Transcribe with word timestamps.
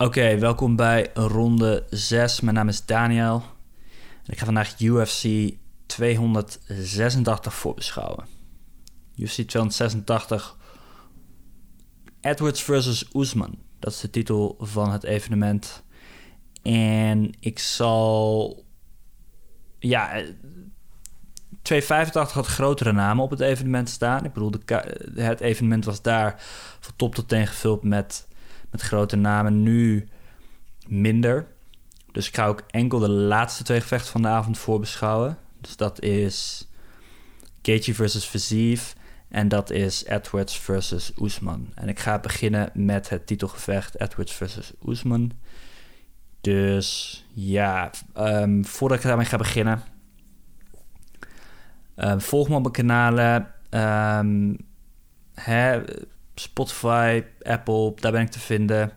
Oké, 0.00 0.38
welkom 0.38 0.76
bij 0.76 1.10
ronde 1.14 1.86
6. 1.90 2.40
Mijn 2.40 2.54
naam 2.54 2.68
is 2.68 2.84
Daniel. 2.84 3.42
En 4.24 4.32
ik 4.32 4.38
ga 4.38 4.44
vandaag 4.44 4.80
UFC 4.80 5.50
286 5.86 7.54
voorbeschouwen. 7.54 8.26
UFC 9.16 9.34
286 9.34 10.56
Edwards 12.20 12.62
versus 12.62 13.08
Usman. 13.14 13.58
Dat 13.78 13.92
is 13.92 14.00
de 14.00 14.10
titel 14.10 14.56
van 14.60 14.90
het 14.90 15.04
evenement. 15.04 15.82
En 16.62 17.32
ik 17.40 17.58
zal... 17.58 18.64
Ja, 19.78 20.22
285 21.62 22.32
had 22.32 22.46
grotere 22.46 22.92
namen 22.92 23.24
op 23.24 23.30
het 23.30 23.40
evenement 23.40 23.88
staan. 23.88 24.24
Ik 24.24 24.32
bedoel, 24.32 24.50
de, 24.50 24.60
het 25.14 25.40
evenement 25.40 25.84
was 25.84 26.02
daar 26.02 26.34
van 26.80 26.92
top 26.96 27.14
tot 27.14 27.28
teen 27.28 27.46
gevuld 27.46 27.82
met 27.82 28.28
met 28.70 28.80
grote 28.80 29.16
namen. 29.16 29.62
Nu 29.62 30.08
minder. 30.86 31.46
Dus 32.12 32.28
ik 32.28 32.34
ga 32.34 32.46
ook 32.46 32.62
enkel 32.70 32.98
de 32.98 33.08
laatste 33.08 33.64
twee 33.64 33.80
gevechten 33.80 34.12
van 34.12 34.22
de 34.22 34.28
avond 34.28 34.58
voorbeschouwen. 34.58 35.38
Dus 35.60 35.76
dat 35.76 36.02
is 36.02 36.68
Gaethje 37.62 37.94
versus 37.94 38.24
Fiziev 38.24 38.92
en 39.28 39.48
dat 39.48 39.70
is 39.70 40.04
Edwards 40.04 40.58
versus 40.58 41.12
Usman. 41.22 41.72
En 41.74 41.88
ik 41.88 41.98
ga 41.98 42.18
beginnen 42.18 42.70
met 42.74 43.08
het 43.08 43.26
titelgevecht 43.26 44.00
Edwards 44.00 44.32
versus 44.32 44.72
Usman. 44.88 45.32
Dus 46.40 47.24
ja, 47.32 47.90
um, 48.16 48.64
voordat 48.64 48.98
ik 48.98 49.04
daarmee 49.04 49.26
ga 49.26 49.36
beginnen... 49.36 49.82
Um, 51.96 52.20
volg 52.20 52.48
me 52.48 52.54
op 52.54 52.60
mijn 52.60 52.72
kanalen. 52.72 53.54
Um, 53.70 54.56
hè, 55.34 55.82
Spotify, 56.40 57.22
Apple, 57.42 57.92
daar 57.94 58.12
ben 58.12 58.20
ik 58.20 58.30
te 58.30 58.38
vinden. 58.38 58.92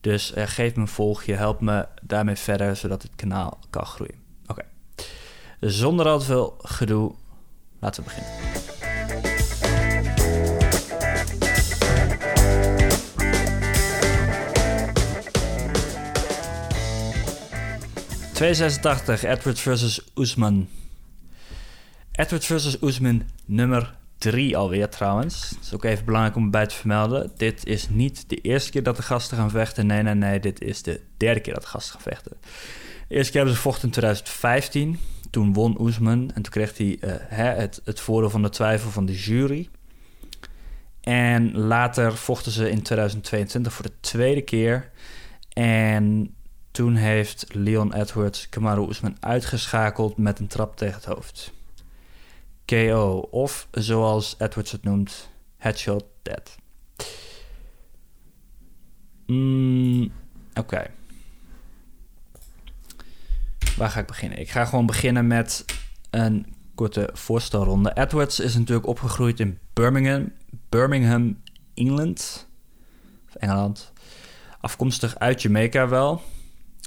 Dus 0.00 0.36
uh, 0.36 0.46
geef 0.46 0.74
me 0.74 0.80
een 0.80 0.88
volgje, 0.88 1.34
help 1.34 1.60
me 1.60 1.86
daarmee 2.02 2.36
verder, 2.36 2.76
zodat 2.76 3.02
het 3.02 3.14
kanaal 3.16 3.58
kan 3.70 3.86
groeien. 3.86 4.14
Oké, 4.46 4.62
zonder 5.60 6.06
al 6.06 6.18
te 6.18 6.24
veel 6.24 6.54
gedoe, 6.58 7.14
laten 7.78 8.02
we 8.02 8.08
beginnen. 8.08 8.32
...286, 18.34 19.24
Edward 19.24 19.60
versus 19.60 20.00
Usman. 20.14 20.68
Edward 22.12 22.44
versus 22.44 22.82
Usman, 22.82 23.22
nummer 23.44 23.94
drie 24.18 24.56
alweer 24.56 24.88
trouwens. 24.88 25.50
Het 25.50 25.58
is 25.62 25.74
ook 25.74 25.84
even 25.84 26.04
belangrijk 26.04 26.36
om 26.36 26.44
erbij 26.44 26.66
te 26.66 26.74
vermelden. 26.74 27.30
Dit 27.36 27.66
is 27.66 27.88
niet 27.88 28.28
de 28.28 28.36
eerste 28.36 28.70
keer 28.70 28.82
dat 28.82 28.96
de 28.96 29.02
gasten 29.02 29.36
gaan 29.36 29.50
vechten. 29.50 29.86
Nee, 29.86 30.02
nee, 30.02 30.14
nee. 30.14 30.40
Dit 30.40 30.60
is 30.60 30.82
de 30.82 31.00
derde 31.16 31.40
keer 31.40 31.54
dat 31.54 31.62
de 31.62 31.68
gasten 31.68 31.92
gaan 31.92 32.12
vechten. 32.12 32.36
De 33.08 33.14
eerste 33.14 33.32
keer 33.32 33.40
hebben 33.40 33.54
ze 33.54 33.62
gevochten 33.62 33.84
in 33.84 33.90
2015. 33.90 34.98
Toen 35.30 35.52
won 35.52 35.80
Oesman. 35.80 36.30
En 36.34 36.42
toen 36.42 36.52
kreeg 36.52 36.78
hij 36.78 36.98
uh, 37.00 37.14
het, 37.28 37.80
het 37.84 38.00
voordeel 38.00 38.30
van 38.30 38.42
de 38.42 38.48
twijfel 38.48 38.90
van 38.90 39.06
de 39.06 39.14
jury. 39.14 39.68
En 41.00 41.56
later 41.56 42.16
vochten 42.16 42.52
ze 42.52 42.70
in 42.70 42.82
2022 42.82 43.72
voor 43.72 43.84
de 43.84 43.92
tweede 44.00 44.42
keer. 44.42 44.90
En 45.52 46.34
toen 46.70 46.94
heeft 46.94 47.46
Leon 47.48 47.94
Edwards 47.94 48.48
Kamaru 48.48 48.80
Oesman 48.80 49.16
uitgeschakeld 49.20 50.16
met 50.16 50.38
een 50.38 50.46
trap 50.46 50.76
tegen 50.76 50.94
het 50.94 51.04
hoofd. 51.04 51.52
KO. 52.64 53.28
Of 53.30 53.68
zoals 53.70 54.34
Edwards 54.38 54.72
het 54.72 54.84
noemt, 54.84 55.28
headshot 55.56 56.04
dead. 56.22 56.56
Mm, 59.26 60.12
Oké. 60.54 60.90
Waar 63.76 63.90
ga 63.90 64.00
ik 64.00 64.06
beginnen? 64.06 64.38
Ik 64.38 64.50
ga 64.50 64.64
gewoon 64.64 64.86
beginnen 64.86 65.26
met 65.26 65.64
een 66.10 66.54
korte 66.74 67.10
voorstelronde. 67.12 67.92
Edwards 67.94 68.40
is 68.40 68.54
natuurlijk 68.56 68.86
opgegroeid 68.86 69.40
in 69.40 69.58
Birmingham, 69.72 70.32
Birmingham, 70.68 71.40
England. 71.74 72.48
Of 73.28 73.34
Engeland. 73.34 73.92
Afkomstig 74.60 75.18
uit 75.18 75.42
Jamaica 75.42 75.88
wel. 75.88 76.22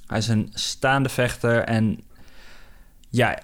Hij 0.07 0.17
is 0.17 0.27
een 0.27 0.49
staande 0.53 1.09
vechter 1.09 1.63
en 1.63 2.03
ja, 3.09 3.39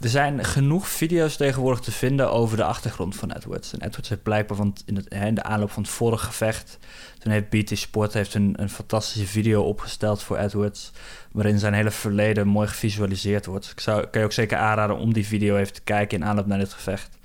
er 0.00 0.08
zijn 0.08 0.44
genoeg 0.44 0.88
video's 0.88 1.36
tegenwoordig 1.36 1.80
te 1.80 1.92
vinden 1.92 2.30
over 2.30 2.56
de 2.56 2.64
achtergrond 2.64 3.16
van 3.16 3.32
Edwards. 3.32 3.72
En 3.72 3.82
Edwards 3.82 4.08
heeft 4.08 4.22
blijkbaar, 4.22 4.56
want 4.56 4.82
in, 4.86 5.34
de 5.34 5.42
aanloop 5.42 5.70
van 5.70 5.82
het 5.82 5.92
vorige 5.92 6.24
gevecht... 6.24 6.78
toen 7.18 7.32
heeft 7.32 7.48
BT 7.48 7.78
Sport 7.78 8.12
heeft 8.12 8.34
een, 8.34 8.54
een 8.56 8.70
fantastische 8.70 9.26
video 9.26 9.62
opgesteld 9.62 10.22
voor 10.22 10.36
Edwards... 10.36 10.92
waarin 11.32 11.58
zijn 11.58 11.74
hele 11.74 11.90
verleden 11.90 12.48
mooi 12.48 12.68
gevisualiseerd 12.68 13.46
wordt. 13.46 13.70
Ik 13.70 13.80
zou, 13.80 14.06
kan 14.06 14.20
je 14.20 14.26
ook 14.26 14.32
zeker 14.32 14.58
aanraden 14.58 14.96
om 14.96 15.12
die 15.12 15.26
video 15.26 15.56
even 15.56 15.72
te 15.72 15.82
kijken 15.82 16.18
in 16.18 16.24
aanloop 16.24 16.46
naar 16.46 16.58
dit 16.58 16.72
gevecht. 16.72 17.18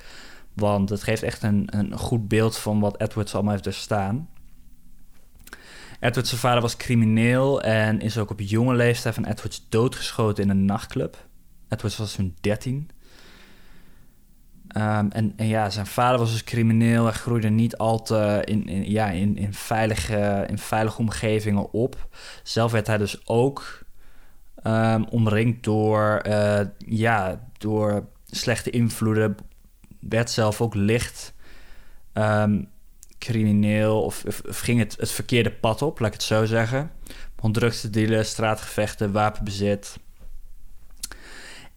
Want 0.54 0.90
het 0.90 1.04
geeft 1.04 1.24
echt 1.24 1.44
een, 1.44 1.68
een 1.72 1.98
goed 1.98 2.28
beeld 2.28 2.58
van 2.58 2.80
wat 2.80 3.02
Edwards 3.02 3.34
allemaal 3.34 3.52
heeft 3.52 3.64
doorstaan. 3.64 4.30
Edwards' 6.00 6.34
vader 6.34 6.62
was 6.62 6.78
crimineel 6.78 7.62
en 7.62 8.02
is 8.02 8.18
ook 8.18 8.30
op 8.30 8.40
jonge 8.40 8.76
leeftijd 8.76 9.16
van 9.16 9.26
Edwards 9.26 9.66
doodgeschoten 9.70 10.44
in 10.44 10.50
een 10.50 10.66
nachtclub... 10.66 11.18
Edwards 11.74 11.98
was 11.98 12.14
toen 12.14 12.36
13. 12.42 12.90
Um, 14.78 15.12
en, 15.12 15.34
en, 15.36 15.48
ja, 15.48 15.70
zijn 15.70 15.86
vader 15.86 16.20
was 16.20 16.32
dus 16.32 16.44
crimineel. 16.44 17.04
Hij 17.04 17.14
groeide 17.14 17.50
niet 17.50 17.78
al 17.78 18.02
te 18.02 18.42
in, 18.46 18.68
in, 18.68 18.92
ja, 18.92 19.10
in, 19.10 19.38
in, 19.38 19.54
veilige, 19.54 20.46
in 20.50 20.58
veilige 20.58 21.00
omgevingen 21.00 21.72
op. 21.72 22.08
Zelf 22.44 22.72
werd 22.72 22.88
hij 22.88 22.98
dus 22.98 23.28
ook 23.28 23.84
um, 24.64 25.06
omringd 25.06 25.64
door, 25.64 26.22
uh, 26.28 26.60
ja, 26.78 27.48
door 27.58 28.08
slechte 28.26 28.70
invloeden. 28.70 29.36
Werd 30.00 30.30
zelf 30.30 30.62
ook 30.62 30.76
licht 30.76 31.34
um, 32.14 32.70
crimineel 33.18 34.02
of, 34.02 34.24
of, 34.26 34.60
ging 34.60 34.80
het 34.80 34.96
het 35.00 35.12
verkeerde 35.12 35.52
pad 35.52 35.82
op, 35.82 36.00
laat 36.00 36.08
ik 36.08 36.14
het 36.14 36.24
zo 36.24 36.46
zeggen. 36.46 36.92
Te 37.52 37.90
dealen, 37.90 38.26
straatgevechten, 38.26 39.12
wapenbezit. 39.12 39.98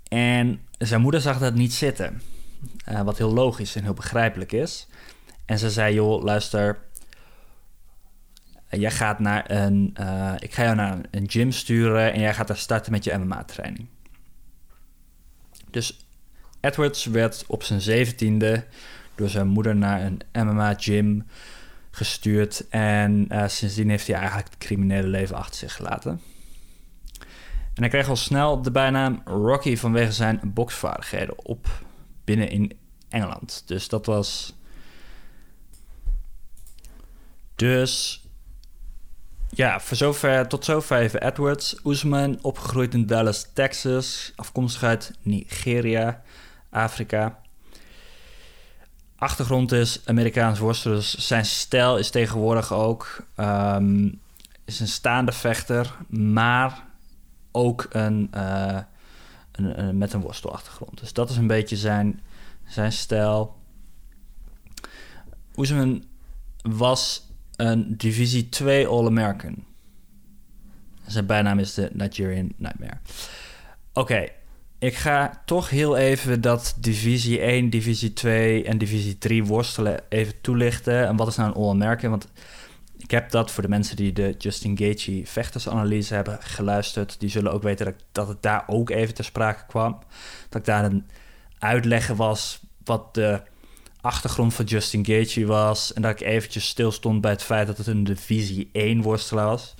En 0.09 0.61
zijn 0.79 1.01
moeder 1.01 1.21
zag 1.21 1.39
dat 1.39 1.55
niet 1.55 1.73
zitten. 1.73 2.23
Uh, 2.89 3.03
wat 3.03 3.19
heel 3.19 3.33
logisch 3.33 3.77
en 3.77 3.83
heel 3.83 3.95
begrijpelijk 3.95 4.53
is. 4.53 4.87
En 5.45 5.59
ze 5.59 5.71
zei: 5.71 5.95
Joh, 5.95 6.23
luister. 6.23 6.79
Jij 8.71 8.91
gaat 8.91 9.19
naar 9.19 9.51
een. 9.51 9.95
Uh, 10.01 10.35
ik 10.39 10.55
ga 10.55 10.63
jou 10.63 10.75
naar 10.75 10.99
een 11.11 11.31
gym 11.31 11.53
sturen. 11.53 12.13
En 12.13 12.21
jij 12.21 12.35
gaat 12.35 12.47
daar 12.47 12.57
starten 12.57 12.93
met 12.93 13.05
je 13.05 13.17
MMA-training. 13.17 13.87
Dus 15.71 16.07
Edwards 16.61 17.05
werd 17.05 17.45
op 17.47 17.63
zijn 17.63 17.81
zeventiende 17.81 18.65
door 19.15 19.29
zijn 19.29 19.49
moeder 19.49 19.77
naar 19.77 20.03
een 20.03 20.21
MMA-gym 20.47 21.27
gestuurd. 21.91 22.69
En 22.69 23.27
uh, 23.33 23.49
sindsdien 23.49 23.91
heeft 23.91 24.07
hij 24.07 24.17
eigenlijk 24.17 24.49
het 24.49 24.59
criminele 24.59 25.09
leven 25.09 25.37
achter 25.37 25.57
zich 25.57 25.75
gelaten. 25.75 26.21
En 27.77 27.83
hij 27.83 27.89
kreeg 27.89 28.09
al 28.09 28.17
snel 28.17 28.63
de 28.63 28.71
bijnaam 28.71 29.23
Rocky 29.25 29.77
vanwege 29.77 30.13
zijn 30.13 30.41
boksvaardigheden 30.45 31.45
op 31.45 31.67
binnen 32.25 32.51
in 32.51 32.79
Engeland. 33.09 33.63
Dus 33.67 33.89
dat 33.89 34.07
was. 34.07 34.55
Dus. 37.55 38.21
Ja, 39.49 39.81
voor 39.81 39.97
zover, 39.97 40.49
tot 40.49 40.65
zover 40.65 40.99
even 40.99 41.23
Edwards. 41.23 41.77
Usman, 41.85 42.39
opgegroeid 42.43 42.95
in 42.95 43.07
Dallas, 43.07 43.47
Texas. 43.53 44.33
Afkomstig 44.37 44.83
uit 44.83 45.13
Nigeria, 45.23 46.23
Afrika. 46.71 47.41
Achtergrond 49.17 49.73
is 49.73 50.01
Amerikaans 50.05 50.59
worstelen. 50.59 50.97
Dus 50.97 51.15
zijn 51.15 51.45
stijl 51.45 51.99
is 51.99 52.11
tegenwoordig 52.11 52.73
ook. 52.73 53.27
Um, 53.37 54.21
is 54.65 54.81
een 54.81 54.89
staande 54.89 55.33
vechter, 55.33 55.97
maar 56.09 56.85
ook 57.57 57.87
een, 57.91 58.31
uh, 58.35 58.79
een, 59.53 59.85
een, 59.85 59.99
met 59.99 60.13
een 60.13 60.21
worstelachtergrond. 60.21 61.01
Dus 61.01 61.13
dat 61.13 61.31
is 61.31 61.37
een 61.37 61.47
beetje 61.47 61.77
zijn, 61.77 62.21
zijn 62.67 62.93
stijl. 62.93 63.57
Oesman 65.57 66.05
was 66.63 67.31
een 67.57 67.97
divisie 67.97 68.49
2 68.49 68.87
All-American. 68.87 69.65
Zijn 71.07 71.27
bijnaam 71.27 71.59
is 71.59 71.75
de 71.75 71.91
Nigerian 71.93 72.53
Nightmare. 72.57 72.99
Oké, 73.93 74.29
ik 74.79 74.95
ga 74.95 75.43
toch 75.45 75.71
heel 75.71 75.97
even 75.97 76.41
dat 76.41 76.77
divisie 76.81 77.41
1, 77.41 77.71
divisie 77.71 78.13
2 78.13 78.65
en 78.65 78.79
divisie 78.79 79.19
3 79.19 79.45
worstelen 79.45 80.01
even 80.09 80.41
toelichten. 80.41 81.07
En 81.07 81.17
wat 81.17 81.29
is 81.29 81.37
nou 81.37 81.49
een 81.49 81.55
All-American? 81.55 82.11
Want 82.11 82.29
ik 82.97 83.11
heb 83.11 83.31
dat 83.31 83.51
voor 83.51 83.63
de 83.63 83.69
mensen 83.69 83.97
die 83.97 84.13
de 84.13 84.35
Justin 84.39 84.79
Gaethje 84.79 85.27
vechtersanalyse 85.27 86.15
hebben 86.15 86.43
geluisterd. 86.43 87.21
Die 87.21 87.29
zullen 87.29 87.53
ook 87.53 87.63
weten 87.63 87.85
dat, 87.85 87.95
dat 88.13 88.29
het 88.29 88.43
daar 88.43 88.65
ook 88.67 88.91
even 88.91 89.15
ter 89.15 89.25
sprake 89.25 89.67
kwam. 89.67 89.99
Dat 90.49 90.61
ik 90.61 90.67
daar 90.67 90.85
een 90.85 91.07
uitleggen 91.59 92.17
was 92.17 92.61
wat 92.85 93.15
de 93.15 93.43
achtergrond 94.01 94.55
van 94.55 94.65
Justin 94.65 95.05
Gaethje 95.05 95.47
was. 95.47 95.93
En 95.93 96.03
dat 96.03 96.11
ik 96.11 96.27
eventjes 96.27 96.67
stilstond 96.67 97.21
bij 97.21 97.31
het 97.31 97.43
feit 97.43 97.67
dat 97.67 97.79
het 97.79 97.87
een 97.87 98.05
divisie 98.05 98.69
1 98.73 99.03
worstelaar 99.03 99.47
was. 99.47 99.75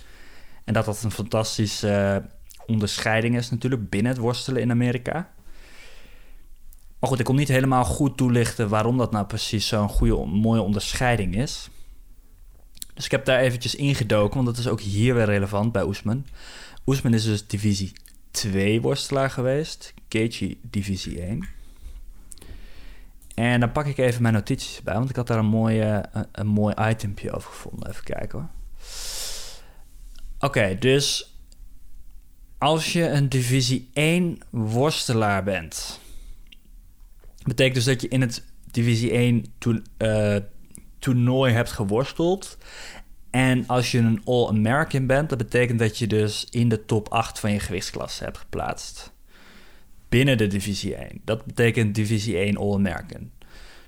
En 0.65 0.73
dat 0.73 0.85
dat 0.85 1.03
een 1.03 1.11
fantastische 1.11 2.25
onderscheiding 2.67 3.37
is 3.37 3.51
natuurlijk 3.51 3.91
binnen 3.91 4.13
het 4.13 4.21
worstelen 4.21 4.63
in 4.63 4.71
Amerika. 4.71 5.31
Maar 6.99 7.11
goed, 7.11 7.19
ik 7.19 7.25
kon 7.25 7.37
niet 7.37 7.49
helemaal 7.49 7.85
goed 7.85 8.17
toelichten 8.17 8.69
waarom 8.69 8.99
dat 8.99 9.13
nou 9.13 9.27
precies 9.27 9.69
zo'n 9.69 9.89
goede, 9.89 10.27
mooie 10.27 10.61
onderscheiding 10.61 11.37
is. 11.37 11.71
Dus 12.97 13.05
ik 13.05 13.11
heb 13.11 13.25
daar 13.25 13.41
eventjes 13.41 13.75
ingedoken, 13.75 14.35
want 14.35 14.47
dat 14.47 14.59
is 14.59 14.69
ook 14.69 14.81
hier 14.81 15.15
weer 15.15 15.25
relevant 15.25 15.73
bij 15.73 15.85
Oesman. 15.85 16.27
Oesman 16.87 17.15
is 17.15 17.25
dus 17.25 17.47
divisie 17.47 17.93
2 18.31 18.81
worstelaar 18.81 19.31
geweest, 19.31 19.95
Gaethje 20.09 20.57
divisie 20.63 21.21
1. 21.21 21.49
En 23.35 23.61
dan 23.61 23.73
pak 23.73 23.87
ik 23.87 23.99
even 23.99 24.23
mijn 24.23 24.35
notities 24.35 24.83
bij, 24.83 24.95
want 24.95 25.11
ik 25.11 25.17
had 25.17 25.27
daar 25.27 25.39
een, 25.39 25.47
mooie, 25.47 26.05
een, 26.33 26.47
mooi 26.47 26.75
itempje 26.89 27.33
over 27.33 27.51
gevonden. 27.51 27.89
Even 27.89 28.05
kijken 28.05 28.39
hoor. 28.39 28.49
Oké, 30.39 30.77
dus 30.79 31.35
als 32.59 32.93
je 32.93 33.09
een 33.09 33.29
divisie 33.29 33.91
1 33.93 34.39
worstelaar 34.51 35.45
bent, 35.45 36.01
betekent 37.43 37.75
dus 37.75 37.85
dat 37.85 38.01
je 38.01 38.09
in 38.09 38.21
het 38.21 38.45
divisie 38.71 39.11
1 39.11 39.47
to, 39.59 39.81
uh, 39.99 40.37
toernooi 41.07 41.53
hebt 41.53 41.71
geworsteld. 41.71 42.59
En 43.31 43.67
als 43.67 43.91
je 43.91 43.99
een 43.99 44.21
All-American 44.25 45.07
bent, 45.07 45.29
dat 45.29 45.39
betekent 45.39 45.79
dat 45.79 45.99
je 45.99 46.07
dus 46.07 46.47
in 46.51 46.69
de 46.69 46.85
top 46.85 47.09
8 47.09 47.41
van 47.41 47.53
je 47.53 47.61
gewichtsklasse 47.61 48.25
hebt 48.25 48.39
geplaatst. 48.39 49.13
Binnen 50.09 50.39
de 50.39 50.47
divisie 50.47 50.95
1. 50.95 51.21
Dat 51.25 51.45
betekent 51.45 51.95
divisie 51.95 52.37
1 52.37 52.57
All-American. 52.57 53.31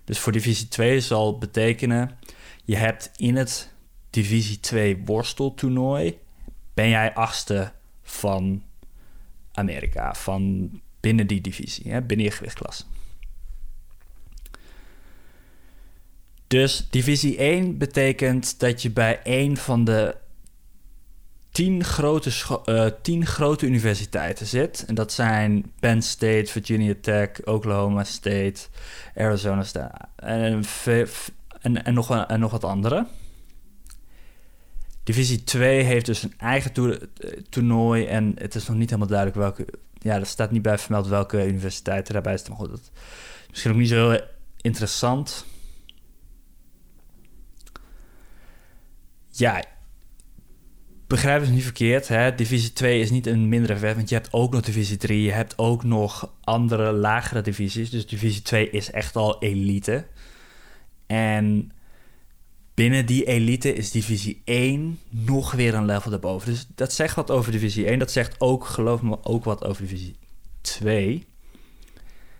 Dus 0.05 0.19
voor 0.19 0.32
divisie 0.32 0.69
2 0.69 1.00
zal 1.00 1.38
betekenen, 1.38 2.19
je 2.65 2.76
hebt 2.76 3.11
in 3.17 3.37
het 3.37 3.75
divisie 4.11 4.61
2 4.61 5.03
worsteltoernooi, 5.05 6.19
ben 6.75 6.88
jij 6.88 7.14
achtste 7.14 7.73
van 8.03 8.62
Amerika, 9.53 10.14
van 10.14 10.71
binnen 11.00 11.26
die 11.26 11.41
divisie, 11.41 11.93
hè, 11.93 12.03
binnen 12.03 12.26
je 12.26 12.32
gewichtsklasse. 12.32 12.85
Dus 16.49 16.87
divisie 16.91 17.37
1 17.37 17.79
betekent 17.79 18.61
dat 18.61 18.83
je 18.83 18.91
bij 18.91 19.21
een 19.23 19.56
van 19.56 19.85
de 19.85 20.17
10 21.50 21.85
grote, 21.85 22.31
uh, 22.67 22.87
tien 23.03 23.27
grote 23.27 23.67
universiteiten 23.67 24.47
zit. 24.47 24.85
En 24.87 24.95
dat 24.95 25.12
zijn 25.12 25.73
Penn 25.81 26.03
State, 26.03 26.45
Virginia 26.47 26.95
Tech, 27.00 27.45
Oklahoma 27.45 28.05
State, 28.05 28.55
Arizona 29.17 29.62
State 29.62 29.95
en, 30.17 30.65
en, 31.61 31.85
en, 31.85 31.95
nog, 31.95 32.27
en 32.27 32.41
nog 32.41 32.50
wat 32.50 32.65
andere. 32.65 33.06
Divisie 35.05 35.45
2 35.45 35.83
heeft 35.83 36.06
dus 36.06 36.23
een 36.23 36.35
eigen 36.39 36.73
toernooi 37.49 38.06
en 38.06 38.33
het 38.39 38.55
is 38.55 38.69
nog 38.69 38.77
niet 38.77 38.91
helemaal 38.91 39.09
duidelijk 39.09 39.39
welke... 39.39 39.67
Ja, 39.99 40.15
er 40.15 40.27
staat 40.27 40.50
niet 40.50 40.62
bij 40.62 40.79
vermeld 40.79 41.06
welke 41.06 41.47
universiteiten 41.47 42.12
daarbij. 42.12 42.39
Maar 42.49 42.59
goed, 42.59 42.71
dat 42.71 42.81
is 42.81 42.91
misschien 43.50 43.71
ook 43.71 43.79
niet 43.79 43.89
zo 43.89 44.11
heel 44.11 44.21
interessant. 44.61 45.47
Ja, 49.38 49.64
begrijp 51.06 51.40
het 51.40 51.50
niet 51.50 51.62
verkeerd. 51.62 52.08
Hè? 52.08 52.35
Divisie 52.35 52.73
2 52.73 53.00
is 53.00 53.11
niet 53.11 53.26
een 53.26 53.49
mindere 53.49 53.76
vet, 53.76 53.96
want 53.96 54.08
je 54.08 54.14
hebt 54.14 54.32
ook 54.32 54.52
nog 54.52 54.61
divisie 54.61 54.96
3. 54.96 55.23
Je 55.23 55.32
hebt 55.32 55.58
ook 55.58 55.85
nog 55.85 56.32
andere 56.40 56.93
lagere 56.93 57.40
divisies. 57.40 57.90
Dus 57.90 58.06
divisie 58.06 58.43
2 58.43 58.70
is 58.70 58.90
echt 58.90 59.17
al 59.17 59.43
elite. 59.43 60.06
En 61.06 61.73
binnen 62.75 63.06
die 63.06 63.25
elite 63.25 63.75
is 63.75 63.90
divisie 63.90 64.43
1 64.44 65.00
nog 65.08 65.52
weer 65.52 65.75
een 65.75 65.85
level 65.85 66.11
daarboven. 66.11 66.50
Dus 66.50 66.67
dat 66.75 66.93
zegt 66.93 67.14
wat 67.14 67.31
over 67.31 67.52
divisie 67.52 67.87
1. 67.87 67.99
Dat 67.99 68.11
zegt 68.12 68.40
ook, 68.40 68.64
geloof 68.64 69.02
me, 69.02 69.25
ook 69.25 69.44
wat 69.44 69.64
over 69.64 69.82
divisie 69.82 70.17
2. 70.61 71.26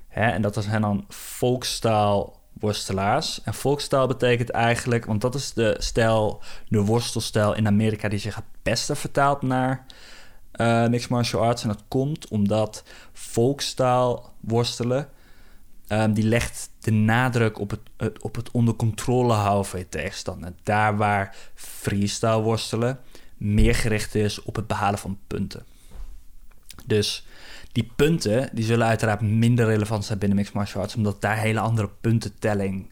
Hè? 0.09 0.31
En 0.31 0.43
dat 0.43 0.65
zijn 0.65 0.81
dan 0.81 1.05
volkstaal 1.09 2.38
worstelaars. 2.61 3.43
En 3.43 3.55
volkstaal 3.55 4.07
betekent 4.07 4.51
eigenlijk, 4.51 5.05
want 5.05 5.21
dat 5.21 5.35
is 5.35 5.53
de 5.53 5.77
stijl, 5.79 6.43
de 6.69 6.81
worstelstijl 6.81 7.55
in 7.55 7.67
Amerika 7.67 8.09
die 8.09 8.19
zich 8.19 8.35
het 8.35 8.45
beste 8.63 8.95
vertaalt 8.95 9.43
naar 9.43 9.87
uh, 10.61 10.87
mixed 10.87 11.11
martial 11.11 11.43
arts. 11.43 11.63
En 11.63 11.69
dat 11.69 11.83
komt 11.89 12.29
omdat 12.29 12.83
volkstaal 13.13 14.35
worstelen, 14.41 15.09
um, 15.89 16.13
die 16.13 16.25
legt 16.25 16.71
de 16.81 16.91
nadruk 16.91 17.59
op 17.59 17.71
het, 17.71 17.81
het, 17.97 18.23
op 18.23 18.35
het 18.35 18.51
onder 18.51 18.75
controle 18.75 19.33
houden 19.33 19.71
van 19.71 19.79
je 19.79 19.89
tegenstander. 19.89 20.53
Daar 20.63 20.97
waar 20.97 21.37
freestyle 21.55 22.41
worstelen 22.41 23.01
meer 23.37 23.75
gericht 23.75 24.15
is 24.15 24.43
op 24.43 24.57
het 24.57 24.67
behalen 24.67 24.99
van 24.99 25.19
punten. 25.27 25.65
Dus 26.85 27.27
die 27.79 27.91
punten 27.97 28.49
die 28.53 28.65
zullen 28.65 28.87
uiteraard 28.87 29.21
minder 29.21 29.67
relevant 29.67 30.05
zijn 30.05 30.19
binnen 30.19 30.37
mixed 30.37 30.55
martial 30.55 30.83
arts, 30.83 30.95
omdat 30.95 31.21
daar 31.21 31.37
hele 31.37 31.61
andere 31.61 31.91
puntentelling 32.01 32.91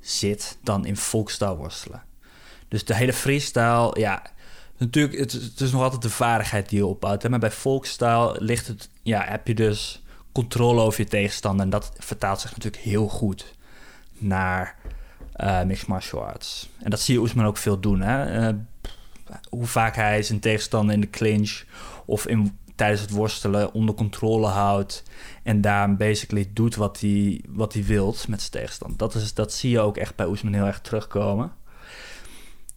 zit 0.00 0.58
dan 0.62 0.86
in 0.86 0.96
folkstyle 0.96 1.56
worstelen. 1.56 2.02
Dus 2.68 2.84
de 2.84 2.94
hele 2.94 3.12
freestyle, 3.12 4.00
ja, 4.00 4.22
natuurlijk, 4.76 5.18
het, 5.18 5.60
is 5.60 5.72
nog 5.72 5.82
altijd 5.82 6.02
de 6.02 6.10
vaardigheid 6.10 6.68
die 6.68 6.78
je 6.78 6.86
opbouwt. 6.86 7.28
Maar 7.28 7.38
bij 7.38 7.50
folkstyle 7.50 8.36
ligt 8.38 8.66
het, 8.66 8.88
ja, 9.02 9.24
heb 9.24 9.46
je 9.46 9.54
dus 9.54 10.02
controle 10.32 10.80
over 10.80 11.00
je 11.00 11.08
tegenstander. 11.08 11.64
En 11.64 11.70
dat 11.70 11.92
vertaalt 11.98 12.40
zich 12.40 12.50
natuurlijk 12.50 12.82
heel 12.82 13.08
goed 13.08 13.54
naar 14.18 14.76
uh, 15.36 15.62
mixed 15.62 15.88
martial 15.88 16.24
arts. 16.24 16.68
En 16.78 16.90
dat 16.90 17.00
zie 17.00 17.14
je 17.14 17.20
Oesman 17.20 17.46
ook 17.46 17.56
veel 17.56 17.80
doen. 17.80 18.00
Hè? 18.00 18.48
Uh, 18.48 18.58
hoe 19.48 19.66
vaak 19.66 19.94
hij 19.94 20.22
zijn 20.22 20.40
tegenstander 20.40 20.94
in 20.94 21.00
de 21.00 21.10
clinch 21.10 21.62
of 22.04 22.26
in 22.26 22.58
tijdens 22.74 23.00
het 23.00 23.10
worstelen 23.10 23.72
onder 23.72 23.94
controle 23.94 24.46
houdt. 24.46 25.02
En 25.42 25.60
daar 25.60 25.96
basically 25.96 26.50
doet 26.52 26.74
wat 26.74 27.00
hij, 27.00 27.40
wat 27.48 27.72
hij 27.72 27.84
wilt 27.84 28.28
met 28.28 28.40
zijn 28.40 28.52
tegenstand. 28.52 28.98
Dat, 28.98 29.14
is, 29.14 29.34
dat 29.34 29.52
zie 29.52 29.70
je 29.70 29.80
ook 29.80 29.96
echt 29.96 30.16
bij 30.16 30.26
Oesman 30.26 30.52
heel 30.52 30.66
erg 30.66 30.80
terugkomen. 30.80 31.52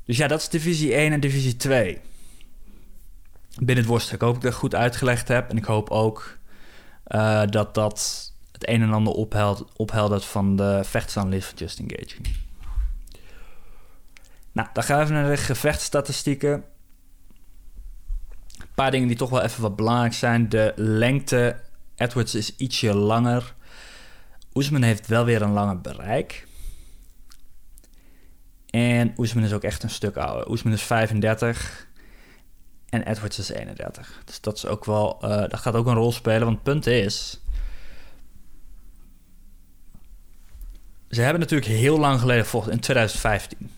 Dus 0.05 0.17
ja, 0.17 0.27
dat 0.27 0.39
is 0.39 0.49
divisie 0.49 0.93
1 0.93 1.11
en 1.11 1.19
divisie 1.19 1.55
2. 1.55 1.99
Binnen 3.55 3.77
het 3.77 3.85
worstelen. 3.85 4.15
Ik 4.15 4.25
hoop 4.25 4.33
dat 4.33 4.43
ik 4.43 4.49
dat 4.49 4.59
goed 4.59 4.75
uitgelegd 4.75 5.27
heb. 5.27 5.49
En 5.49 5.57
ik 5.57 5.65
hoop 5.65 5.89
ook 5.89 6.37
uh, 7.07 7.43
dat 7.49 7.73
dat 7.73 8.31
het 8.51 8.67
een 8.67 8.81
en 8.81 8.93
ander 8.93 9.13
opheld, 9.13 9.65
opheldert 9.75 10.25
van 10.25 10.55
de 10.55 10.81
vechtsanalist 10.83 11.47
van 11.47 11.57
Justin 11.57 11.91
Gage. 11.95 12.15
Nou, 14.51 14.67
dan 14.73 14.83
gaan 14.83 14.97
we 14.97 15.03
even 15.03 15.15
naar 15.15 15.29
de 15.29 15.37
gevechtsstatistieken 15.37 16.63
paar 18.75 18.91
dingen 18.91 19.07
die 19.07 19.17
toch 19.17 19.29
wel 19.29 19.41
even 19.41 19.61
wat 19.61 19.75
belangrijk 19.75 20.13
zijn. 20.13 20.49
De 20.49 20.73
lengte. 20.75 21.55
Edwards 21.95 22.35
is 22.35 22.55
ietsje 22.55 22.95
langer. 22.95 23.53
Oesman 24.53 24.81
heeft 24.81 25.07
wel 25.07 25.25
weer 25.25 25.41
een 25.41 25.51
langer 25.51 25.81
bereik. 25.81 26.47
En 28.69 29.13
Oesman 29.17 29.43
is 29.43 29.53
ook 29.53 29.63
echt 29.63 29.83
een 29.83 29.89
stuk 29.89 30.17
ouder. 30.17 30.49
Oesman 30.49 30.73
is 30.73 30.81
35 30.81 31.87
en 32.89 33.03
Edwards 33.03 33.39
is 33.39 33.49
31. 33.49 34.21
Dus 34.25 34.41
dat, 34.41 34.57
is 34.57 34.65
ook 34.65 34.85
wel, 34.85 35.19
uh, 35.23 35.29
dat 35.29 35.55
gaat 35.55 35.75
ook 35.75 35.87
een 35.87 35.95
rol 35.95 36.11
spelen. 36.11 36.43
Want 36.43 36.55
het 36.55 36.63
punt 36.63 36.87
is... 36.87 37.39
Ze 41.09 41.21
hebben 41.21 41.39
natuurlijk 41.39 41.71
heel 41.71 41.99
lang 41.99 42.19
geleden 42.19 42.43
gevochten, 42.43 42.71
in 42.71 42.79
2015. 42.79 43.69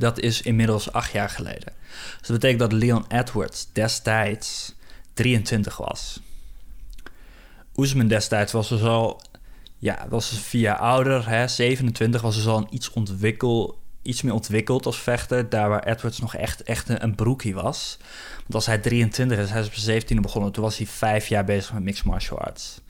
Dat 0.00 0.20
is 0.20 0.42
inmiddels 0.42 0.92
acht 0.92 1.12
jaar 1.12 1.30
geleden. 1.30 1.72
Dus 2.18 2.28
dat 2.28 2.40
betekent 2.40 2.60
dat 2.60 2.72
Leon 2.72 3.04
Edwards 3.08 3.68
destijds 3.72 4.74
23 5.14 5.76
was. 5.76 6.20
Oesman 7.76 8.08
destijds 8.08 8.52
was 8.52 8.68
dus 8.68 8.82
al, 8.82 9.22
ja, 9.78 10.06
was 10.08 10.30
dus 10.30 10.38
vier 10.38 10.60
jaar 10.60 10.78
ouder, 10.78 11.28
hè, 11.28 11.48
27, 11.48 12.20
was 12.22 12.34
dus 12.34 12.46
al 12.46 12.66
iets, 12.70 12.90
ontwikkel, 12.90 13.78
iets 14.02 14.22
meer 14.22 14.32
ontwikkeld 14.32 14.86
als 14.86 15.00
vechter. 15.00 15.48
Daar 15.48 15.68
waar 15.68 15.84
Edwards 15.84 16.18
nog 16.18 16.34
echt, 16.34 16.62
echt 16.62 16.88
een, 16.88 17.02
een 17.02 17.14
broekie 17.14 17.54
was. 17.54 17.96
Want 18.36 18.54
als 18.54 18.66
hij 18.66 18.78
23 18.78 19.38
is, 19.38 19.50
hij 19.50 19.60
is 19.60 19.66
op 19.66 19.74
17 19.74 20.22
begonnen, 20.22 20.52
toen 20.52 20.64
was 20.64 20.76
hij 20.76 20.86
vijf 20.86 21.26
jaar 21.26 21.44
bezig 21.44 21.72
met 21.72 21.82
mixed 21.82 22.04
martial 22.04 22.38
arts. 22.38 22.80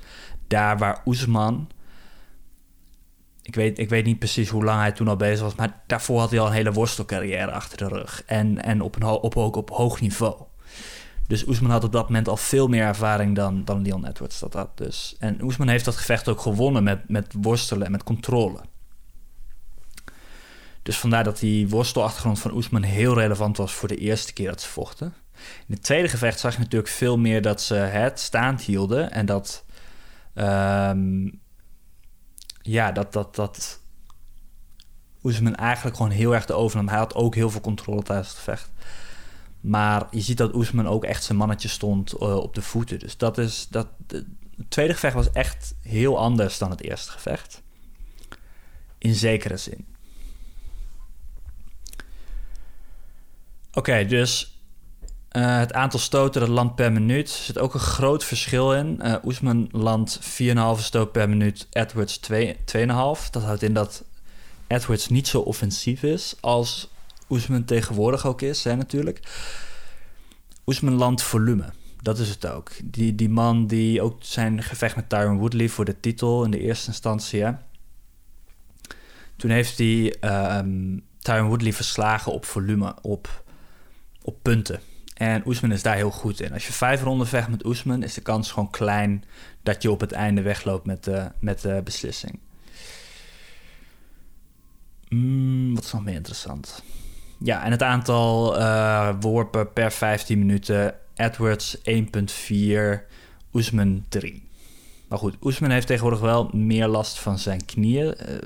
Daar 0.48 0.78
waar 0.78 1.02
Oesman 1.06 1.68
ik 3.42 3.54
weet, 3.54 3.78
ik 3.78 3.88
weet 3.88 4.04
niet 4.04 4.18
precies 4.18 4.48
hoe 4.48 4.64
lang 4.64 4.80
hij 4.80 4.92
toen 4.92 5.08
al 5.08 5.16
bezig 5.16 5.40
was, 5.40 5.54
maar 5.54 5.82
daarvoor 5.86 6.18
had 6.18 6.30
hij 6.30 6.40
al 6.40 6.46
een 6.46 6.52
hele 6.52 6.72
worstelcarrière 6.72 7.50
achter 7.50 7.78
de 7.78 7.88
rug. 7.88 8.22
En, 8.26 8.62
en 8.62 8.80
op, 8.80 8.96
een, 8.96 9.04
op, 9.04 9.36
ook 9.36 9.56
op 9.56 9.70
hoog 9.70 10.00
niveau. 10.00 10.42
Dus 11.26 11.46
Oesman 11.46 11.70
had 11.70 11.84
op 11.84 11.92
dat 11.92 12.08
moment 12.08 12.28
al 12.28 12.36
veel 12.36 12.68
meer 12.68 12.84
ervaring 12.84 13.36
dan, 13.36 13.64
dan 13.64 13.82
Leon 13.82 14.06
Edwards 14.06 14.38
dat 14.38 14.52
had. 14.52 14.76
Dus. 14.76 15.16
En 15.18 15.42
Oesman 15.42 15.68
heeft 15.68 15.84
dat 15.84 15.96
gevecht 15.96 16.28
ook 16.28 16.40
gewonnen 16.40 16.82
met, 16.82 17.08
met 17.08 17.34
worstelen 17.40 17.86
en 17.86 17.92
met 17.92 18.02
controle. 18.02 18.60
Dus 20.82 20.98
vandaar 20.98 21.24
dat 21.24 21.38
die 21.38 21.68
worstelachtergrond 21.68 22.38
van 22.38 22.52
Oesman 22.52 22.82
heel 22.82 23.14
relevant 23.14 23.56
was 23.56 23.72
voor 23.72 23.88
de 23.88 23.96
eerste 23.96 24.32
keer 24.32 24.48
dat 24.48 24.60
ze 24.60 24.68
vochten. 24.68 25.14
In 25.66 25.74
het 25.74 25.82
tweede 25.82 26.08
gevecht 26.08 26.40
zag 26.40 26.52
je 26.52 26.58
natuurlijk 26.58 26.90
veel 26.90 27.18
meer 27.18 27.42
dat 27.42 27.62
ze 27.62 27.74
het 27.74 28.20
staand 28.20 28.62
hielden 28.62 29.12
en 29.12 29.26
dat 29.26 29.64
um, 30.34 31.40
ja, 32.62 32.92
dat, 32.92 33.12
dat, 33.12 33.34
dat 33.34 33.80
Oesman 35.22 35.54
eigenlijk 35.54 35.96
gewoon 35.96 36.10
heel 36.10 36.34
erg 36.34 36.46
de 36.46 36.52
overnam. 36.52 36.88
Hij 36.88 36.98
had 36.98 37.14
ook 37.14 37.34
heel 37.34 37.50
veel 37.50 37.60
controle 37.60 38.02
tijdens 38.02 38.28
het 38.28 38.38
vecht. 38.38 38.70
Maar 39.60 40.06
je 40.10 40.20
ziet 40.20 40.36
dat 40.36 40.54
Oesman 40.54 40.86
ook 40.88 41.04
echt 41.04 41.24
zijn 41.24 41.38
mannetje 41.38 41.68
stond 41.68 42.12
eh, 42.12 42.36
op 42.36 42.54
de 42.54 42.62
voeten. 42.62 42.98
Dus 42.98 43.16
dat 43.16 43.38
is. 43.38 43.68
Dat, 43.70 43.86
het 44.06 44.26
tweede 44.68 44.94
gevecht 44.94 45.14
was 45.14 45.30
echt 45.30 45.74
heel 45.82 46.18
anders 46.18 46.58
dan 46.58 46.70
het 46.70 46.82
eerste 46.82 47.10
gevecht. 47.10 47.62
In 48.98 49.14
zekere 49.14 49.56
zin. 49.56 49.86
Oké, 53.72 54.06
dus 54.06 54.59
uh, 55.32 55.58
het 55.58 55.72
aantal 55.72 56.00
stoten 56.00 56.40
dat 56.40 56.50
landt 56.50 56.74
per 56.74 56.92
minuut 56.92 57.30
zit 57.30 57.58
ook 57.58 57.74
een 57.74 57.80
groot 57.80 58.24
verschil 58.24 58.74
in. 58.74 59.00
Uh, 59.02 59.14
Oesman 59.24 59.68
landt 59.72 60.20
4,5 60.20 60.56
stoot 60.76 61.12
per 61.12 61.28
minuut, 61.28 61.66
Edwards 61.70 62.20
2,5. 62.32 63.30
Dat 63.30 63.42
houdt 63.42 63.62
in 63.62 63.74
dat 63.74 64.04
Edwards 64.66 65.08
niet 65.08 65.28
zo 65.28 65.40
offensief 65.40 66.02
is 66.02 66.36
als 66.40 66.90
Oesman 67.28 67.64
tegenwoordig 67.64 68.26
ook 68.26 68.42
is, 68.42 68.64
hè, 68.64 68.76
natuurlijk. 68.76 69.20
Oesman 70.66 70.94
landt 70.94 71.22
volume. 71.22 71.64
Dat 72.02 72.18
is 72.18 72.28
het 72.28 72.46
ook. 72.46 72.70
Die, 72.84 73.14
die 73.14 73.28
man 73.28 73.66
die 73.66 74.02
ook 74.02 74.16
zijn 74.20 74.62
gevecht 74.62 74.96
met 74.96 75.08
Tyron 75.08 75.38
Woodley 75.38 75.68
voor 75.68 75.84
de 75.84 76.00
titel 76.00 76.44
in 76.44 76.50
de 76.50 76.60
eerste 76.60 76.88
instantie. 76.88 77.42
Hè? 77.42 77.52
Toen 79.36 79.50
heeft 79.50 79.78
hij 79.78 80.16
uh, 80.20 80.58
Tyron 81.18 81.48
Woodley 81.48 81.72
verslagen 81.72 82.32
op 82.32 82.44
volume, 82.44 82.94
op, 83.02 83.42
op 84.22 84.36
punten. 84.42 84.80
En 85.20 85.42
Oesman 85.46 85.72
is 85.72 85.82
daar 85.82 85.94
heel 85.94 86.10
goed 86.10 86.40
in. 86.40 86.52
Als 86.52 86.66
je 86.66 86.72
vijf 86.72 87.02
ronden 87.02 87.26
vecht 87.26 87.48
met 87.48 87.64
Oesman, 87.64 88.02
is 88.02 88.14
de 88.14 88.20
kans 88.20 88.52
gewoon 88.52 88.70
klein 88.70 89.24
dat 89.62 89.82
je 89.82 89.90
op 89.90 90.00
het 90.00 90.12
einde 90.12 90.42
wegloopt 90.42 90.86
met 90.86 91.04
de, 91.04 91.30
met 91.38 91.60
de 91.60 91.80
beslissing. 91.84 92.38
Mm, 95.08 95.74
wat 95.74 95.84
is 95.84 95.92
nog 95.92 96.04
meer 96.04 96.14
interessant? 96.14 96.82
Ja, 97.38 97.64
en 97.64 97.70
het 97.70 97.82
aantal 97.82 98.58
uh, 98.58 99.14
worpen 99.20 99.72
per 99.72 99.92
15 99.92 100.38
minuten. 100.38 100.94
Edwards 101.14 101.76
1,4, 101.78 101.82
Oesman 103.52 104.04
3. 104.08 104.48
Maar 105.08 105.18
goed, 105.18 105.36
Oesman 105.42 105.70
heeft 105.70 105.86
tegenwoordig 105.86 106.20
wel 106.20 106.50
meer 106.52 106.86
last 106.86 107.18
van 107.18 107.38
zijn 107.38 107.64
knieën. 107.64 108.06
Uh, 108.06 108.36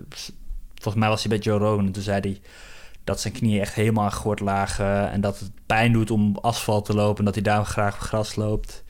volgens 0.74 0.94
mij 0.94 1.08
was 1.08 1.20
hij 1.22 1.38
bij 1.38 1.44
Joe 1.44 1.58
Rogan 1.58 1.86
en 1.86 1.92
toen 1.92 2.02
zei 2.02 2.20
hij 2.20 2.40
dat 3.04 3.20
zijn 3.20 3.32
knieën 3.32 3.60
echt 3.60 3.74
helemaal 3.74 4.10
gort 4.10 4.40
lagen 4.40 5.10
en 5.10 5.20
dat 5.20 5.38
het 5.38 5.50
pijn 5.66 5.92
doet 5.92 6.10
om 6.10 6.36
asfalt 6.36 6.84
te 6.84 6.94
lopen 6.94 7.18
en 7.18 7.24
dat 7.24 7.34
hij 7.34 7.42
daarom 7.42 7.64
graag 7.64 7.94
op 7.94 8.00
gras 8.00 8.36
loopt. 8.36 8.84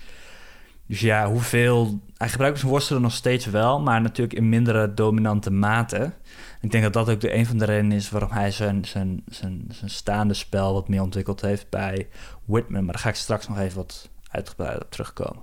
Dus 0.87 1.01
ja, 1.01 1.29
hoeveel. 1.29 2.01
Hij 2.17 2.29
gebruikt 2.29 2.59
zijn 2.59 2.71
worstelen 2.71 3.03
nog 3.03 3.13
steeds 3.13 3.47
wel, 3.47 3.81
maar 3.81 4.01
natuurlijk 4.01 4.39
in 4.39 4.49
mindere 4.49 4.95
dominante 4.95 5.51
mate. 5.51 6.13
Ik 6.61 6.71
denk 6.71 6.85
dat 6.85 6.93
dat 6.93 7.11
ook 7.11 7.21
de 7.21 7.35
een 7.35 7.47
van 7.47 7.59
de 7.59 7.65
redenen 7.65 7.97
is 7.97 8.11
waarom 8.11 8.31
hij 8.31 8.51
zijn, 8.51 8.85
zijn, 8.85 9.23
zijn, 9.27 9.65
zijn 9.71 9.91
staande 9.91 10.35
spel 10.35 10.73
wat 10.73 10.89
meer 10.89 11.03
ontwikkeld 11.03 11.41
heeft 11.41 11.71
bij 11.71 12.09
Whitman. 12.45 12.85
Maar 12.85 12.93
daar 12.93 13.03
ga 13.03 13.09
ik 13.09 13.15
straks 13.15 13.49
nog 13.49 13.59
even 13.59 13.77
wat 13.77 14.09
uitgebreid 14.31 14.83
op 14.83 14.91
terugkomen. 14.91 15.43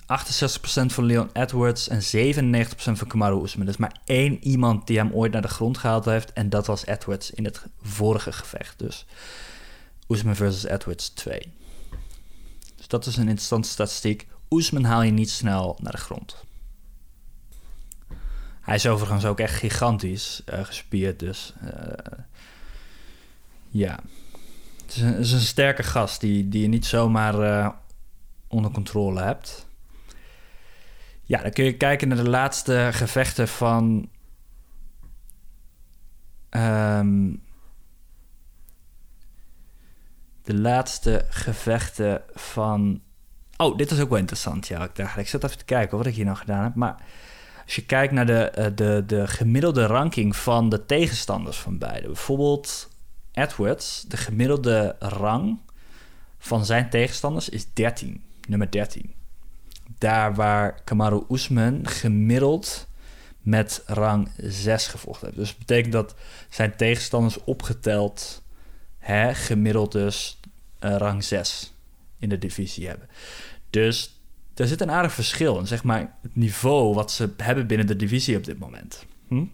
68% 0.07 0.87
van 0.87 1.05
Leon 1.05 1.31
Edwards 1.33 1.89
en 1.89 2.01
97% 2.01 2.75
van 2.75 3.07
Kamaru 3.07 3.43
Usman. 3.43 3.69
Is 3.69 3.77
maar 3.77 4.01
één 4.05 4.45
iemand 4.45 4.87
die 4.87 4.99
hem 4.99 5.13
ooit 5.13 5.33
naar 5.33 5.43
de 5.43 5.49
grond 5.49 5.79
gehaald 5.79 6.05
heeft. 6.05 6.33
En 6.33 6.49
dat 6.49 6.67
was 6.67 6.87
Edwards 6.87 7.31
in 7.31 7.45
het 7.45 7.63
vorige 7.83 8.33
gevecht. 8.33 8.79
Dus 8.79 9.07
Usman 10.09 10.37
versus 10.37 10.65
Edwards 10.65 11.09
2. 11.09 11.53
Dus 12.77 12.89
dat 12.89 13.07
is 13.07 13.17
een 13.17 13.29
interessante 13.29 13.69
statistiek. 13.69 14.27
Usman 14.49 14.85
haal 14.85 15.03
je 15.03 15.11
niet 15.11 15.31
snel 15.31 15.79
naar 15.83 15.93
de 15.93 15.99
grond. 15.99 16.45
Hij 18.61 18.75
is 18.75 18.87
overigens 18.87 19.25
ook 19.25 19.41
echt 19.41 19.55
gigantisch 19.55 20.43
uh, 20.53 20.65
gespierd. 20.65 21.19
Dus 21.19 21.53
uh, 21.65 21.71
ja. 23.69 23.99
Het 24.87 25.19
is, 25.19 25.33
een, 25.33 25.41
sterke 25.41 25.83
gast 25.83 26.21
die, 26.21 26.49
die 26.49 26.63
je 26.63 26.69
niet 26.69 26.87
zomaar 26.87 27.41
uh, 27.41 27.69
onder 28.49 28.71
controle 28.71 29.23
hebt. 29.23 29.66
Ja, 31.26 31.42
dan 31.42 31.50
kun 31.50 31.64
je 31.64 31.76
kijken 31.76 32.09
naar 32.09 32.16
de 32.16 32.28
laatste 32.28 32.88
gevechten 32.92 33.49
van. 33.49 34.09
Um, 36.50 37.42
de 40.42 40.54
laatste 40.54 41.26
gevechten 41.28 42.23
van. 42.35 43.00
Oh, 43.56 43.76
dit 43.76 43.90
is 43.90 44.00
ook 44.00 44.09
wel 44.09 44.18
interessant. 44.18 44.66
Ja, 44.66 44.85
ik 44.85 44.97
dacht, 44.97 45.16
ik 45.16 45.28
zat 45.28 45.45
even 45.45 45.59
te 45.59 45.64
kijken 45.64 45.97
wat 45.97 46.06
ik 46.06 46.14
hier 46.14 46.25
nou 46.25 46.37
gedaan 46.37 46.64
heb. 46.64 46.75
Maar 46.75 46.97
als 47.64 47.75
je 47.75 47.87
kijkt 47.87 48.12
naar 48.12 48.26
de, 48.26 48.50
eh, 48.50 48.66
de, 48.75 49.02
de 49.06 49.26
gemiddelde 49.26 49.87
ranking 49.87 50.37
van 50.37 50.68
de 50.68 50.87
tegenstanders 50.87 51.56
van 51.56 51.78
beide. 51.78 52.06
Bijvoorbeeld 52.06 52.88
Edwards, 53.33 54.04
de 54.09 54.16
gemiddelde 54.16 54.97
rang 54.99 55.59
van 56.38 56.64
zijn 56.64 56.90
tegenstanders 56.90 57.49
is 57.49 57.73
13, 57.73 58.25
nummer 58.49 58.71
13 58.71 59.16
daar 59.99 60.35
waar 60.35 60.81
Kamaru 60.85 61.23
Usman 61.31 61.87
gemiddeld 61.88 62.87
met 63.41 63.83
rang 63.87 64.31
6 64.37 64.87
gevochten 64.87 65.26
heeft. 65.26 65.38
Dus 65.38 65.49
dat 65.49 65.59
betekent 65.59 65.93
dat 65.93 66.15
zijn 66.49 66.76
tegenstanders 66.76 67.45
opgeteld 67.45 68.43
hè, 68.99 69.35
gemiddeld 69.35 69.93
dus 69.93 70.41
uh, 70.81 70.97
rang 70.97 71.25
6 71.25 71.75
in 72.19 72.29
de 72.29 72.38
divisie 72.38 72.88
hebben. 72.88 73.09
Dus 73.71 74.21
er 74.55 74.67
zit 74.67 74.81
een 74.81 74.91
aardig 74.91 75.12
verschil 75.12 75.59
in 75.59 75.67
zeg 75.67 75.85
maar, 75.85 76.17
het 76.23 76.37
niveau 76.37 76.95
wat 76.95 77.12
ze 77.12 77.35
hebben 77.37 77.67
binnen 77.67 77.87
de 77.87 77.97
divisie 77.97 78.37
op 78.37 78.45
dit 78.45 78.59
moment. 78.59 79.07
Hm? 79.29 79.45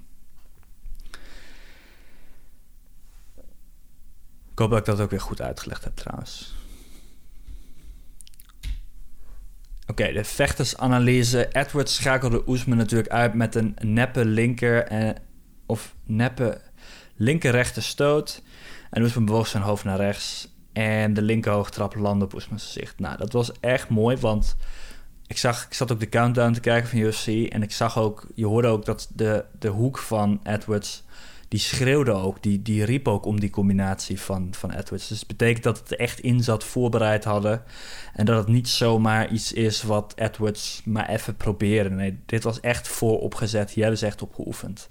Ik 4.52 4.58
hoop 4.58 4.70
dat 4.70 4.78
ik 4.78 4.84
dat 4.84 5.00
ook 5.00 5.11
weer 5.11 5.20
goed 5.20 5.40
uitgelegd 5.40 5.84
heb 5.84 5.96
trouwens. 5.96 6.54
Oké, 9.92 10.12
de 10.12 10.25
vechtersanalyse. 10.25 11.49
Edwards 11.52 11.94
schakelde 11.94 12.42
Oesman 12.46 12.76
natuurlijk 12.76 13.11
uit 13.11 13.34
met 13.34 13.54
een 13.54 13.76
neppe 13.80 14.25
linker 14.25 14.87
en, 14.87 15.16
of 15.66 15.94
neppe 16.04 16.61
linker-rechter 17.16 17.82
stoot. 17.82 18.42
En 18.90 19.02
Oesman 19.02 19.25
bewoog 19.25 19.46
zijn 19.46 19.62
hoofd 19.62 19.84
naar 19.84 19.96
rechts. 19.96 20.49
En 20.72 21.14
de 21.14 21.22
linkerhoogtrap 21.22 21.94
landde 21.94 22.25
op 22.25 22.34
Oesmans 22.34 22.64
gezicht. 22.64 22.99
Nou, 22.99 23.16
dat 23.16 23.32
was 23.32 23.52
echt 23.61 23.88
mooi, 23.88 24.16
want 24.16 24.56
ik, 25.26 25.38
zag, 25.38 25.64
ik 25.64 25.75
zat 25.75 25.92
ook 25.92 26.00
de 26.00 26.08
countdown 26.08 26.52
te 26.52 26.61
kijken 26.61 26.88
van 26.88 26.99
UFC. 26.99 27.26
En 27.26 27.62
ik 27.62 27.72
zag 27.72 27.99
ook, 27.99 28.26
je 28.34 28.46
hoorde 28.46 28.68
ook 28.68 28.84
dat 28.84 29.08
de, 29.14 29.44
de 29.58 29.68
hoek 29.68 29.99
van 29.99 30.40
Edwards 30.42 31.04
die 31.52 31.61
schreeuwde 31.61 32.12
ook, 32.12 32.42
die, 32.42 32.62
die 32.62 32.85
riep 32.85 33.09
ook 33.09 33.25
om 33.25 33.40
die 33.40 33.50
combinatie 33.50 34.21
van, 34.21 34.49
van 34.50 34.71
Edwards. 34.71 35.09
Dus 35.09 35.18
het 35.18 35.28
betekent 35.28 35.64
dat 35.64 35.78
het 35.78 35.97
echt 35.97 36.21
in 36.21 36.42
zat, 36.42 36.64
voorbereid 36.64 37.25
hadden. 37.25 37.62
En 38.14 38.25
dat 38.25 38.38
het 38.38 38.49
niet 38.49 38.68
zomaar 38.68 39.32
iets 39.32 39.52
is 39.52 39.82
wat 39.82 40.12
Edwards 40.16 40.82
maar 40.85 41.09
even 41.09 41.37
proberen. 41.37 41.97
Nee, 41.97 42.18
dit 42.26 42.42
was 42.42 42.61
echt 42.61 42.88
vooropgezet. 42.88 43.71
Hier 43.71 43.82
hebben 43.82 44.00
ze 44.00 44.06
echt 44.06 44.23
op 44.23 44.35
geoefend. 44.35 44.88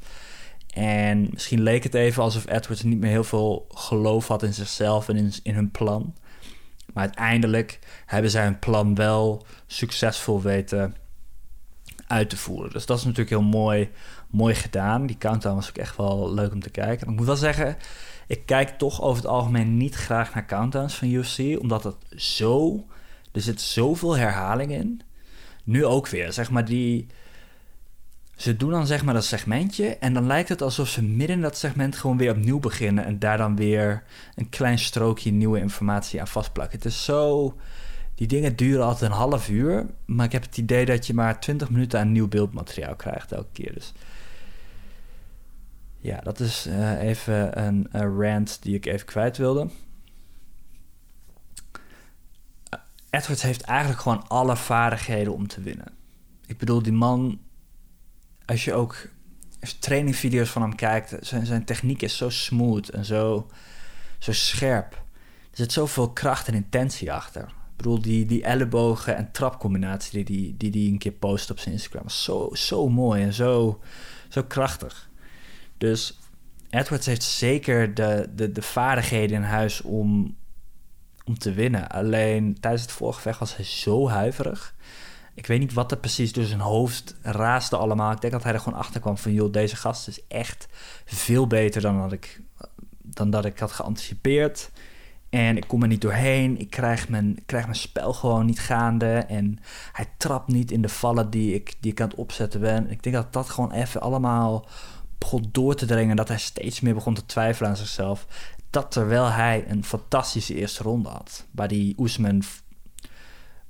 En 0.74 1.30
misschien 1.32 1.62
leek 1.62 1.84
het 1.84 1.94
even 1.94 2.24
alsof 2.24 2.48
Edwards 2.48 2.84
niet 2.84 3.00
meer 3.00 3.12
heel 3.12 3.24
veel 3.24 3.66
geloof 3.70 4.28
had 4.28 4.44
in 4.44 4.54
zichzelf 4.54 5.10
en 5.10 5.16
in, 5.16 5.34
in 5.44 5.54
hun 5.54 5.72
plan. 5.72 6.16
Maar 6.94 7.04
uiteindelijk 7.04 7.80
hebben 8.06 8.32
zij 8.32 8.44
hun 8.44 8.60
plan 8.60 8.96
wel 8.96 9.46
succesvol 9.68 10.42
weten 10.42 10.96
uit 12.08 12.30
te 12.30 12.38
voeren. 12.38 12.72
Dus 12.72 12.86
dat 12.86 12.98
is 12.98 13.04
natuurlijk 13.04 13.30
heel 13.30 13.42
mooi 13.42 13.90
mooi 14.32 14.56
gedaan. 14.56 15.06
Die 15.06 15.18
countdown 15.18 15.56
was 15.56 15.70
ook 15.70 15.78
echt 15.78 15.98
wel 15.98 16.34
leuk 16.34 16.52
om 16.52 16.62
te 16.62 16.70
kijken. 16.70 17.08
ik 17.08 17.16
moet 17.16 17.26
wel 17.26 17.36
zeggen, 17.36 17.78
ik 18.28 18.46
kijk 18.46 18.70
toch 18.70 19.02
over 19.02 19.22
het 19.22 19.32
algemeen 19.32 19.78
niet 19.78 19.96
graag 19.96 20.34
naar 20.34 20.46
countdowns 20.46 20.96
van 20.96 21.08
UFC, 21.08 21.60
omdat 21.60 21.84
het 21.84 21.96
zo. 22.22 22.86
Er 23.32 23.42
zit 23.42 23.62
zoveel 23.62 24.18
herhaling 24.18 24.72
in. 24.72 25.02
Nu 25.64 25.86
ook 25.86 26.08
weer, 26.08 26.34
zeg 26.34 26.52
maar 26.52 26.66
die. 26.66 27.08
Ze 28.36 28.58
doen 28.58 28.72
dan 28.72 28.88
zeg 28.88 29.04
maar 29.04 29.14
dat 29.14 29.26
segmentje 29.26 29.98
en 29.98 30.14
dan 30.14 30.28
lijkt 30.28 30.50
het 30.50 30.62
alsof 30.62 30.88
ze 30.88 31.04
midden 31.04 31.36
in 31.36 31.42
dat 31.42 31.58
segment 31.58 31.96
gewoon 31.96 32.18
weer 32.18 32.32
opnieuw 32.32 32.60
beginnen 32.60 33.06
en 33.06 33.20
daar 33.20 33.38
dan 33.38 33.56
weer 33.56 34.04
een 34.36 34.50
klein 34.50 34.80
strookje 34.80 35.32
nieuwe 35.32 35.60
informatie 35.60 36.20
aan 36.20 36.28
vastplakken. 36.28 36.78
Het 36.78 36.88
is 36.88 37.04
zo. 37.04 37.54
Die 38.16 38.28
dingen 38.28 38.56
duren 38.56 38.86
altijd 38.86 39.12
een 39.12 39.18
half 39.18 39.50
uur, 39.50 39.86
maar 40.06 40.26
ik 40.26 40.32
heb 40.32 40.44
het 40.44 40.58
idee 40.58 40.86
dat 40.86 41.08
je 41.08 41.14
maar 41.14 41.40
20 41.40 41.70
minuten 41.70 42.00
aan 42.00 42.12
nieuw 42.12 42.28
beeldmateriaal 42.28 42.96
krijgt 42.96 43.32
elke 43.32 43.52
keer. 43.52 43.74
Dus 43.74 43.94
ja, 46.02 46.20
dat 46.20 46.40
is 46.40 46.68
uh, 46.68 47.02
even 47.02 47.62
een, 47.66 47.88
een, 47.92 48.22
rant 48.22 48.62
die 48.62 48.76
ik 48.76 48.86
even 48.86 49.06
kwijt 49.06 49.38
wilde. 49.38 49.70
Uh, 52.74 52.80
Edwards 53.10 53.42
heeft 53.42 53.62
eigenlijk 53.62 54.02
gewoon 54.02 54.28
alle 54.28 54.56
vaardigheden 54.56 55.34
om 55.34 55.48
te 55.48 55.62
winnen. 55.62 55.94
Ik 56.46 56.58
bedoel, 56.58 56.82
die 56.82 56.94
man, 56.94 57.40
als 58.46 58.66
je 58.66 58.74
ook 58.74 59.08
trainingvideo's 59.80 60.50
van 60.50 60.62
hem 60.62 60.76
kijkt, 60.76 61.16
zijn, 61.20 61.46
zijn 61.46 61.66
techniek 61.66 62.02
is 62.02 62.18
zo 62.18 62.30
smooth 62.30 62.90
en 62.90 63.06
zo, 63.06 63.50
zo 64.20 64.32
scherp. 64.32 64.94
Er 65.52 65.58
zit 65.58 65.72
zoveel 65.72 66.12
kracht 66.12 66.48
en 66.48 66.54
intentie 66.54 67.14
achter. 67.14 67.44
Ik 67.44 67.78
bedoel, 67.78 68.02
die, 68.02 68.26
die 68.26 68.44
ellebogen 68.44 69.16
en 69.16 69.32
trapcombinatie 69.32 70.26
die 70.26 70.36
hij 70.36 70.46
die, 70.46 70.58
die, 70.58 70.72
die 70.72 70.92
een 70.92 70.98
keer 70.98 71.12
post 71.12 71.52
op 71.52 71.60
zijn 71.60 71.74
Instagram, 71.74 72.10
zo, 72.10 72.50
zo 72.54 72.90
mooi 72.90 73.24
en 73.24 73.34
zo, 73.34 73.80
zo 74.30 74.44
krachtig. 74.44 75.10
Dus 75.82 76.20
Edwards 76.70 77.06
heeft 77.06 77.24
zeker 77.24 77.94
de, 77.94 78.30
de, 78.36 78.52
de 78.52 78.62
vaardigheden 78.62 79.36
in 79.36 79.44
huis 79.44 79.82
om, 79.82 80.36
om 81.26 81.38
te 81.38 81.54
winnen. 81.54 81.90
Alleen 81.90 82.58
tijdens 82.60 82.82
het 82.82 82.92
voorgevecht 82.92 83.40
was 83.40 83.56
hij 83.56 83.66
zo 83.66 84.10
huiverig. 84.10 84.76
Ik 85.34 85.48
weet 85.48 85.60
niet 85.60 85.74
wat 85.74 85.92
er 85.92 85.98
precies 85.98 86.34
door 86.34 86.44
zijn 86.44 86.60
hoofd 86.60 87.16
raasde 87.22 87.78
allemaal. 87.78 88.12
Ik 88.12 88.22
denk 88.22 88.34
dat 88.34 88.44
hij 88.44 88.54
er 88.54 88.60
gewoon 88.60 88.80
achter 88.80 89.02
kwam 89.02 89.18
van... 89.18 89.34
joh, 89.34 89.52
deze 89.52 89.76
gast 89.76 90.08
is 90.08 90.28
echt 90.28 90.68
veel 91.06 91.48
beter 91.48 91.82
dan 91.82 92.02
dat 92.02 92.12
ik, 92.12 92.42
dan 93.02 93.30
dat 93.30 93.46
ik 93.46 93.60
had 93.60 93.72
geanticipeerd. 93.72 94.72
En 95.30 95.58
ik 95.58 95.68
kom 95.68 95.82
er 95.82 95.88
niet 95.88 96.02
doorheen. 96.02 96.60
Ik 96.60 96.70
krijg 96.70 97.10
mijn, 97.10 97.40
krijg 97.46 97.64
mijn 97.64 97.78
spel 97.78 98.14
gewoon 98.14 98.46
niet 98.46 98.60
gaande. 98.60 99.14
En 99.14 99.60
hij 99.92 100.06
trapt 100.18 100.48
niet 100.48 100.72
in 100.72 100.82
de 100.82 100.90
vallen 100.90 101.30
die 101.30 101.54
ik, 101.54 101.76
die 101.80 101.92
ik 101.92 102.02
aan 102.02 102.10
het 102.10 102.18
opzetten 102.18 102.60
ben. 102.60 102.92
Ik 102.92 103.04
denk 103.04 103.16
dat 103.16 103.34
dat 103.34 103.50
gewoon 103.50 103.72
even 103.72 104.02
allemaal 104.02 104.66
begon 105.22 105.50
door 105.52 105.76
te 105.76 105.86
dringen. 105.86 106.16
Dat 106.16 106.28
hij 106.28 106.40
steeds 106.40 106.80
meer 106.80 106.94
begon 106.94 107.14
te 107.14 107.26
twijfelen 107.26 107.70
aan 107.70 107.78
zichzelf. 107.78 108.28
Dat 108.70 108.92
terwijl 108.92 109.30
hij 109.30 109.66
een 109.68 109.84
fantastische 109.84 110.56
eerste 110.56 110.84
ronde 110.84 111.10
had. 111.10 111.46
Waar 111.52 111.68
die 111.68 111.96
Oesman 111.98 112.44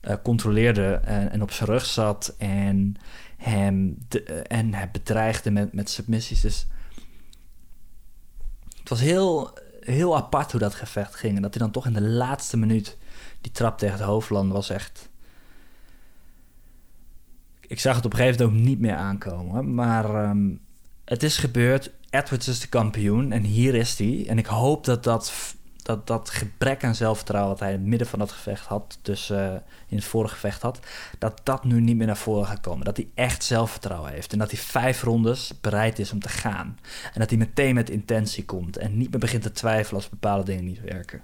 uh, 0.02 0.14
controleerde 0.24 0.94
en, 0.94 1.42
op 1.42 1.52
zijn 1.52 1.70
rug 1.70 1.86
zat. 1.86 2.36
En 2.38 2.96
hem, 3.38 3.98
de, 4.08 4.24
en 4.42 4.74
hij 4.74 4.92
bedreigde 4.92 5.52
met, 5.52 5.74
met 5.74 5.90
submissies. 5.90 6.42
Dus 6.42 6.68
het 8.80 8.90
was 8.90 9.00
heel 9.00 9.54
heel 9.80 10.16
apart 10.18 10.52
hoe 10.52 10.60
dat 10.60 10.76
gevecht 10.76 11.16
ging. 11.16 11.36
En 11.36 11.42
dat 11.42 11.54
hij 11.54 11.64
dan 11.64 11.72
toch 11.72 11.86
in 11.86 11.94
de 11.94 12.02
laatste 12.02 12.58
minuut 12.58 12.98
die 13.42 13.52
trap 13.52 13.78
tegen 13.78 13.96
het 13.96 14.06
hoofdland 14.06 14.52
was 14.52 14.70
echt. 14.70 15.10
Ik 17.68 17.80
zag 17.80 17.96
het 17.96 18.06
op 18.06 18.12
een 18.12 18.18
gegeven 18.18 18.46
moment 18.46 18.60
ook 18.60 18.68
niet 18.68 18.80
meer 18.80 18.96
aankomen. 18.96 19.74
Maar 19.74 20.30
um, 20.30 20.62
het 21.06 21.24
is 21.24 21.38
gebeurd. 21.38 21.92
Edwards 22.10 22.48
is 22.48 22.60
de 22.60 22.68
kampioen 22.68 23.32
en 23.32 23.44
hier 23.44 23.76
is 23.76 23.98
hij. 23.98 24.26
En 24.28 24.38
ik 24.38 24.46
hoop 24.46 24.86
dat 24.86 25.04
dat 25.04 25.32
dat 25.84 26.08
dat 26.08 26.30
gebrek 26.30 26.84
aan 26.84 26.96
zelfvertrouwen... 26.96 27.52
wat 27.52 27.60
hij 27.60 27.74
in 27.74 27.80
het 27.80 27.88
midden 27.88 28.08
van 28.08 28.20
dat 28.20 28.32
gevecht 28.32 28.66
had... 28.66 28.98
dus 29.02 29.30
uh, 29.30 29.54
in 29.88 29.96
het 29.96 30.06
vorige 30.06 30.34
gevecht 30.34 30.62
had... 30.62 30.80
dat 31.18 31.42
dat 31.44 31.64
nu 31.64 31.82
niet 31.82 31.96
meer 31.96 32.08
naar 32.08 32.18
voren 32.18 32.46
gaat 32.46 32.60
komen. 32.60 32.86
Dat 32.86 32.98
hij 32.98 33.08
echt 33.14 33.44
zelfvertrouwen 33.44 34.12
heeft. 34.12 34.32
En 34.32 34.40
dat 34.40 34.52
hij 34.52 34.60
vijf 34.60 35.04
rondes 35.04 35.52
bereid 35.62 36.00
is 36.00 36.12
om 36.12 36.20
te 36.20 36.30
gaan. 36.30 36.80
En 37.14 37.20
dat 37.20 37.30
hij 37.30 37.40
meteen 37.40 37.76
met 37.76 37.90
intentie 37.90 38.46
komt... 38.46 38.78
en 38.78 38.98
niet 38.98 39.12
meer 39.12 39.20
begint 39.20 39.44
te 39.44 39.52
twijfelen 39.52 40.02
als 40.02 40.10
bepaalde 40.10 40.44
dingen 40.44 40.66
niet 40.66 40.82
werken. 40.82 41.22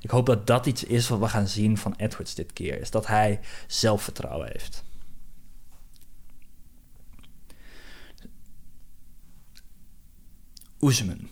Ik 0.00 0.10
hoop 0.10 0.26
dat 0.26 0.46
dat 0.46 0.66
iets 0.66 0.84
is 0.84 1.08
wat 1.08 1.18
we 1.18 1.28
gaan 1.28 1.48
zien 1.48 1.78
van 1.78 1.94
Edwards 1.96 2.34
dit 2.34 2.52
keer. 2.52 2.80
Is 2.80 2.90
dat 2.90 3.06
hij 3.06 3.40
zelfvertrouwen 3.66 4.48
heeft. 4.52 4.84
Oesman. 10.80 11.28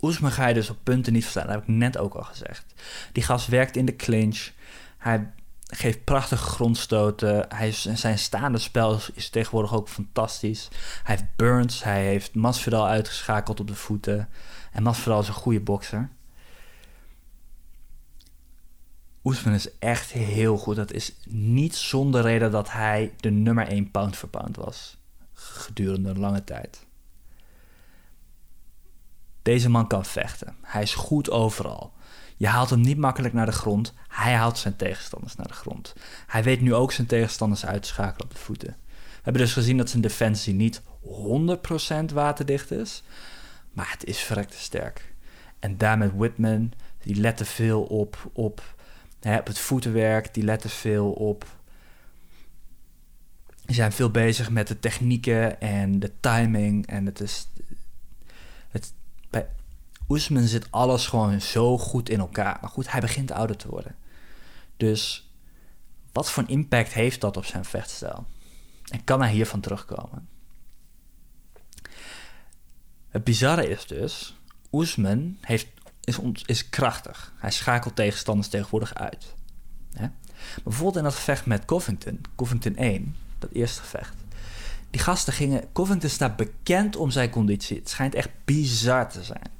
Oesman 0.00 0.30
ga 0.30 0.46
je 0.46 0.54
dus 0.54 0.70
op 0.70 0.78
punten 0.82 1.12
niet 1.12 1.22
verstaan. 1.22 1.46
Dat 1.46 1.54
heb 1.54 1.62
ik 1.62 1.68
net 1.68 1.98
ook 1.98 2.14
al 2.14 2.22
gezegd. 2.22 2.74
Die 3.12 3.22
gast 3.22 3.46
werkt 3.46 3.76
in 3.76 3.84
de 3.84 3.96
clinch. 3.96 4.50
Hij 4.98 5.32
geeft 5.66 6.04
prachtige 6.04 6.44
grondstoten. 6.44 7.46
Hij, 7.48 7.72
zijn 7.72 8.18
staande 8.18 8.58
spel 8.58 8.98
is 9.14 9.28
tegenwoordig 9.28 9.74
ook 9.74 9.88
fantastisch. 9.88 10.68
Hij 11.02 11.16
heeft 11.16 11.36
burns. 11.36 11.82
Hij 11.82 12.04
heeft 12.04 12.34
Masvidal 12.34 12.86
uitgeschakeld 12.86 13.60
op 13.60 13.66
de 13.66 13.74
voeten. 13.74 14.28
En 14.72 14.82
Masvidal 14.82 15.20
is 15.20 15.28
een 15.28 15.34
goede 15.34 15.60
bokser. 15.60 16.10
Oesman 19.24 19.54
is 19.54 19.78
echt 19.78 20.12
heel 20.12 20.58
goed. 20.58 20.76
Dat 20.76 20.92
is 20.92 21.14
niet 21.28 21.76
zonder 21.76 22.22
reden 22.22 22.50
dat 22.50 22.70
hij 22.70 23.12
de 23.16 23.30
nummer 23.30 23.66
1 23.66 23.90
pound 23.90 24.16
for 24.16 24.28
pound 24.28 24.56
was. 24.56 24.96
Gedurende 25.32 26.10
een 26.10 26.18
lange 26.18 26.44
tijd. 26.44 26.88
Deze 29.42 29.70
man 29.70 29.86
kan 29.86 30.04
vechten. 30.04 30.54
Hij 30.62 30.82
is 30.82 30.94
goed 30.94 31.30
overal. 31.30 31.92
Je 32.36 32.46
haalt 32.46 32.70
hem 32.70 32.80
niet 32.80 32.98
makkelijk 32.98 33.34
naar 33.34 33.46
de 33.46 33.52
grond. 33.52 33.94
Hij 34.08 34.34
haalt 34.34 34.58
zijn 34.58 34.76
tegenstanders 34.76 35.36
naar 35.36 35.46
de 35.46 35.54
grond. 35.54 35.94
Hij 36.26 36.42
weet 36.42 36.60
nu 36.60 36.74
ook 36.74 36.92
zijn 36.92 37.06
tegenstanders 37.06 37.66
uit 37.66 37.82
te 37.82 37.88
schakelen 37.88 38.24
op 38.24 38.34
de 38.34 38.40
voeten. 38.40 38.76
We 38.88 39.20
hebben 39.22 39.42
dus 39.42 39.52
gezien 39.52 39.76
dat 39.76 39.90
zijn 39.90 40.02
defensie 40.02 40.54
niet 40.54 40.82
100% 42.10 42.14
waterdicht 42.14 42.70
is. 42.70 43.02
Maar 43.72 43.90
het 43.90 44.04
is 44.04 44.18
verrekte 44.18 44.58
sterk. 44.58 45.14
En 45.58 45.76
daar 45.76 45.98
met 45.98 46.12
Whitman, 46.14 46.72
die 47.02 47.16
lette 47.16 47.44
veel 47.44 47.82
op, 47.82 48.30
op, 48.32 48.74
hè, 49.20 49.38
op 49.38 49.46
het 49.46 49.58
voetenwerk. 49.58 50.34
Die 50.34 50.44
lette 50.44 50.68
veel 50.68 51.10
op 51.10 51.44
die 53.70 53.78
zijn 53.78 53.92
veel 53.92 54.10
bezig 54.10 54.50
met 54.50 54.68
de 54.68 54.78
technieken 54.78 55.60
en 55.60 55.98
de 55.98 56.12
timing. 56.20 56.86
En 56.86 57.06
het 57.06 57.20
is. 57.20 57.48
Oesman 60.10 60.46
zit 60.46 60.70
alles 60.70 61.06
gewoon 61.06 61.40
zo 61.40 61.78
goed 61.78 62.08
in 62.08 62.20
elkaar. 62.20 62.58
Maar 62.60 62.70
goed, 62.70 62.90
hij 62.90 63.00
begint 63.00 63.30
ouder 63.30 63.56
te 63.56 63.68
worden. 63.68 63.94
Dus 64.76 65.30
wat 66.12 66.30
voor 66.30 66.44
impact 66.46 66.92
heeft 66.92 67.20
dat 67.20 67.36
op 67.36 67.44
zijn 67.44 67.64
vechtstijl? 67.64 68.26
En 68.88 69.04
kan 69.04 69.20
hij 69.20 69.32
hiervan 69.32 69.60
terugkomen? 69.60 70.28
Het 73.08 73.24
bizarre 73.24 73.68
is 73.68 73.86
dus, 73.86 74.36
Oesman 74.72 75.36
heeft, 75.40 75.66
is, 76.04 76.18
is 76.46 76.68
krachtig. 76.68 77.32
Hij 77.36 77.50
schakelt 77.50 77.96
tegenstanders 77.96 78.48
tegenwoordig 78.48 78.94
uit. 78.94 79.34
Bijvoorbeeld 80.64 80.96
in 80.96 81.02
dat 81.02 81.14
gevecht 81.14 81.46
met 81.46 81.64
Covington, 81.64 82.20
Covington 82.36 82.76
1, 82.76 83.16
dat 83.38 83.50
eerste 83.52 83.80
gevecht. 83.80 84.14
Die 84.90 85.00
gasten 85.00 85.32
gingen. 85.32 85.72
Covington 85.72 86.10
staat 86.10 86.36
bekend 86.36 86.96
om 86.96 87.10
zijn 87.10 87.30
conditie. 87.30 87.76
Het 87.76 87.88
schijnt 87.88 88.14
echt 88.14 88.30
bizar 88.44 89.08
te 89.08 89.24
zijn. 89.24 89.59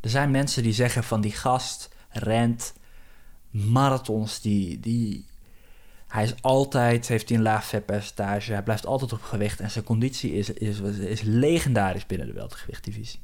Er 0.00 0.10
zijn 0.10 0.30
mensen 0.30 0.62
die 0.62 0.72
zeggen 0.72 1.04
van 1.04 1.20
die 1.20 1.32
gast 1.32 1.88
rent 2.08 2.74
marathons. 3.50 4.40
Die, 4.40 4.80
die, 4.80 5.26
hij 6.06 6.24
is 6.24 6.42
altijd, 6.42 7.08
heeft 7.08 7.28
hij 7.28 7.38
een 7.38 7.44
laag 7.44 7.64
vetpercentage. 7.64 8.52
Hij 8.52 8.62
blijft 8.62 8.86
altijd 8.86 9.12
op 9.12 9.22
gewicht. 9.22 9.60
En 9.60 9.70
zijn 9.70 9.84
conditie 9.84 10.32
is, 10.32 10.50
is, 10.50 10.80
is 10.80 11.20
legendarisch 11.20 12.06
binnen 12.06 12.26
de 12.26 12.32
weltergewichtdivisie. 12.32 13.20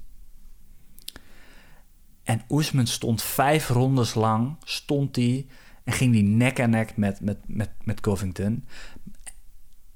En 2.23 2.43
Oesman 2.49 2.87
stond 2.87 3.23
vijf 3.23 3.69
rondes 3.69 4.15
lang, 4.15 4.57
stond 4.65 5.17
hij 5.17 5.47
en 5.85 5.93
ging 5.93 6.13
die 6.13 6.23
nek 6.23 6.61
aan 6.61 6.71
nek 6.71 6.97
met, 6.97 7.21
met, 7.21 7.39
met, 7.47 7.71
met 7.85 8.01
Covington. 8.01 8.67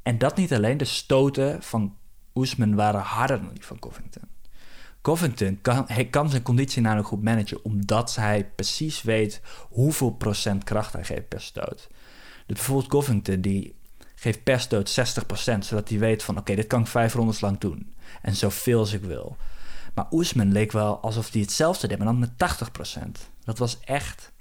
En 0.03 0.19
dat 0.19 0.37
niet 0.37 0.53
alleen, 0.53 0.77
de 0.77 0.85
stoten 0.85 1.62
van 1.62 1.97
Oesman 2.35 2.75
waren 2.75 3.01
harder 3.01 3.40
dan 3.43 3.55
die 3.55 3.64
van 3.64 3.79
Covington. 3.79 4.23
Covington 5.02 5.58
kan, 6.10 6.30
zijn 6.30 6.42
conditie 6.42 6.82
namelijk 6.82 7.08
goed 7.08 7.22
managen, 7.22 7.64
omdat 7.64 8.14
hij 8.14 8.50
precies 8.54 9.02
weet 9.02 9.40
hoeveel 9.68 10.10
procent 10.10 10.64
kracht 10.64 10.92
hij 10.92 11.04
geeft 11.04 11.28
per 11.28 11.40
stoot. 11.40 11.88
Dus 12.46 12.56
bijvoorbeeld 12.56 12.88
Covington, 12.88 13.40
die 13.40 13.74
geeft 14.14 14.42
per 14.42 14.60
stoot 14.60 14.90
60%, 14.90 15.58
zodat 15.58 15.88
hij 15.88 15.98
weet 15.98 16.22
van 16.22 16.38
oké, 16.38 16.54
dit 16.54 16.66
kan 16.66 16.80
ik 16.80 16.86
vijf 16.86 17.14
rondes 17.14 17.40
lang 17.40 17.58
doen. 17.58 17.94
En 18.22 18.36
zoveel 18.36 18.78
als 18.78 18.92
ik 18.92 19.02
wil. 19.02 19.36
Maar 19.94 20.06
Oesman 20.10 20.52
leek 20.52 20.72
wel 20.72 21.00
alsof 21.00 21.32
hij 21.32 21.40
hetzelfde 21.40 21.88
deed, 21.88 21.98
maar 21.98 22.06
dan 22.06 22.18
met 22.18 22.30
80%. 22.98 23.28
Dat 23.44 23.58
was 23.58 23.80
echt, 23.80 24.32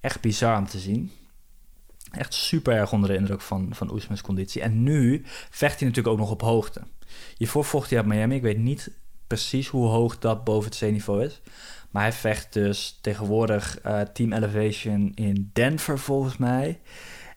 echt 0.00 0.20
bizar 0.20 0.58
om 0.58 0.66
te 0.66 0.78
zien. 0.78 1.12
Echt 2.10 2.34
super 2.34 2.74
erg 2.74 2.92
onder 2.92 3.08
de 3.08 3.16
indruk 3.16 3.40
van, 3.40 3.74
van 3.74 3.92
Oesmans 3.92 4.20
conditie. 4.20 4.62
En 4.62 4.82
nu 4.82 5.22
vecht 5.50 5.78
hij 5.78 5.88
natuurlijk 5.88 6.14
ook 6.14 6.18
nog 6.18 6.30
op 6.30 6.40
hoogte. 6.40 6.82
Hiervoor 7.36 7.64
vocht 7.64 7.90
hij 7.90 7.98
uit 7.98 8.08
Miami. 8.08 8.34
Ik 8.34 8.42
weet 8.42 8.58
niet 8.58 8.90
precies 9.26 9.68
hoe 9.68 9.86
hoog 9.86 10.18
dat 10.18 10.44
boven 10.44 10.68
het 10.68 10.78
zeeniveau 10.78 11.24
is. 11.24 11.40
Maar 11.90 12.02
hij 12.02 12.12
vecht 12.12 12.52
dus 12.52 12.98
tegenwoordig 13.00 13.84
uh, 13.86 14.00
Team 14.00 14.32
Elevation 14.32 15.12
in 15.14 15.50
Denver 15.52 15.98
volgens 15.98 16.36
mij. 16.36 16.80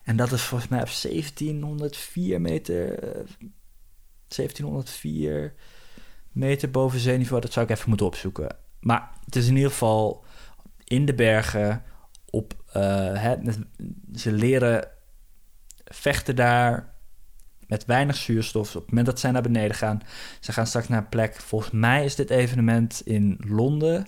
En 0.02 0.16
dat 0.16 0.32
is 0.32 0.42
volgens 0.42 0.70
mij 0.70 0.80
op 0.80 0.90
1704 1.02 2.40
meter. 2.40 2.98
1704 4.28 5.44
eh, 5.44 5.50
meter 6.32 6.70
boven 6.70 6.98
zeeniveau. 6.98 7.40
Dat 7.40 7.52
zou 7.52 7.66
ik 7.66 7.72
even 7.72 7.88
moeten 7.88 8.06
opzoeken. 8.06 8.56
Maar 8.80 9.10
het 9.24 9.36
is 9.36 9.48
in 9.48 9.56
ieder 9.56 9.70
geval 9.70 10.24
in 10.84 11.04
de 11.04 11.14
bergen 11.14 11.82
op, 12.30 12.54
uh, 12.76 13.32
ze 14.14 14.32
leren 14.32 14.88
vechten 15.84 16.36
daar 16.36 16.94
met 17.68 17.84
weinig 17.84 18.16
zuurstof. 18.16 18.68
Op 18.68 18.80
het 18.80 18.90
moment 18.90 19.06
dat 19.06 19.20
zij 19.20 19.30
naar 19.30 19.42
beneden 19.42 19.76
gaan, 19.76 20.02
ze 20.40 20.52
gaan 20.52 20.66
straks 20.66 20.88
naar 20.88 20.98
een 20.98 21.08
plek. 21.08 21.40
Volgens 21.40 21.70
mij 21.70 22.04
is 22.04 22.14
dit 22.14 22.30
evenement 22.30 23.02
in 23.04 23.38
Londen. 23.46 24.06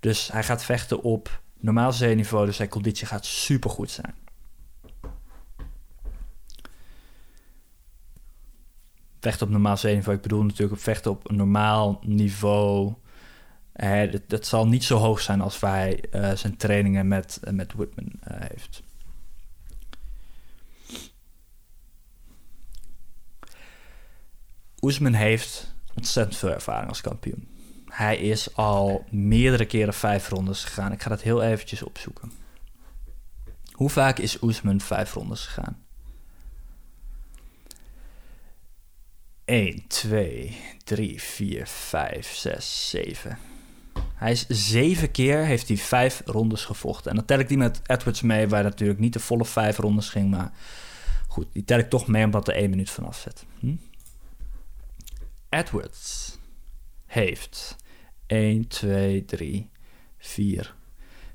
Dus 0.00 0.32
hij 0.32 0.42
gaat 0.42 0.64
vechten 0.64 1.02
op 1.02 1.42
normaal 1.60 1.92
zeeniveau, 1.92 2.46
dus 2.46 2.56
zijn 2.56 2.68
conditie 2.68 3.06
gaat 3.06 3.26
super 3.26 3.70
goed 3.70 3.90
zijn. 3.90 4.14
Vechten 9.20 9.46
op 9.46 9.52
normaal 9.52 9.76
zeeniveau, 9.76 10.16
ik 10.16 10.22
bedoel 10.22 10.42
natuurlijk 10.42 10.72
op 10.72 10.82
vechten 10.82 11.10
op 11.10 11.30
een 11.30 11.36
normaal 11.36 12.00
niveau 12.02 12.94
dat, 14.26 14.46
zal 14.46 14.66
niet 14.66 14.84
zo 14.84 14.96
hoog 14.96 15.20
zijn 15.20 15.40
als 15.40 15.60
wij 15.60 16.04
uh, 16.12 16.32
zijn 16.32 16.56
trainingen 16.56 17.08
met, 17.08 17.40
uh, 17.44 17.52
met 17.52 17.72
Whitman 17.72 18.12
heeft. 18.20 18.82
Oesman 24.84 25.12
heeft 25.12 25.74
ontzettend 25.94 26.36
veel 26.36 26.50
ervaring 26.50 26.88
als 26.88 27.00
kampioen. 27.00 27.48
Hij 27.86 28.16
is 28.16 28.56
al 28.56 29.04
meerdere 29.10 29.64
keren 29.64 29.94
vijf 29.94 30.28
rondes 30.28 30.64
gegaan. 30.64 30.92
Ik 30.92 31.02
ga 31.02 31.08
dat 31.08 31.22
heel 31.22 31.42
eventjes 31.42 31.82
opzoeken. 31.82 32.32
Hoe 33.72 33.90
vaak 33.90 34.18
is 34.18 34.42
Oesman 34.42 34.80
vijf 34.80 35.12
rondes 35.12 35.46
gegaan? 35.46 35.82
1, 39.44 39.86
2, 39.86 40.56
3, 40.84 41.22
4, 41.22 41.66
5, 41.66 42.34
6, 42.34 42.90
7. 42.90 43.38
Hij 44.14 44.32
is 44.32 44.46
zeven 44.48 45.10
keer 45.10 45.44
heeft 45.44 45.68
hij 45.68 45.76
vijf 45.76 46.22
rondes 46.24 46.64
gevochten. 46.64 47.10
En 47.10 47.16
dan 47.16 47.24
tel 47.24 47.38
ik 47.38 47.48
die 47.48 47.58
met 47.58 47.80
Edwards 47.86 48.22
mee, 48.22 48.48
waar 48.48 48.62
natuurlijk 48.62 49.00
niet 49.00 49.12
de 49.12 49.20
volle 49.20 49.44
vijf 49.44 49.76
rondes 49.76 50.08
ging. 50.08 50.30
Maar 50.30 50.52
goed, 51.28 51.46
die 51.52 51.64
tel 51.64 51.78
ik 51.78 51.90
toch 51.90 52.06
mee 52.06 52.24
omdat 52.24 52.48
er 52.48 52.54
één 52.54 52.70
minuut 52.70 52.90
vanaf 52.90 53.18
zit. 53.18 53.44
Hm? 53.58 53.74
Edwards 55.58 56.38
heeft 57.06 57.76
1, 58.26 58.68
2, 58.68 59.24
3, 59.24 59.70
4. 60.18 60.74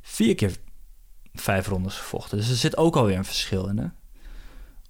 Vier 0.01 0.35
keer 0.35 0.57
vijf 1.33 1.67
rondes 1.67 1.97
gevochten. 1.97 2.37
Dus 2.37 2.49
er 2.49 2.55
zit 2.55 2.77
ook 2.77 2.95
alweer 2.95 3.17
een 3.17 3.25
verschil 3.25 3.67
in. 3.67 3.91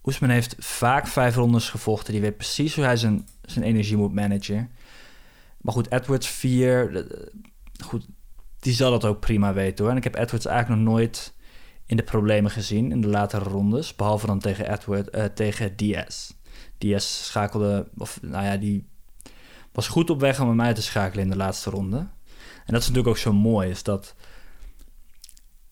Oesman 0.04 0.30
heeft 0.30 0.56
vaak 0.58 1.08
vijf 1.08 1.36
rondes 1.36 1.70
gevochten. 1.70 2.14
Die 2.14 2.22
weet 2.22 2.38
precies 2.38 2.76
hoe 2.76 2.84
hij 2.84 2.98
zijn, 2.98 3.28
zijn 3.42 3.66
energie 3.66 3.98
moet 3.98 4.14
managen. 4.14 4.72
Maar 5.62 5.74
goed, 5.74 5.92
Edwards 5.92 6.28
4. 6.28 7.08
Goed, 7.84 8.06
die 8.60 8.74
zal 8.74 8.92
dat 8.92 9.06
ook 9.06 9.20
prima 9.20 9.54
weten 9.54 9.84
hoor. 9.84 9.92
En 9.94 9.98
ik 9.98 10.04
heb 10.04 10.16
Edwards 10.16 10.46
eigenlijk 10.46 10.82
nog 10.82 10.94
nooit 10.94 11.34
in 11.86 11.98
de 11.98 12.04
problemen 12.04 12.52
gezien 12.52 12.92
in 12.92 13.02
de 13.02 13.08
latere 13.08 13.50
rondes. 13.50 13.96
Behalve 13.96 14.26
dan 14.26 14.40
tegen, 14.40 14.72
Edward, 14.72 15.16
uh, 15.16 15.26
tegen 15.26 15.76
Diaz. 15.76 16.32
Diaz 16.78 17.06
schakelde, 17.06 17.90
of 17.98 18.22
nou 18.22 18.46
ja, 18.46 18.58
die 18.58 18.88
was 19.72 19.88
goed 19.88 20.10
op 20.10 20.20
weg 20.20 20.40
om 20.40 20.48
hem 20.48 20.62
uit 20.62 20.76
te 20.76 20.82
schakelen 20.82 21.24
in 21.24 21.30
de 21.30 21.38
laatste 21.38 21.70
ronde. 21.70 21.98
En 21.98 22.76
dat 22.76 22.82
is 22.82 22.88
natuurlijk 22.88 23.08
ook 23.08 23.18
zo 23.18 23.34
mooi, 23.34 23.70
is 23.70 23.84
dat 23.84 24.16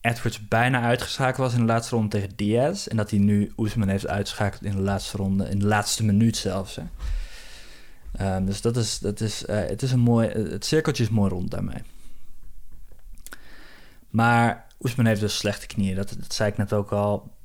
Edwards 0.00 0.48
bijna 0.48 0.82
uitgeschakeld 0.82 1.36
was 1.36 1.52
in 1.52 1.60
de 1.60 1.72
laatste 1.72 1.94
ronde 1.94 2.10
tegen 2.10 2.36
Diaz. 2.36 2.86
En 2.86 2.96
dat 2.96 3.10
hij 3.10 3.18
nu 3.18 3.52
Oesman 3.56 3.88
heeft 3.88 4.06
uitgeschakeld 4.06 4.64
in 4.64 4.76
de 4.76 4.82
laatste 4.82 5.16
ronde, 5.16 5.48
in 5.48 5.58
de 5.58 5.66
laatste 5.66 6.04
minuut 6.04 6.36
zelfs. 6.36 6.76
Hè. 6.76 6.82
Um, 8.36 8.46
dus 8.46 8.60
dat 8.60 8.76
is, 8.76 8.98
dat 8.98 9.20
is, 9.20 9.42
uh, 9.42 9.56
het 9.56 9.82
is 9.82 9.92
een 9.92 10.00
mooi, 10.00 10.28
het 10.28 10.64
cirkeltje 10.64 11.02
is 11.02 11.10
mooi 11.10 11.30
rond 11.30 11.50
daarmee. 11.50 11.82
Maar 14.10 14.66
Oesman 14.80 15.06
heeft 15.06 15.20
dus 15.20 15.36
slechte 15.36 15.66
knieën, 15.66 15.96
dat, 15.96 16.16
dat 16.18 16.34
zei 16.34 16.50
ik 16.50 16.56
net 16.56 16.72
ook 16.72 16.92
al. 16.92 17.36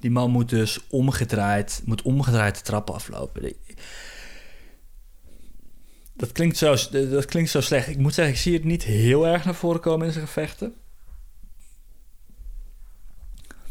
Die 0.00 0.10
man 0.10 0.30
moet 0.30 0.48
dus 0.48 0.86
omgedraaid, 0.88 1.82
moet 1.84 2.02
omgedraaid 2.02 2.56
de 2.56 2.62
trappen 2.62 2.94
aflopen. 2.94 3.52
Dat 6.16 6.32
klinkt, 6.32 6.56
zo, 6.56 6.76
dat 6.90 7.24
klinkt 7.24 7.50
zo 7.50 7.60
slecht. 7.60 7.88
Ik 7.88 7.98
moet 7.98 8.14
zeggen, 8.14 8.34
ik 8.34 8.40
zie 8.40 8.54
het 8.54 8.64
niet 8.64 8.82
heel 8.84 9.26
erg 9.26 9.44
naar 9.44 9.54
voren 9.54 9.80
komen 9.80 10.06
in 10.06 10.12
zijn 10.12 10.26
gevechten. 10.26 10.74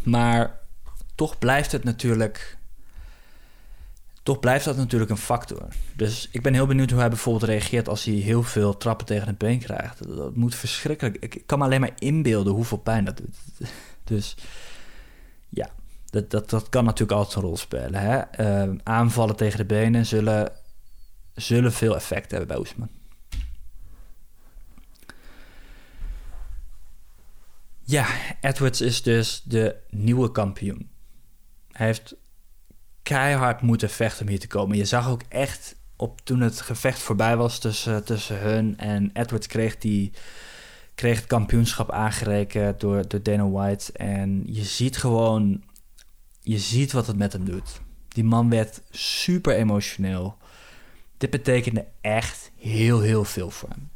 Maar 0.04 0.60
toch 1.16 1.40
blijft 1.40 1.72
het 1.72 1.84
natuurlijk. 1.84 2.58
Toch 4.24 4.40
blijft 4.40 4.66
dat 4.66 4.78
natuurlijk 4.78 5.12
een 5.12 5.18
factor. 5.18 5.68
Dus 5.96 6.30
ik 6.32 6.42
ben 6.42 6.54
heel 6.54 6.68
benieuwd 6.68 6.90
hoe 6.90 7.00
hij 7.00 7.10
bijvoorbeeld 7.10 7.50
reageert 7.50 7.90
als 7.90 8.04
hij 8.04 8.13
heel 8.13 8.44
veel 8.44 8.78
trappen 8.78 9.06
tegen 9.06 9.28
het 9.28 9.38
been 9.38 9.60
krijgt. 9.60 10.16
Dat, 10.16 10.36
moet 10.36 10.56
verschrikkelijk. 10.56 11.18
Ik 11.20 11.44
kan 11.46 11.60
me 11.60 11.66
alleen 11.66 11.82
maar 11.82 11.96
inbeelden 12.00 12.54
hoeveel 12.54 12.78
pijn 12.78 13.06
dat 13.06 13.18
doet. 13.18 13.36
Dus 14.04 14.36
ja, 15.50 15.70
dat, 16.10 16.30
dat, 16.30 16.50
dat 16.50 16.70
kan 16.70 16.84
natuurlijk 16.84 17.17
altijd 17.17 17.36
een 17.36 17.41
rol 17.41 17.58
spelen. 17.58 18.02
Hè? 18.02 18.22
Uh, 18.67 18.76
aanvallen 18.84 19.36
tegen 19.36 19.58
de 19.58 19.65
benen 19.65 20.06
zullen 20.06 20.52
zullen 21.34 21.74
veel 21.74 21.96
effect 21.96 22.32
hebben 22.32 22.48
bij 22.48 22.58
Oesman. 22.58 22.89
Ja, 27.84 28.08
Edwards 28.41 28.82
is 28.82 29.04
dus 29.04 29.41
de 29.43 29.76
nieuwe 29.89 30.32
kampioen. 30.32 30.89
Hij 31.72 31.86
heeft 31.86 32.15
keihard 33.04 33.62
moeten 33.62 33.89
vechten 33.89 34.22
om 34.26 34.30
hier 34.30 34.39
te 34.39 34.48
komen. 34.48 34.78
Je 34.78 34.86
zag 34.86 35.10
ook 35.10 35.22
echt 35.30 35.76
op 35.96 36.22
toen 36.22 36.41
het 36.41 36.62
gevecht 36.62 37.00
voorbij 37.00 37.38
was 37.38 37.60
tussen, 37.60 38.04
tussen 38.04 38.39
hun 38.39 38.78
en 38.78 39.10
Edwards 39.13 39.48
kreeg 39.48 39.78
die 39.78 40.12
kreeg 40.96 41.17
het 41.17 41.28
kampioenschap 41.28 41.91
aangerekend 41.91 42.80
door, 42.80 43.08
door 43.08 43.24
Dana 43.24 43.50
White. 43.50 43.91
En 43.93 44.43
je 44.46 44.63
ziet 44.63 44.98
gewoon, 44.98 45.63
je 46.48 46.60
ziet 46.60 46.92
wat 46.92 47.08
het 47.08 47.18
met 47.18 47.34
hem 47.34 47.46
doet. 47.46 47.82
Die 48.08 48.24
man 48.24 48.50
werd 48.50 48.82
super 48.90 49.56
emotioneel. 49.56 50.38
Dit 51.18 51.30
betekende 51.30 51.88
echt 52.02 52.52
heel, 52.56 53.02
heel 53.02 53.24
veel 53.24 53.50
voor 53.50 53.70
hem. 53.70 53.90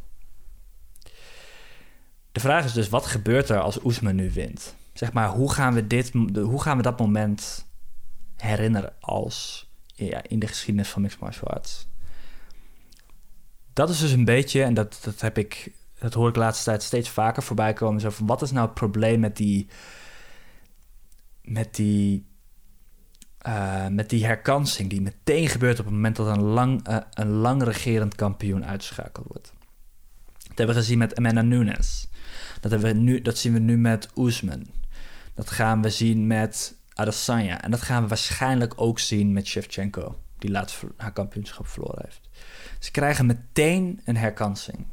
De 2.32 2.40
vraag 2.40 2.66
is 2.66 2.74
dus, 2.74 2.90
wat 2.90 3.06
gebeurt 3.06 3.50
er 3.50 3.60
als 3.60 3.84
Oesman 3.84 4.16
nu 4.16 4.32
wint? 4.32 4.76
Zeg 4.94 5.14
maar, 5.14 5.30
hoe 5.30 5.52
gaan 5.52 5.74
we, 5.74 5.88
dit, 5.88 6.12
hoe 6.34 6.62
gaan 6.62 6.78
we 6.78 6.84
dat 6.84 7.00
moment 7.00 7.66
herinneren 8.36 8.94
als 9.00 9.70
ja, 9.86 10.24
in 10.28 10.40
de 10.40 10.48
geschiedenis 10.48 10.90
van 10.90 11.02
mixed 11.02 11.20
martial 11.20 11.48
arts? 11.48 11.88
Dat 13.74 13.90
is 13.90 14.00
dus 14.00 14.12
een 14.12 14.26
beetje, 14.26 14.64
en 14.64 14.74
dat, 14.74 15.00
dat 15.04 15.22
heb 15.22 15.38
ik, 15.38 15.72
dat 16.00 16.14
hoor 16.14 16.28
ik 16.28 16.34
de 16.34 16.40
laatste 16.40 16.64
tijd 16.64 16.84
steeds 16.84 17.10
vaker 17.10 17.44
voorbij 17.44 17.74
komen. 17.74 18.02
Zo 18.02 18.10
van, 18.10 18.26
wat 18.26 18.42
is 18.42 18.52
nou 18.52 18.66
het 18.66 18.76
probleem 18.76 19.20
met 19.20 19.38
die, 19.38 19.68
met 21.42 21.76
die 21.76 22.30
uh, 23.48 23.88
met 23.88 24.10
die 24.10 24.26
herkansing 24.26 24.90
die 24.90 25.02
meteen 25.02 25.48
gebeurt 25.48 25.80
op 25.80 25.86
het 25.86 25.94
moment 25.94 26.16
dat 26.16 26.28
een 26.28 26.42
lang, 26.42 26.90
uh, 26.90 26.98
een 27.14 27.30
lang 27.32 27.64
regerend 27.64 28.16
kampioen 28.16 28.66
uitgeschakeld 28.66 29.28
wordt. 29.28 29.54
Dat 30.38 30.58
hebben 30.58 30.76
we 30.76 30.82
gezien 30.82 30.98
met 30.98 31.16
Amanda 31.16 31.42
Nunes. 31.42 32.10
Dat, 32.60 32.72
hebben 32.72 32.94
we 32.94 33.00
nu, 33.00 33.22
dat 33.22 33.38
zien 33.38 33.54
we 33.54 33.60
nu 33.60 33.78
met 33.78 34.10
Oesman. 34.16 34.66
Dat 35.34 35.50
gaan 35.50 35.82
we 35.82 35.90
zien 35.90 36.28
met 36.28 36.76
Adesanya. 36.94 37.62
En 37.62 37.72
dat 37.72 37.82
gaan 37.82 38.02
we 38.02 38.08
waarschijnlijk 38.08 38.74
ook 38.76 39.00
zien 39.00 39.34
met 39.34 39.48
Shevchenko, 39.48 40.20
die 40.38 40.52
laatst 40.52 40.84
haar 40.98 41.14
kampioenschap 41.14 41.68
verloren 41.68 42.04
heeft. 42.06 42.30
Ze 42.80 42.92
krijgen 42.92 43.26
meteen 43.26 44.02
een 44.06 44.18
herkansing. 44.18 44.86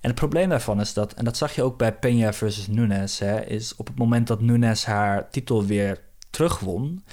En 0.00 0.12
het 0.12 0.14
probleem 0.14 0.48
daarvan 0.48 0.80
is 0.80 0.92
dat, 0.92 1.12
en 1.12 1.24
dat 1.24 1.36
zag 1.36 1.54
je 1.54 1.62
ook 1.62 1.78
bij 1.78 1.94
Peña 1.94 2.34
versus 2.34 2.66
Nunes, 2.66 3.18
hè, 3.18 3.44
is 3.44 3.76
op 3.76 3.86
het 3.86 3.98
moment 3.98 4.26
dat 4.26 4.40
Nunes 4.40 4.84
haar 4.84 5.30
titel 5.30 5.64
weer 5.64 6.04
terugwon. 6.36 7.04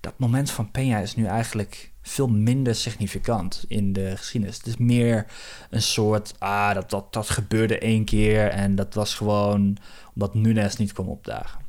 Dat 0.00 0.18
moment 0.18 0.50
van 0.50 0.70
Peña 0.70 1.02
is 1.02 1.14
nu 1.14 1.26
eigenlijk 1.26 1.92
veel 2.02 2.28
minder 2.28 2.74
significant 2.74 3.64
in 3.68 3.92
de 3.92 4.16
geschiedenis. 4.16 4.56
Het 4.56 4.66
is 4.66 4.76
meer 4.76 5.26
een 5.70 5.82
soort, 5.82 6.34
ah, 6.38 6.74
dat, 6.74 6.90
dat, 6.90 7.12
dat 7.12 7.30
gebeurde 7.30 7.78
één 7.78 8.04
keer 8.04 8.48
en 8.48 8.74
dat 8.74 8.94
was 8.94 9.14
gewoon 9.14 9.76
omdat 10.14 10.34
Nunes 10.34 10.76
niet 10.76 10.92
kwam 10.92 11.08
opdagen. 11.08 11.60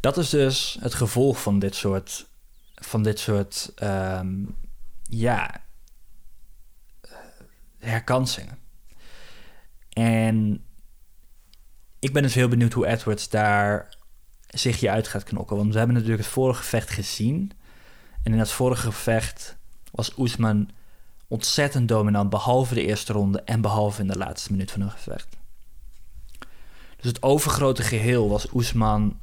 Dat 0.00 0.16
is 0.16 0.30
dus 0.30 0.76
het 0.80 0.94
gevolg 0.94 1.42
van 1.42 1.58
dit 1.58 1.74
soort, 1.74 2.26
van 2.74 3.02
dit 3.02 3.18
soort, 3.18 3.72
um, 3.82 4.56
ja, 5.02 5.60
herkansingen. 7.78 8.58
En 9.88 10.64
ik 11.98 12.12
ben 12.12 12.22
dus 12.22 12.34
heel 12.34 12.48
benieuwd 12.48 12.72
hoe 12.72 12.86
Edwards 12.86 13.28
daar 13.28 13.95
zich 14.46 14.80
je 14.80 14.90
uit 14.90 15.08
gaat 15.08 15.24
knokken. 15.24 15.56
Want 15.56 15.72
we 15.72 15.78
hebben 15.78 15.96
natuurlijk 15.96 16.22
het 16.22 16.32
vorige 16.32 16.60
gevecht 16.62 16.90
gezien. 16.90 17.52
En 18.22 18.32
in 18.32 18.38
dat 18.38 18.52
vorige 18.52 18.86
gevecht 18.86 19.56
was 19.90 20.18
Oesman 20.18 20.70
ontzettend 21.28 21.88
dominant, 21.88 22.30
behalve 22.30 22.74
de 22.74 22.86
eerste 22.86 23.12
ronde 23.12 23.42
en 23.42 23.60
behalve 23.60 24.00
in 24.00 24.06
de 24.06 24.16
laatste 24.16 24.50
minuut 24.50 24.70
van 24.70 24.80
hun 24.80 24.90
gevecht. 24.90 25.36
Dus 26.96 27.06
het 27.06 27.22
overgrote 27.22 27.82
geheel 27.82 28.28
was 28.28 28.52
Oesman 28.52 29.20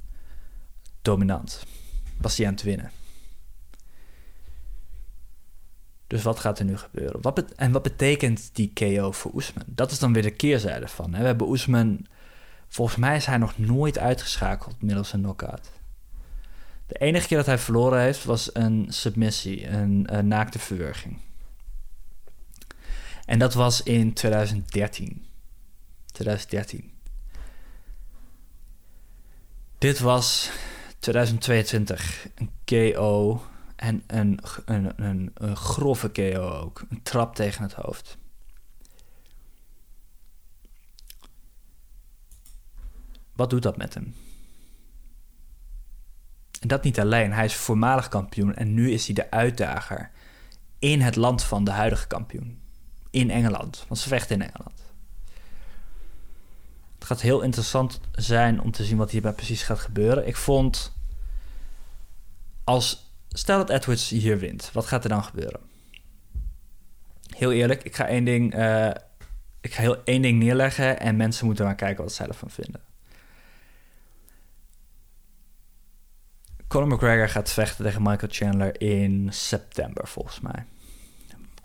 dominant. 1.02 1.64
Was 2.18 2.38
hij 2.38 2.48
aan 2.48 2.54
het 2.54 2.64
winnen. 2.64 2.92
Dus 6.08 6.24
wat 6.24 6.40
gaat 6.40 6.60
er 6.60 6.66
nu 6.66 6.78
gebeuren? 6.78 7.22
Wat 7.22 7.52
en 7.56 7.72
wat 7.72 7.84
betekent 7.84 8.50
die 8.54 8.72
KO 8.74 9.12
voor 9.12 9.32
Oesman? 9.34 9.64
Dat 9.68 9.92
is 9.92 10.00
dan 10.00 10.14
weer 10.14 10.22
de 10.22 10.32
keerzijde 10.32 10.88
van. 10.88 11.14
Hè? 11.14 11.20
We 11.20 11.26
hebben 11.26 11.48
Oesman 11.48 12.06
Volgens 12.74 12.98
mij 12.98 13.16
is 13.16 13.26
hij 13.26 13.38
nog 13.38 13.58
nooit 13.58 13.98
uitgeschakeld 13.98 14.82
middels 14.82 15.14
een 15.14 15.22
knockout. 15.22 15.72
De 16.88 16.96
enige 16.96 17.28
keer 17.28 17.38
dat 17.38 17.46
hij 17.46 17.58
verloren 17.58 18.00
heeft 18.00 18.24
was 18.24 18.56
een 18.56 18.86
submissie, 18.90 19.68
een, 19.68 20.18
een 20.18 20.28
naakte 20.28 20.60
verwerging. 20.60 21.18
En 23.26 23.40
dat 23.40 23.54
was 23.54 23.84
in 23.84 24.14
2013. 24.14 25.26
2013. 26.06 26.92
Dit 29.78 30.00
was 30.00 30.52
2022. 31.00 32.28
Een 32.36 32.52
KO 32.66 33.42
en 33.76 34.04
een, 34.08 34.40
een, 34.66 35.32
een 35.34 35.56
grove 35.56 36.12
KO 36.12 36.50
ook. 36.50 36.84
Een 36.90 37.04
trap 37.04 37.36
tegen 37.36 37.64
het 37.64 37.74
hoofd. 37.74 38.18
Wat 43.36 43.50
doet 43.50 43.64
dat 43.64 43.78
met 43.78 43.94
hem? 43.94 44.16
En 46.60 46.68
dat 46.68 46.84
niet 46.84 47.00
alleen. 47.00 47.32
Hij 47.32 47.46
is 47.46 47.56
voormalig 47.56 48.08
kampioen 48.08 48.56
en 48.56 48.74
nu 48.74 48.92
is 48.92 49.06
hij 49.06 49.16
de 49.16 49.32
uitdager 49.32 50.12
in 50.80 51.02
het 51.02 51.16
land 51.16 51.44
van 51.44 51.64
de 51.64 51.72
huidige 51.72 52.08
kampioen. 52.08 52.62
In 53.10 53.30
Engeland, 53.30 53.86
want 53.88 54.00
ze 54.00 54.08
vechten 54.08 54.36
in 54.36 54.48
Engeland. 54.48 54.82
Het 56.96 57.04
gaat 57.04 57.22
heel 57.22 57.42
interessant 57.42 58.00
zijn 58.12 58.62
om 58.62 58.72
te 58.72 58.84
zien 58.84 58.98
wat 58.98 59.12
hierbij 59.12 59.34
precies 59.34 59.64
gaat 59.64 59.80
gebeuren. 59.80 60.28
Ik 60.28 60.36
vond, 60.36 60.94
als 62.64 63.12
stel 63.30 63.58
dat 63.58 63.70
Edwards 63.70 64.10
hier 64.10 64.40
wint, 64.40 64.70
wat 64.74 64.86
gaat 64.86 65.04
er 65.04 65.10
dan 65.10 65.24
gebeuren? 65.24 65.60
Heel 67.36 67.52
eerlijk, 67.52 67.84
ik 67.84 67.96
ga 67.96 68.08
één 68.08 68.24
ding, 68.24 68.56
uh, 68.56 68.90
ik 69.62 69.74
ga 69.74 69.82
heel 69.82 70.04
één 70.04 70.22
ding 70.22 70.40
neerleggen 70.40 71.00
en 71.00 71.16
mensen 71.16 71.46
moeten 71.46 71.66
maar 71.66 71.76
kijken 71.76 72.04
wat 72.04 72.14
zij 72.14 72.28
ervan 72.28 72.50
vinden. 72.50 72.82
Conor 76.74 76.96
McGregor 76.96 77.30
gaat 77.30 77.52
vechten 77.52 77.86
tegen 77.86 78.02
Michael 78.02 78.32
Chandler 78.32 78.82
in 78.82 79.28
september, 79.32 80.08
volgens 80.08 80.40
mij. 80.40 80.66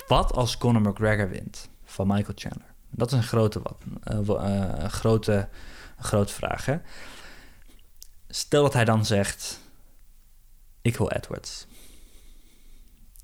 Wat 0.07 0.33
als 0.33 0.59
Conor 0.59 0.81
McGregor 0.83 1.29
wint 1.29 1.69
van 1.85 2.07
Michael 2.07 2.33
Chandler? 2.35 2.75
Dat 2.91 3.13
is 3.13 3.19
een 3.19 3.23
grote, 3.23 3.63
wat, 4.25 4.41
uh, 4.41 4.69
een 4.79 4.91
grote, 4.91 5.49
grote 5.99 6.33
vraag. 6.33 6.67
Hè? 6.67 6.77
Stel 8.29 8.63
dat 8.63 8.73
hij 8.73 8.85
dan 8.85 9.07
zegt: 9.07 9.61
Ik 10.83 10.97
wil 10.97 11.11
Edwards. 11.11 11.67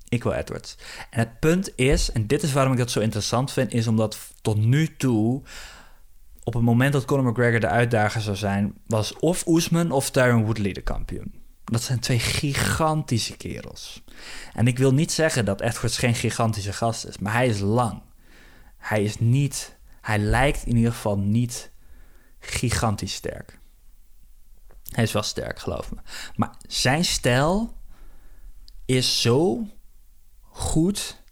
Ik 0.09 0.23
wil 0.23 0.33
Edwards. 0.33 0.77
En 1.09 1.19
het 1.19 1.39
punt 1.39 1.71
is, 1.75 2.11
en 2.11 2.27
dit 2.27 2.43
is 2.43 2.53
waarom 2.53 2.71
ik 2.71 2.79
dat 2.79 2.91
zo 2.91 2.99
interessant 2.99 3.51
vind, 3.51 3.73
is 3.73 3.87
omdat 3.87 4.17
tot 4.41 4.57
nu 4.57 4.95
toe, 4.95 5.41
op 6.43 6.53
het 6.53 6.63
moment 6.63 6.93
dat 6.93 7.05
Conor 7.05 7.31
McGregor 7.31 7.59
de 7.59 7.67
uitdager 7.67 8.21
zou 8.21 8.35
zijn, 8.35 8.73
was 8.87 9.13
of 9.13 9.47
Oesman 9.47 9.91
of 9.91 10.09
Tyron 10.09 10.45
Woodley 10.45 10.73
de 10.73 10.81
kampioen. 10.81 11.43
Dat 11.65 11.81
zijn 11.81 11.99
twee 11.99 12.19
gigantische 12.19 13.37
kerels. 13.37 14.03
En 14.53 14.67
ik 14.67 14.77
wil 14.77 14.93
niet 14.93 15.11
zeggen 15.11 15.45
dat 15.45 15.61
Edwards 15.61 15.97
geen 15.97 16.15
gigantische 16.15 16.73
gast 16.73 17.05
is, 17.05 17.17
maar 17.17 17.33
hij 17.33 17.47
is 17.47 17.59
lang. 17.59 18.01
Hij 18.77 19.03
is 19.03 19.19
niet, 19.19 19.75
hij 20.01 20.19
lijkt 20.19 20.65
in 20.65 20.75
ieder 20.75 20.91
geval 20.91 21.17
niet 21.17 21.71
gigantisch 22.39 23.13
sterk. 23.13 23.59
Hij 24.91 25.03
is 25.03 25.11
wel 25.11 25.23
sterk, 25.23 25.59
geloof 25.59 25.91
me. 25.91 25.97
Maar 26.35 26.55
zijn 26.67 27.05
stijl 27.05 27.77
is 28.85 29.21
zo 29.21 29.67
goed 30.41 31.23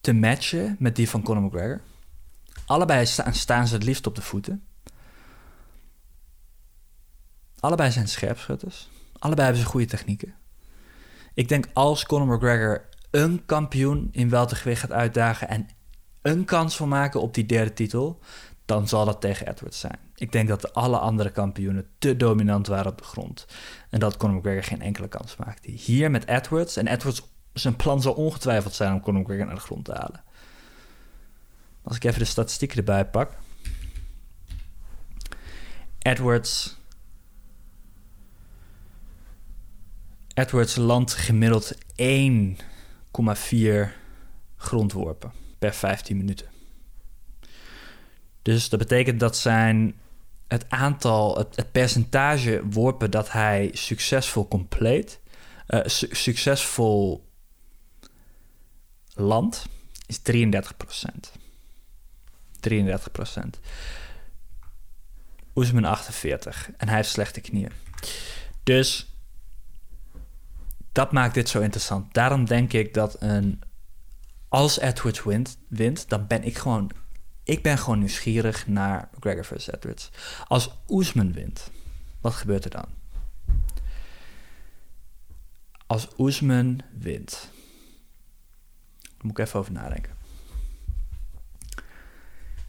te 0.00 0.12
matchen 0.12 0.76
met 0.78 0.96
die 0.96 1.08
van 1.08 1.22
Conor 1.22 1.42
McGregor. 1.42 1.80
Allebei 2.66 3.06
staan, 3.06 3.34
staan 3.34 3.66
ze 3.66 3.74
het 3.74 3.84
liefst 3.84 4.06
op 4.06 4.14
de 4.14 4.22
voeten. 4.22 4.64
Allebei 7.60 7.90
zijn 7.90 8.08
scherpschutters. 8.08 8.88
Allebei 9.24 9.46
hebben 9.46 9.64
ze 9.64 9.70
goede 9.70 9.86
technieken. 9.86 10.34
Ik 11.34 11.48
denk 11.48 11.66
als 11.72 12.06
Conor 12.06 12.36
McGregor 12.36 12.88
een 13.10 13.42
kampioen 13.46 14.08
in 14.12 14.28
weltergewicht 14.28 14.80
gaat 14.80 14.92
uitdagen 14.92 15.48
en 15.48 15.68
een 16.22 16.44
kans 16.44 16.76
van 16.76 16.88
maken 16.88 17.20
op 17.20 17.34
die 17.34 17.46
derde 17.46 17.72
titel, 17.72 18.20
dan 18.64 18.88
zal 18.88 19.04
dat 19.04 19.20
tegen 19.20 19.48
Edwards 19.48 19.80
zijn. 19.80 19.98
Ik 20.14 20.32
denk 20.32 20.48
dat 20.48 20.74
alle 20.74 20.98
andere 20.98 21.30
kampioenen 21.30 21.86
te 21.98 22.16
dominant 22.16 22.66
waren 22.66 22.90
op 22.90 22.98
de 22.98 23.04
grond. 23.04 23.46
En 23.90 24.00
dat 24.00 24.16
Conor 24.16 24.36
McGregor 24.36 24.62
geen 24.62 24.82
enkele 24.82 25.08
kans 25.08 25.36
maakte. 25.36 25.70
Hier 25.70 26.10
met 26.10 26.26
Edwards. 26.26 26.76
En 26.76 26.86
Edwards, 26.86 27.22
zijn 27.52 27.76
plan 27.76 28.02
zal 28.02 28.12
ongetwijfeld 28.12 28.74
zijn 28.74 28.92
om 28.92 29.00
Conor 29.00 29.20
McGregor 29.20 29.46
naar 29.46 29.54
de 29.54 29.60
grond 29.60 29.84
te 29.84 29.92
halen. 29.92 30.24
Als 31.82 31.96
ik 31.96 32.04
even 32.04 32.18
de 32.18 32.24
statistieken 32.24 32.78
erbij 32.78 33.06
pak. 33.06 33.30
Edwards 35.98 36.82
Edwards 40.34 40.76
landt 40.76 41.14
gemiddeld 41.14 41.74
1,4 41.74 41.76
grondworpen 44.56 45.32
per 45.58 45.74
15 45.74 46.16
minuten. 46.16 46.46
Dus 48.42 48.68
dat 48.68 48.78
betekent 48.78 49.20
dat 49.20 49.36
zijn 49.36 49.94
het 50.48 50.64
aantal, 50.68 51.38
het, 51.38 51.72
percentage 51.72 52.62
worpen 52.70 53.10
dat 53.10 53.32
hij 53.32 53.70
succesvol 53.72 54.48
compleet, 54.48 55.20
uh, 55.68 55.80
succesvol 56.10 57.28
landt, 59.14 59.66
is 60.06 60.18
33% 60.18 60.22
33 62.60 63.10
procent. 63.12 63.60
Oesman 65.54 65.84
48 65.84 66.70
en 66.76 66.86
hij 66.88 66.96
heeft 66.96 67.08
slechte 67.08 67.40
knieën. 67.40 67.72
Dus 68.62 69.13
dat 70.94 71.12
maakt 71.12 71.34
dit 71.34 71.48
zo 71.48 71.60
interessant. 71.60 72.14
Daarom 72.14 72.44
denk 72.44 72.72
ik 72.72 72.94
dat 72.94 73.16
een. 73.22 73.62
Als 74.48 74.78
Edwards 74.78 75.22
wint, 75.22 75.58
wint, 75.68 76.08
dan 76.08 76.26
ben 76.26 76.44
ik 76.44 76.58
gewoon. 76.58 76.90
Ik 77.42 77.62
ben 77.62 77.78
gewoon 77.78 77.98
nieuwsgierig 77.98 78.66
naar 78.66 79.08
McGregor. 79.16 79.74
Edwards. 79.74 80.10
Als 80.46 80.70
Oesman 80.88 81.32
wint, 81.32 81.70
wat 82.20 82.32
gebeurt 82.32 82.64
er 82.64 82.70
dan? 82.70 82.86
Als 85.86 86.08
Oesman 86.18 86.80
wint. 86.98 87.50
Moet 89.20 89.38
ik 89.38 89.46
even 89.46 89.58
over 89.58 89.72
nadenken. 89.72 90.12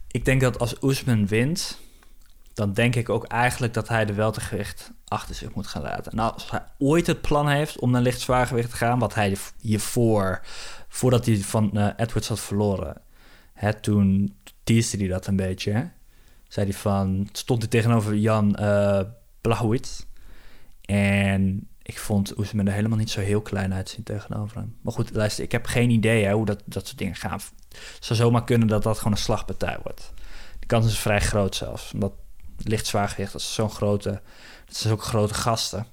Ik 0.06 0.24
denk 0.24 0.40
dat 0.40 0.58
als 0.58 0.82
Oesman 0.82 1.26
wint, 1.26 1.78
dan 2.54 2.72
denk 2.72 2.94
ik 2.94 3.08
ook 3.08 3.24
eigenlijk 3.24 3.74
dat 3.74 3.88
hij 3.88 4.04
de 4.04 4.14
weltergewicht 4.14 4.92
achter 5.08 5.34
zich 5.34 5.54
moet 5.54 5.66
gaan 5.66 5.82
laten. 5.82 6.12
En 6.12 6.18
als 6.18 6.50
hij 6.50 6.62
ooit 6.78 7.06
het 7.06 7.20
plan 7.20 7.48
heeft 7.48 7.78
om 7.78 7.90
naar 7.90 8.02
licht 8.02 8.20
zwaargewicht 8.20 8.70
te 8.70 8.76
gaan, 8.76 8.98
wat 8.98 9.14
hij 9.14 9.36
hiervoor, 9.60 10.40
voordat 10.88 11.26
hij 11.26 11.36
van 11.36 11.70
uh, 11.74 11.88
Edwards 11.96 12.28
had 12.28 12.40
verloren, 12.40 13.00
hè, 13.52 13.74
toen 13.80 14.36
teasde 14.64 14.98
hij 14.98 15.08
dat 15.08 15.26
een 15.26 15.36
beetje. 15.36 15.90
Zei 16.48 16.66
hij 16.66 16.78
van, 16.78 17.28
stond 17.32 17.60
hij 17.60 17.70
tegenover 17.70 18.14
Jan 18.14 18.56
uh. 18.60 19.00
En 20.80 21.68
ik 21.82 21.98
vond 21.98 22.38
Oesman 22.38 22.66
er 22.66 22.72
helemaal 22.72 22.98
niet 22.98 23.10
zo 23.10 23.20
heel 23.20 23.40
klein 23.40 23.74
uitzien 23.74 24.02
tegenover 24.02 24.56
hem. 24.56 24.76
Maar 24.80 24.92
goed, 24.92 25.14
luister, 25.14 25.44
ik 25.44 25.52
heb 25.52 25.66
geen 25.66 25.90
idee 25.90 26.32
hoe 26.32 26.46
dat, 26.46 26.62
dat 26.64 26.86
soort 26.86 26.98
dingen 26.98 27.14
gaan. 27.14 27.40
Het 27.68 28.04
zou 28.04 28.18
zomaar 28.18 28.44
kunnen 28.44 28.68
dat 28.68 28.82
dat 28.82 28.96
gewoon 28.98 29.12
een 29.12 29.18
slagpartij 29.18 29.78
wordt. 29.82 30.12
De 30.60 30.66
kans 30.66 30.86
is 30.86 30.98
vrij 30.98 31.20
groot 31.20 31.54
zelfs. 31.54 31.92
Omdat 31.92 32.12
licht 32.56 32.86
zwaargewicht, 32.86 33.32
dat 33.32 33.40
is 33.40 33.54
zo'n 33.54 33.70
grote 33.70 34.20
het 34.66 34.76
zijn 34.76 34.92
ook 34.92 35.02
grote 35.02 35.34
gasten. 35.34 35.86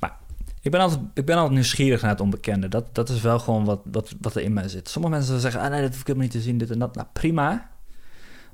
Maar 0.00 0.18
ik 0.60 0.70
ben 0.70 0.80
altijd, 0.80 1.00
ik 1.14 1.24
ben 1.24 1.36
altijd 1.36 1.54
nieuwsgierig 1.54 2.00
naar 2.00 2.10
het 2.10 2.20
onbekende. 2.20 2.68
Dat, 2.68 2.94
dat 2.94 3.08
is 3.08 3.20
wel 3.20 3.38
gewoon 3.38 3.64
wat, 3.64 3.80
wat, 3.84 4.14
wat 4.20 4.34
er 4.34 4.42
in 4.42 4.52
mij 4.52 4.68
zit. 4.68 4.88
Sommige 4.88 5.14
mensen 5.14 5.40
zeggen, 5.40 5.60
ah 5.60 5.70
nee, 5.70 5.80
dat 5.80 5.90
hoef 5.90 6.00
ik 6.00 6.06
helemaal 6.06 6.28
niet 6.28 6.36
te 6.36 6.42
zien, 6.42 6.58
dit 6.58 6.70
en 6.70 6.78
dat. 6.78 6.94
Nou, 6.94 7.06
prima. 7.12 7.70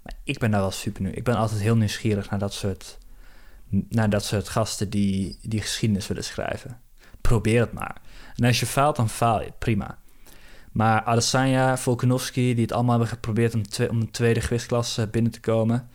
Maar 0.03 0.15
ik 0.25 0.39
ben 0.39 0.51
daar 0.51 0.61
wel 0.61 0.71
super 0.71 1.03
nu. 1.03 1.11
Ik 1.11 1.25
ben 1.25 1.37
altijd 1.37 1.61
heel 1.61 1.77
nieuwsgierig 1.77 2.31
naar 2.31 2.39
dat 2.39 2.53
soort, 2.53 2.99
naar 3.89 4.11
dat 4.11 4.25
soort 4.25 4.49
gasten 4.49 4.91
die, 4.91 5.39
die 5.43 5.61
geschiedenis 5.61 6.07
willen 6.07 6.25
schrijven. 6.25 6.81
Probeer 7.21 7.61
het 7.61 7.73
maar. 7.73 7.97
En 8.37 8.45
als 8.45 8.61
je 8.61 8.67
faalt, 8.67 8.97
dan 8.97 9.09
faal 9.09 9.43
je. 9.43 9.53
Prima. 9.59 9.99
Maar 10.73 11.03
Adesanya, 11.03 11.77
Volkanovski, 11.77 12.55
die 12.55 12.63
het 12.63 12.73
allemaal 12.73 12.91
hebben 12.91 13.09
geprobeerd 13.09 13.55
om, 13.55 13.63
om 13.91 14.01
een 14.01 14.11
tweede 14.11 14.41
gewichtsklasse 14.41 15.09
binnen 15.09 15.33
te 15.33 15.41
komen 15.41 15.89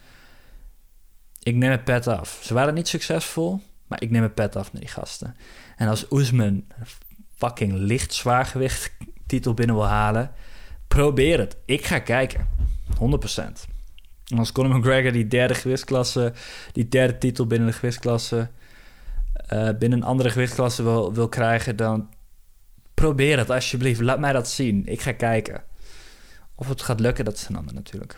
ik 1.43 1.55
neem 1.55 1.71
het 1.71 1.83
pet 1.83 2.07
af. 2.07 2.39
Ze 2.43 2.53
waren 2.53 2.73
niet 2.73 2.87
succesvol, 2.87 3.61
maar 3.87 4.01
ik 4.01 4.11
neem 4.11 4.23
het 4.23 4.33
pet 4.33 4.55
af 4.55 4.73
naar 4.73 4.81
die 4.81 4.91
gasten. 4.91 5.35
En 5.77 5.87
als 5.87 6.05
Oesman 6.11 6.65
fucking 7.35 7.73
licht 7.73 8.13
zwaargewicht 8.13 8.91
titel 9.25 9.53
binnen 9.53 9.75
wil 9.75 9.87
halen, 9.87 10.31
probeer 10.87 11.39
het. 11.39 11.57
Ik 11.65 11.85
ga 11.85 11.99
kijken. 11.99 12.47
100%. 12.99 13.67
En 14.27 14.37
als 14.37 14.51
Conor 14.51 14.77
McGregor 14.77 15.11
die 15.11 15.27
derde 15.27 15.55
gewichtsklasse, 15.55 16.33
die 16.71 16.87
derde 16.87 17.17
titel 17.17 17.47
binnen 17.47 17.67
de 17.67 17.73
gewichtsklasse, 17.73 18.49
uh, 19.53 19.69
binnen 19.79 19.99
een 19.99 20.05
andere 20.05 20.29
gewichtsklasse 20.29 20.83
wil, 20.83 21.13
wil 21.13 21.29
krijgen, 21.29 21.75
dan 21.75 22.09
probeer 22.93 23.37
het 23.37 23.49
alsjeblieft. 23.49 24.01
Laat 24.01 24.19
mij 24.19 24.33
dat 24.33 24.49
zien. 24.49 24.85
Ik 24.85 25.01
ga 25.01 25.11
kijken. 25.11 25.63
Of 26.55 26.69
het 26.69 26.81
gaat 26.81 26.99
lukken, 26.99 27.25
dat 27.25 27.35
is 27.35 27.47
een 27.47 27.55
ander 27.55 27.73
natuurlijk. 27.73 28.17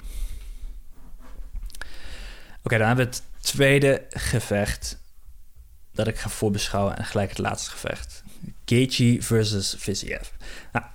Oké, 2.63 2.77
dan 2.77 2.87
hebben 2.87 3.05
we 3.05 3.11
het 3.11 3.23
tweede 3.39 4.05
gevecht 4.09 4.99
dat 5.91 6.07
ik 6.07 6.17
ga 6.17 6.29
voorbeschouwen 6.29 6.97
en 6.97 7.05
gelijk 7.05 7.29
het 7.29 7.37
laatste 7.37 7.71
gevecht. 7.71 8.23
Gaethje 8.65 9.21
versus 9.21 9.75
Viziev. 9.77 10.29
Nou, 10.71 10.85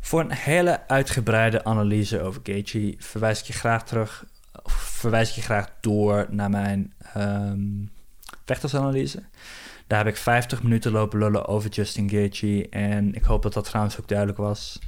voor 0.00 0.20
een 0.20 0.32
hele 0.32 0.88
uitgebreide 0.88 1.64
analyse 1.64 2.20
over 2.20 2.40
Gaethje 2.44 2.94
verwijs 2.98 3.40
ik 3.40 3.46
je 3.46 3.52
graag 3.52 3.84
terug, 3.84 4.24
verwijs 4.64 5.28
ik 5.28 5.34
je 5.34 5.42
graag 5.42 5.68
door 5.80 6.26
naar 6.30 6.50
mijn 6.50 6.92
um, 7.16 7.90
vechtersanalyse. 8.44 9.22
Daar 9.86 9.98
heb 9.98 10.14
ik 10.14 10.16
50 10.16 10.62
minuten 10.62 10.92
lopen 10.92 11.18
lullen 11.18 11.46
over 11.46 11.70
Justin 11.70 12.10
Gaethje 12.10 12.68
en 12.68 13.14
ik 13.14 13.24
hoop 13.24 13.42
dat 13.42 13.52
dat 13.52 13.64
trouwens 13.64 14.00
ook 14.00 14.08
duidelijk 14.08 14.38
was. 14.38 14.78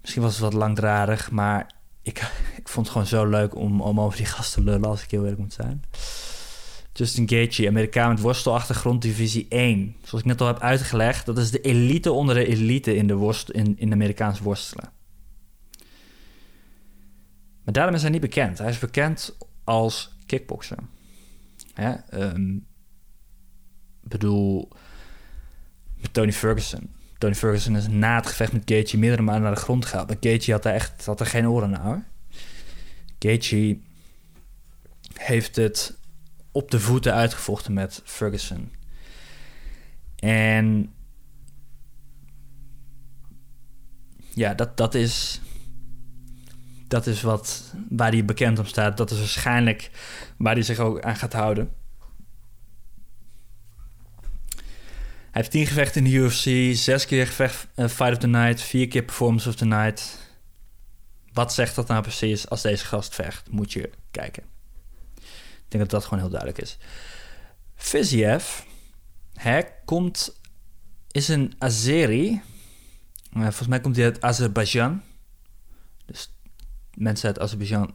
Misschien 0.00 0.22
was 0.22 0.32
het 0.32 0.42
wat 0.42 0.52
langdradig, 0.52 1.30
maar 1.30 1.70
ik 2.02 2.30
vond 2.76 2.86
het 2.86 2.96
gewoon 2.96 3.24
zo 3.24 3.30
leuk 3.30 3.54
om, 3.54 3.80
om 3.80 4.00
over 4.00 4.16
die 4.16 4.26
gasten 4.26 4.64
te 4.64 4.70
lullen, 4.70 4.88
als 4.88 5.02
ik 5.02 5.10
heel 5.10 5.22
eerlijk 5.22 5.40
moet 5.40 5.52
zijn. 5.52 5.82
Justin 6.92 7.28
Gaethje, 7.28 7.68
Amerikaan 7.68 8.08
met 8.08 8.20
worstelachtergrond, 8.20 9.02
divisie 9.02 9.46
1. 9.48 9.96
Zoals 10.02 10.24
ik 10.24 10.30
net 10.30 10.40
al 10.40 10.46
heb 10.46 10.60
uitgelegd, 10.60 11.26
dat 11.26 11.38
is 11.38 11.50
de 11.50 11.60
elite 11.60 12.12
onder 12.12 12.34
de 12.34 12.46
elite 12.46 12.96
in 12.96 13.06
de, 13.06 13.14
worst, 13.14 13.50
in, 13.50 13.78
in 13.78 13.92
Amerikaans 13.92 14.40
worstelen. 14.40 14.90
Maar 17.64 17.74
daarom 17.74 17.94
is 17.94 18.02
hij 18.02 18.10
niet 18.10 18.20
bekend. 18.20 18.58
Hij 18.58 18.68
is 18.68 18.78
bekend 18.78 19.36
als 19.64 20.16
kickboxer. 20.26 20.78
Ja, 21.74 22.04
ehm, 22.08 22.58
bedoel, 24.00 24.68
met 26.00 26.12
Tony 26.12 26.32
Ferguson. 26.32 26.94
Tony 27.18 27.34
Ferguson 27.34 27.76
is 27.76 27.88
na 27.88 28.16
het 28.16 28.26
gevecht 28.26 28.52
met 28.52 28.62
Gaethje 28.64 28.98
meerdere 28.98 29.22
maanden 29.22 29.42
naar 29.42 29.54
de 29.54 29.60
grond 29.60 29.84
gehaald. 29.84 30.08
Maar 30.08 30.16
Gaethje 30.20 30.52
had 30.52 30.64
er 30.64 30.72
echt 30.72 31.06
had 31.06 31.20
er 31.20 31.26
geen 31.26 31.48
oren 31.48 31.70
naar. 31.70 31.82
Hoor. 31.82 32.02
Gaethje 33.18 33.78
heeft 35.14 35.56
het 35.56 35.98
op 36.52 36.70
de 36.70 36.80
voeten 36.80 37.14
uitgevochten 37.14 37.72
met 37.72 38.02
Ferguson. 38.04 38.72
En 40.16 40.92
ja, 44.34 44.54
dat, 44.54 44.76
dat 44.76 44.94
is 44.94 45.40
dat 46.88 47.06
is 47.06 47.22
wat, 47.22 47.74
waar 47.88 48.10
hij 48.10 48.24
bekend 48.24 48.58
om 48.58 48.66
staat. 48.66 48.96
Dat 48.96 49.10
is 49.10 49.18
waarschijnlijk 49.18 49.90
waar 50.36 50.54
hij 50.54 50.62
zich 50.62 50.78
ook 50.78 51.00
aan 51.00 51.16
gaat 51.16 51.32
houden. 51.32 51.70
Hij 55.36 55.44
heeft 55.44 55.50
tien 55.50 55.66
gevechten 55.66 56.04
in 56.04 56.10
de 56.10 56.16
UFC, 56.16 56.76
zes 56.76 57.06
keer 57.06 57.26
gevecht 57.26 57.66
uh, 57.76 57.88
Fight 57.88 58.12
of 58.12 58.18
the 58.18 58.26
Night, 58.26 58.62
vier 58.62 58.88
keer 58.88 59.02
Performance 59.02 59.48
of 59.48 59.54
the 59.54 59.64
Night. 59.64 60.25
Wat 61.36 61.54
zegt 61.54 61.74
dat 61.74 61.86
nou 61.86 62.02
precies 62.02 62.48
als 62.48 62.62
deze 62.62 62.84
gast 62.84 63.14
vecht? 63.14 63.50
Moet 63.50 63.72
je 63.72 63.90
kijken. 64.10 64.42
Ik 65.14 65.68
denk 65.68 65.82
dat 65.82 65.90
dat 65.90 66.04
gewoon 66.04 66.18
heel 66.18 66.28
duidelijk 66.30 66.60
is. 66.60 66.78
Fiziev, 67.74 68.60
hij 69.34 69.74
komt, 69.84 70.40
is 71.10 71.28
een 71.28 71.54
Azeri. 71.58 72.30
Uh, 73.32 73.42
volgens 73.42 73.66
mij 73.66 73.80
komt 73.80 73.96
hij 73.96 74.04
uit 74.04 74.22
Azerbeidzjan. 74.22 75.02
Dus 76.06 76.32
mensen 76.94 77.26
uit 77.26 77.38
Azerbeidzjan, 77.38 77.94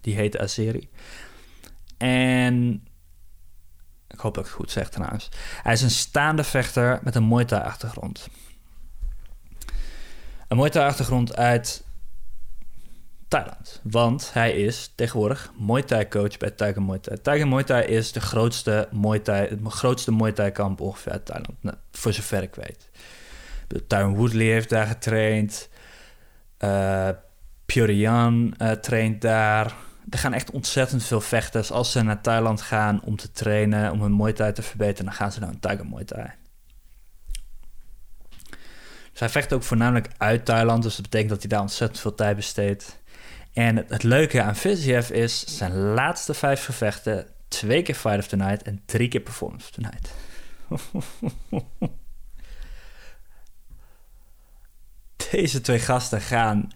die 0.00 0.14
heet 0.14 0.38
Azeri. 0.38 0.90
En 1.96 2.86
ik 4.08 4.18
hoop 4.18 4.34
dat 4.34 4.44
ik 4.44 4.50
het 4.50 4.60
goed 4.60 4.70
zeg 4.70 4.88
trouwens. 4.88 5.28
Hij 5.62 5.72
is 5.72 5.82
een 5.82 5.90
staande 5.90 6.44
vechter 6.44 7.00
met 7.02 7.14
een 7.14 7.28
Muay 7.28 7.44
achtergrond. 7.44 8.28
Een 10.48 10.56
Muay 10.56 10.70
achtergrond 10.70 11.36
uit 11.36 11.88
Thailand. 13.30 13.80
Want 13.82 14.30
hij 14.32 14.52
is 14.52 14.92
tegenwoordig 14.94 15.52
Muay 15.58 15.82
Thai 15.82 16.08
coach 16.08 16.36
bij 16.36 16.50
Tiger 16.50 16.82
Muay 16.82 16.98
Thai. 16.98 17.20
Tiger 17.20 17.48
Muay 17.48 17.64
Thai 17.64 17.84
is 17.84 18.12
de 18.12 18.20
grootste 18.20 18.88
Muay 18.92 19.18
Thai, 19.18 19.48
het 19.48 19.58
grootste 19.64 20.12
Muay 20.12 20.32
Thai 20.32 20.50
kamp 20.50 20.80
ongeveer 20.80 21.12
uit 21.12 21.24
Thailand. 21.24 21.62
Nou, 21.62 21.76
voor 21.92 22.12
zover 22.12 22.42
ik 22.42 22.54
weet. 22.54 22.90
Tyron 23.86 24.14
Woodley 24.14 24.46
heeft 24.46 24.68
daar 24.68 24.86
getraind. 24.86 25.68
Uh, 26.58 27.08
traint 28.80 29.20
daar. 29.20 29.74
Er 30.10 30.18
gaan 30.18 30.32
echt 30.32 30.50
ontzettend 30.50 31.04
veel 31.04 31.20
vechters. 31.20 31.70
Als 31.70 31.92
ze 31.92 32.02
naar 32.02 32.20
Thailand 32.20 32.60
gaan 32.60 33.02
om 33.02 33.16
te 33.16 33.32
trainen, 33.32 33.92
om 33.92 34.02
hun 34.02 34.16
Muay 34.16 34.32
Thai 34.32 34.52
te 34.52 34.62
verbeteren, 34.62 35.04
dan 35.04 35.14
gaan 35.14 35.32
ze 35.32 35.40
naar 35.40 35.48
een 35.48 35.60
Tiger 35.60 35.86
Muay 35.86 36.04
Thai. 36.04 36.30
Vecht 39.12 39.52
ook 39.52 39.62
voornamelijk 39.62 40.08
uit 40.16 40.44
Thailand, 40.44 40.82
dus 40.82 40.94
dat 40.94 41.02
betekent 41.02 41.30
dat 41.30 41.40
hij 41.40 41.48
daar 41.48 41.60
ontzettend 41.60 42.00
veel 42.00 42.14
tijd 42.14 42.36
besteedt. 42.36 42.99
En 43.52 43.76
het, 43.76 44.02
leuke 44.02 44.42
aan 44.42 44.56
Viziev 44.56 45.10
is 45.10 45.56
zijn 45.56 45.76
laatste 45.76 46.34
vijf 46.34 46.64
gevechten, 46.64 47.26
twee 47.48 47.82
keer 47.82 47.94
Fight 47.94 48.18
of 48.18 48.26
the 48.26 48.36
Night 48.36 48.62
en 48.62 48.82
drie 48.84 49.08
keer 49.08 49.20
Performance 49.20 49.68
of 49.68 49.70
the 49.70 49.80
Night. 49.80 50.12
Deze 55.30 55.60
twee 55.60 55.78
gasten 55.78 56.20
gaan 56.20 56.70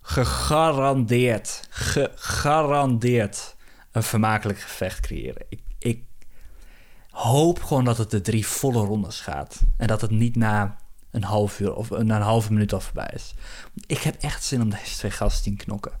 gegarandeerd, 0.00 1.66
gegarandeerd 1.70 3.56
een 3.92 4.02
vermakelijk 4.02 4.60
gevecht 4.60 5.00
creëren. 5.00 5.46
Ik, 5.48 5.60
ik 5.78 6.02
hoop 7.10 7.62
gewoon 7.62 7.84
dat 7.84 7.98
het 7.98 8.10
de 8.10 8.20
drie 8.20 8.46
volle 8.46 8.84
rondes 8.84 9.20
gaat. 9.20 9.60
En 9.76 9.86
dat 9.86 10.00
het 10.00 10.10
niet 10.10 10.36
na 10.36 10.76
een 11.14 11.24
half 11.24 11.60
uur 11.60 11.74
of 11.74 11.90
na 11.90 12.16
een 12.16 12.22
halve 12.22 12.52
minuut 12.52 12.72
al 12.72 12.80
voorbij 12.80 13.10
is. 13.14 13.34
Ik 13.86 13.98
heb 13.98 14.22
echt 14.22 14.44
zin 14.44 14.62
om 14.62 14.70
deze 14.70 14.96
twee 14.96 15.10
gasten 15.10 15.56
te 15.56 15.64
knokken. 15.64 15.92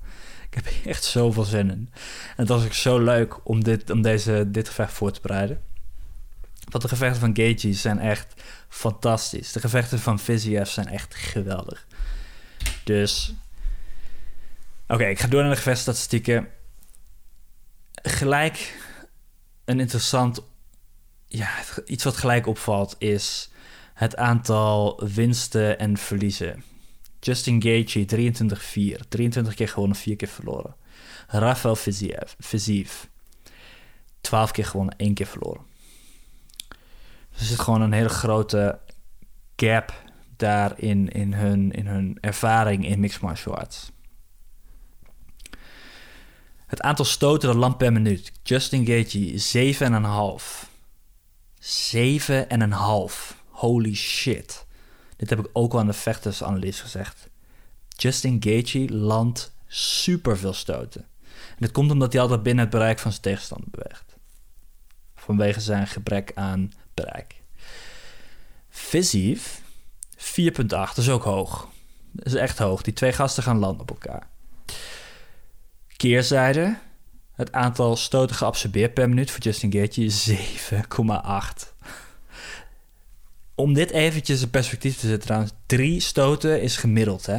Ik 0.50 0.54
heb 0.54 0.72
echt 0.84 1.04
zoveel 1.04 1.44
zin 1.44 1.70
in. 1.70 1.90
En 2.28 2.36
het 2.36 2.48
was 2.48 2.64
ook 2.64 2.72
zo 2.72 2.98
leuk 2.98 3.48
om 3.48 3.64
dit, 3.64 3.90
om 3.90 4.02
deze, 4.02 4.50
dit 4.50 4.68
gevecht 4.68 4.92
voor 4.92 5.12
te 5.12 5.20
bereiden. 5.20 5.62
Want 6.70 6.82
de 6.82 6.88
gevechten 6.88 7.20
van 7.20 7.36
Gaethje 7.36 7.72
zijn 7.72 7.98
echt 7.98 8.34
fantastisch. 8.68 9.52
De 9.52 9.60
gevechten 9.60 9.98
van 9.98 10.18
Viziev 10.18 10.68
zijn 10.68 10.88
echt 10.88 11.14
geweldig. 11.14 11.86
Dus 12.84 13.34
Oké, 14.88 15.04
ik 15.04 15.20
ga 15.20 15.26
door 15.26 15.40
naar 15.40 15.50
de 15.50 15.56
gevechtsstatistieken. 15.56 16.48
Gelijk 17.94 18.78
een 19.64 19.80
interessant... 19.80 20.42
Ja, 21.26 21.50
iets 21.86 22.04
wat 22.04 22.16
gelijk 22.16 22.46
opvalt 22.46 22.94
is 22.98 23.50
het 23.94 24.16
aantal 24.16 25.00
winsten 25.14 25.78
en 25.78 25.96
verliezen. 25.96 26.64
Justin 27.20 27.62
Gaethje 27.62 28.06
23-4. 28.98 29.08
23 29.08 29.54
keer 29.54 29.68
gewonnen, 29.68 29.96
4 29.96 30.16
keer 30.16 30.28
verloren. 30.28 30.76
Rafael 31.26 31.76
Fiziev. 32.38 33.04
12 34.20 34.50
keer 34.50 34.66
gewonnen, 34.66 34.96
1 34.96 35.14
keer 35.14 35.26
verloren. 35.26 35.62
Dus 37.30 37.40
er 37.40 37.46
zit 37.46 37.60
gewoon 37.60 37.80
een 37.80 37.92
hele 37.92 38.08
grote 38.08 38.78
gap 39.56 40.02
daar 40.36 40.78
in, 40.78 41.32
hun, 41.32 41.72
in 41.72 41.86
hun 41.86 42.18
ervaring 42.20 42.86
in 42.86 43.00
mixed 43.00 43.20
martial 43.20 43.56
arts. 43.56 43.92
Het 46.66 46.80
aantal 46.80 47.04
stoten 47.04 47.50
de 47.50 47.56
lamp 47.56 47.78
per 47.78 47.92
minuut. 47.92 48.32
Justin 48.42 48.86
Gaethje 48.86 49.32
7,5. 49.74 50.68
7,5. 51.60 53.43
Holy 53.64 53.94
shit. 53.94 54.66
Dit 55.16 55.30
heb 55.30 55.38
ik 55.38 55.48
ook 55.52 55.72
al 55.72 55.78
aan 55.78 55.86
de 55.86 55.92
vechtersanalyse 55.92 56.82
gezegd. 56.82 57.28
Justin 57.88 58.42
Gaethje 58.42 58.94
landt 58.94 59.52
superveel 59.66 60.52
stoten. 60.52 61.00
En 61.30 61.56
dat 61.58 61.72
komt 61.72 61.90
omdat 61.90 62.12
hij 62.12 62.22
altijd 62.22 62.42
binnen 62.42 62.64
het 62.64 62.72
bereik 62.72 62.98
van 62.98 63.10
zijn 63.10 63.22
tegenstander 63.22 63.68
beweegt. 63.70 64.16
Vanwege 65.16 65.60
zijn 65.60 65.86
gebrek 65.86 66.32
aan 66.34 66.72
bereik. 66.94 67.42
Visief 68.68 69.62
4,8. 70.16 70.66
Dat 70.66 70.96
is 70.96 71.10
ook 71.10 71.24
hoog. 71.24 71.68
Dat 72.12 72.26
is 72.26 72.34
echt 72.34 72.58
hoog. 72.58 72.82
Die 72.82 72.92
twee 72.92 73.12
gasten 73.12 73.42
gaan 73.42 73.58
landen 73.58 73.80
op 73.80 73.90
elkaar. 73.90 74.28
Keerzijde, 75.96 76.78
het 77.32 77.52
aantal 77.52 77.96
stoten 77.96 78.36
geabsorbeerd 78.36 78.94
per 78.94 79.08
minuut 79.08 79.30
voor 79.30 79.40
Justin 79.40 79.72
Gaethje 79.72 80.36
7,8. 81.62 81.73
Om 83.54 83.74
dit 83.74 83.90
eventjes 83.90 84.42
in 84.42 84.50
perspectief 84.50 84.94
te 84.94 85.06
zetten 85.06 85.26
trouwens, 85.26 85.52
drie 85.66 86.00
stoten 86.00 86.62
is 86.62 86.76
gemiddeld 86.76 87.26
hè. 87.26 87.38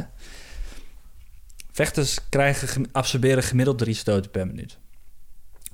Vechters 1.72 2.28
krijgen, 2.28 2.92
absorberen 2.92 3.42
gemiddeld 3.42 3.78
drie 3.78 3.94
stoten 3.94 4.30
per 4.30 4.46
minuut. 4.46 4.78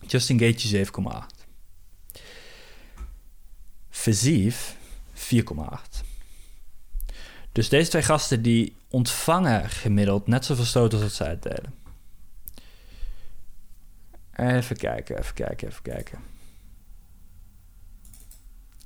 Justin 0.07 0.39
Gaethje 0.39 0.87
7,8. 0.87 0.93
Versief 3.91 4.77
4,8. 5.15 6.05
Dus 7.53 7.69
deze 7.69 7.91
twee 7.91 8.03
gasten 8.03 8.43
die 8.43 8.77
ontvangen 8.89 9.71
gemiddeld 9.71 10.27
net 10.27 10.45
zoveel 10.45 10.65
stoten 10.65 11.03
als 11.03 11.17
ze 11.17 11.25
uitdelen. 11.25 11.75
Even 14.37 14.77
kijken, 14.77 15.19
even 15.19 15.35
kijken, 15.35 15.69
even 15.69 15.83
kijken. 15.83 16.32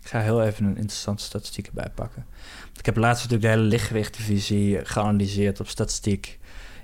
Ik 0.06 0.12
ga 0.12 0.20
heel 0.20 0.42
even 0.42 0.64
een 0.64 0.76
interessante 0.76 1.22
statistiek 1.22 1.66
erbij 1.66 1.90
pakken. 1.94 2.26
Ik 2.78 2.86
heb 2.86 2.96
laatst 2.96 3.22
natuurlijk 3.22 3.52
de 3.52 3.58
hele 3.58 3.68
lichtgewichtdivisie 3.70 4.84
geanalyseerd 4.84 5.60
op 5.60 5.68
statistiek... 5.68 6.38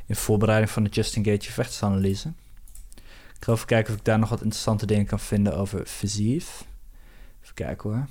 in 0.06 0.16
voorbereiding 0.16 0.70
van 0.70 0.84
de 0.84 0.90
Justin 0.90 1.24
Gaethje 1.24 1.52
vechtsanalyse. 1.52 2.32
Ik 3.36 3.44
ga 3.44 3.52
even 3.52 3.66
kijken 3.66 3.92
of 3.92 3.98
ik 3.98 4.04
daar 4.04 4.18
nog 4.18 4.28
wat 4.28 4.40
interessante 4.40 4.86
dingen 4.86 5.06
kan 5.06 5.20
vinden 5.20 5.56
over 5.56 5.86
fysief. 5.86 6.64
Even 7.42 7.54
kijken 7.54 7.90
hoor. 7.90 8.06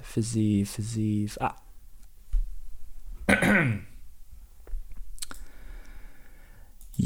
Fysief, 0.00 0.70
fysief. 0.70 1.38
Ah. 1.38 1.56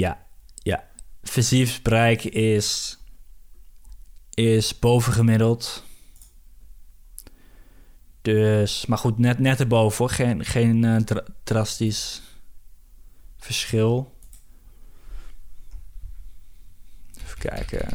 ja, 0.03 0.27
ja 0.55 0.85
bereik 1.83 2.25
is, 2.25 2.99
is 4.35 4.79
bovengemiddeld. 4.79 5.85
Dus, 8.27 8.87
maar 8.87 8.99
goed, 8.99 9.19
net, 9.19 9.39
net 9.39 9.61
erboven. 9.61 10.11
Geen, 10.11 10.45
geen 10.45 10.83
uh, 10.83 10.97
drastisch 11.45 12.23
verschil. 13.37 14.15
Even 17.25 17.39
kijken. 17.39 17.89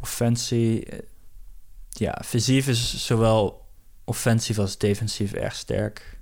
offensie. 0.00 0.84
eh, 0.86 0.98
Ja, 1.88 2.22
fysiek 2.24 2.66
is 2.66 3.06
zowel 3.06 3.66
offensief 4.04 4.58
als 4.58 4.78
defensief 4.78 5.32
erg 5.32 5.54
sterk. 5.54 6.18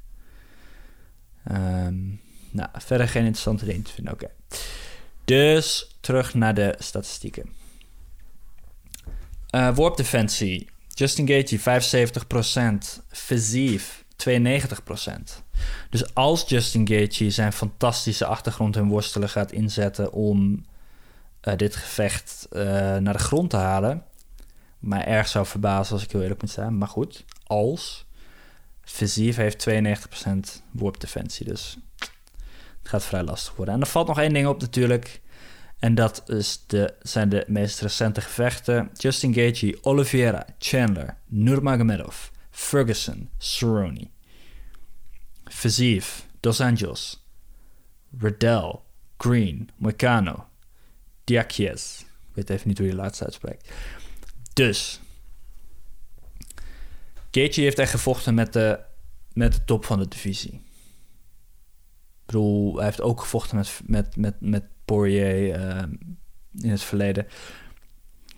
Ehm, 1.44 2.08
nou, 2.50 2.68
verder 2.72 3.08
geen 3.08 3.22
interessante 3.24 3.64
dingen 3.64 3.82
te 3.82 3.92
vinden. 3.92 4.12
Oké. 4.12 4.30
Dus 5.24 5.96
terug 6.00 6.34
naar 6.34 6.54
de 6.54 6.74
statistieken. 6.78 7.48
Eh 9.50 9.74
worpdefensie. 9.74 10.70
Justin 11.02 11.26
Gaethje 11.26 11.58
75%. 11.58 13.02
Fysief 13.08 14.04
92%. 14.16 14.32
Dus 15.90 16.14
als 16.14 16.44
Justin 16.48 16.88
Gaethje 16.88 17.30
zijn 17.30 17.52
fantastische 17.52 18.26
achtergrond 18.26 18.76
en 18.76 18.88
worstelen 18.88 19.28
gaat 19.28 19.52
inzetten 19.52 20.12
om 20.12 20.64
eh, 21.40 21.56
dit 21.56 21.76
gevecht 21.76 22.46
eh, 22.50 22.62
naar 22.96 23.12
de 23.12 23.18
grond 23.18 23.50
te 23.50 23.56
halen, 23.56 24.04
mij 24.78 25.04
erg 25.04 25.28
zou 25.28 25.46
verbazen 25.46 25.94
als 25.94 26.04
ik 26.04 26.12
heel 26.12 26.22
eerlijk 26.22 26.40
moet 26.40 26.50
zijn. 26.50 26.78
Maar 26.78 26.88
goed, 26.88 27.24
als 27.44 28.06
Fysief 28.80 29.36
heeft 29.36 29.68
92% 29.68 30.62
worpdefensie, 30.70 31.46
dus 31.46 31.78
het 32.78 32.88
gaat 32.88 33.04
vrij 33.04 33.22
lastig 33.22 33.56
worden. 33.56 33.74
En 33.74 33.80
er 33.80 33.86
valt 33.86 34.06
nog 34.06 34.18
één 34.18 34.32
ding 34.32 34.46
op 34.46 34.60
natuurlijk. 34.60 35.20
En 35.82 35.94
dat 35.94 36.22
is 36.26 36.64
de, 36.66 36.94
zijn 37.00 37.28
de 37.28 37.44
meest 37.46 37.80
recente 37.80 38.20
gevechten. 38.20 38.90
Justin 38.92 39.34
Gaethje, 39.34 39.78
Oliveira, 39.80 40.46
Chandler, 40.58 41.16
Nurmagomedov, 41.26 42.28
Ferguson, 42.50 43.30
Cerrone. 43.38 44.10
Fiziev, 45.44 46.20
Dos 46.40 46.60
Anjos, 46.60 47.26
Riddell, 48.18 48.80
Green, 49.18 49.70
Moicano, 49.76 50.46
Diakies. 51.24 52.00
Ik 52.00 52.34
weet 52.34 52.50
even 52.50 52.68
niet 52.68 52.78
hoe 52.78 52.86
je 52.86 52.94
laatste 52.94 53.24
uitspreekt. 53.24 53.72
Dus, 54.52 55.00
Gaethje 57.30 57.62
heeft 57.62 57.78
echt 57.78 57.90
gevochten 57.90 58.34
met 58.34 58.52
de, 58.52 58.80
met 59.32 59.52
de 59.52 59.64
top 59.64 59.84
van 59.84 59.98
de 59.98 60.08
divisie. 60.08 60.52
Ik 60.52 62.26
bedoel, 62.26 62.76
hij 62.76 62.84
heeft 62.84 63.00
ook 63.00 63.20
gevochten 63.20 63.56
met, 63.56 63.80
met, 63.86 64.16
met, 64.16 64.40
met 64.40 64.64
Poirier 64.84 65.54
eh, 65.54 65.82
in 66.60 66.70
het 66.70 66.82
verleden. 66.82 67.26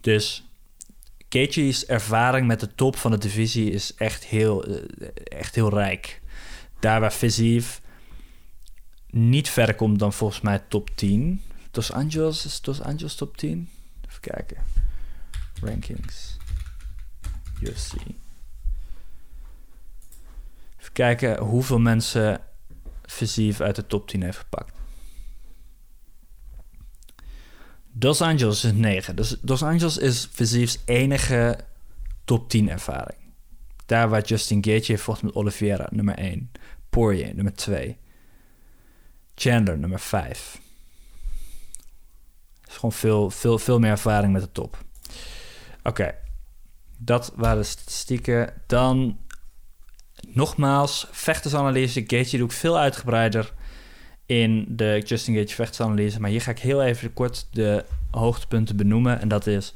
Dus 0.01 0.45
Gaethje's 1.29 1.87
ervaring 1.87 2.47
met 2.47 2.61
de 2.61 2.75
top 2.75 2.97
van 2.97 3.11
de 3.11 3.19
divisie 3.19 3.71
is 3.71 3.95
echt 3.95 4.25
heel, 4.25 4.65
eh, 4.65 5.09
echt 5.25 5.55
heel 5.55 5.71
rijk. 5.71 6.23
Daar 6.81 7.01
waar 7.01 7.11
Fiziev 7.11 7.79
niet 9.07 9.49
verder 9.49 9.75
komt 9.75 9.99
dan 9.99 10.13
volgens 10.13 10.41
mij 10.41 10.59
top 10.69 10.91
10. 10.95 11.43
Dos 11.71 11.93
Anjos, 11.93 12.45
is 12.45 12.61
Dos 12.61 12.81
Anjos 12.81 13.15
top 13.15 13.37
10? 13.37 13.69
Even 14.09 14.21
kijken. 14.21 14.57
Rankings. 15.61 16.37
UFC. 17.61 17.93
Even 20.81 20.93
kijken 20.93 21.41
hoeveel 21.41 21.79
mensen 21.79 22.41
Fiziev 23.03 23.61
uit 23.61 23.77
de 23.77 23.87
top 23.87 24.09
10 24.09 24.23
heeft 24.23 24.39
gepakt. 24.39 24.73
Dos 27.97 28.21
Anjos 28.21 28.65
is 28.65 28.73
9. 28.73 29.17
Dus 29.17 29.37
Dos 29.41 29.63
Anjos 29.63 29.99
is 29.99 30.29
Fiziev's 30.33 30.79
enige 30.85 31.59
top 32.25 32.49
10 32.49 32.71
ervaring. 32.71 33.19
Daar 33.87 34.09
waar 34.09 34.23
Justin 34.23 34.63
heeft 34.65 35.03
vocht 35.03 35.23
met 35.23 35.35
Oliveira, 35.35 35.89
nummer 35.91 36.15
1. 36.15 36.51
Poirier, 36.91 37.35
nummer 37.35 37.55
2. 37.55 37.97
Chandler, 39.35 39.79
nummer 39.79 40.01
5. 40.01 40.61
is 42.69 42.75
gewoon 42.75 42.93
veel, 42.93 43.31
veel, 43.31 43.59
veel 43.59 43.79
meer 43.79 43.91
ervaring 43.91 44.33
met 44.33 44.43
de 44.43 44.53
top. 44.53 44.85
Oké, 45.83 46.15
dat 46.97 47.33
waren 47.37 47.59
de 47.59 47.65
statistieken. 47.65 48.63
Dan 48.67 49.19
nogmaals, 50.29 51.07
vechtersanalyse. 51.11 52.05
Gaethje 52.07 52.39
doe 52.39 52.47
ik 52.47 52.53
veel 52.53 52.79
uitgebreider 52.79 53.53
in 54.27 54.65
de 54.69 55.03
Justin 55.05 55.35
Gaethje 55.35 55.55
vechtersanalyse. 55.55 56.21
Maar 56.21 56.31
hier 56.31 56.41
ga 56.41 56.51
ik 56.51 56.59
heel 56.59 56.83
even 56.83 57.13
kort 57.13 57.47
de 57.51 57.85
hoogtepunten 58.11 58.77
benoemen. 58.77 59.21
En 59.21 59.29
dat 59.29 59.47
is... 59.47 59.73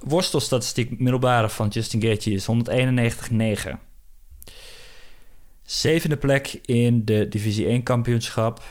Worstelstatistiek 0.00 0.98
middelbare 0.98 1.48
van 1.48 1.68
Justin 1.68 2.02
Gaethje 2.02 2.32
is 2.32 2.46
191,9. 3.70 3.70
Zevende 5.62 6.16
plek 6.16 6.58
in 6.62 7.04
de 7.04 7.28
Divisie 7.28 7.66
1 7.66 7.82
kampioenschap. 7.82 8.62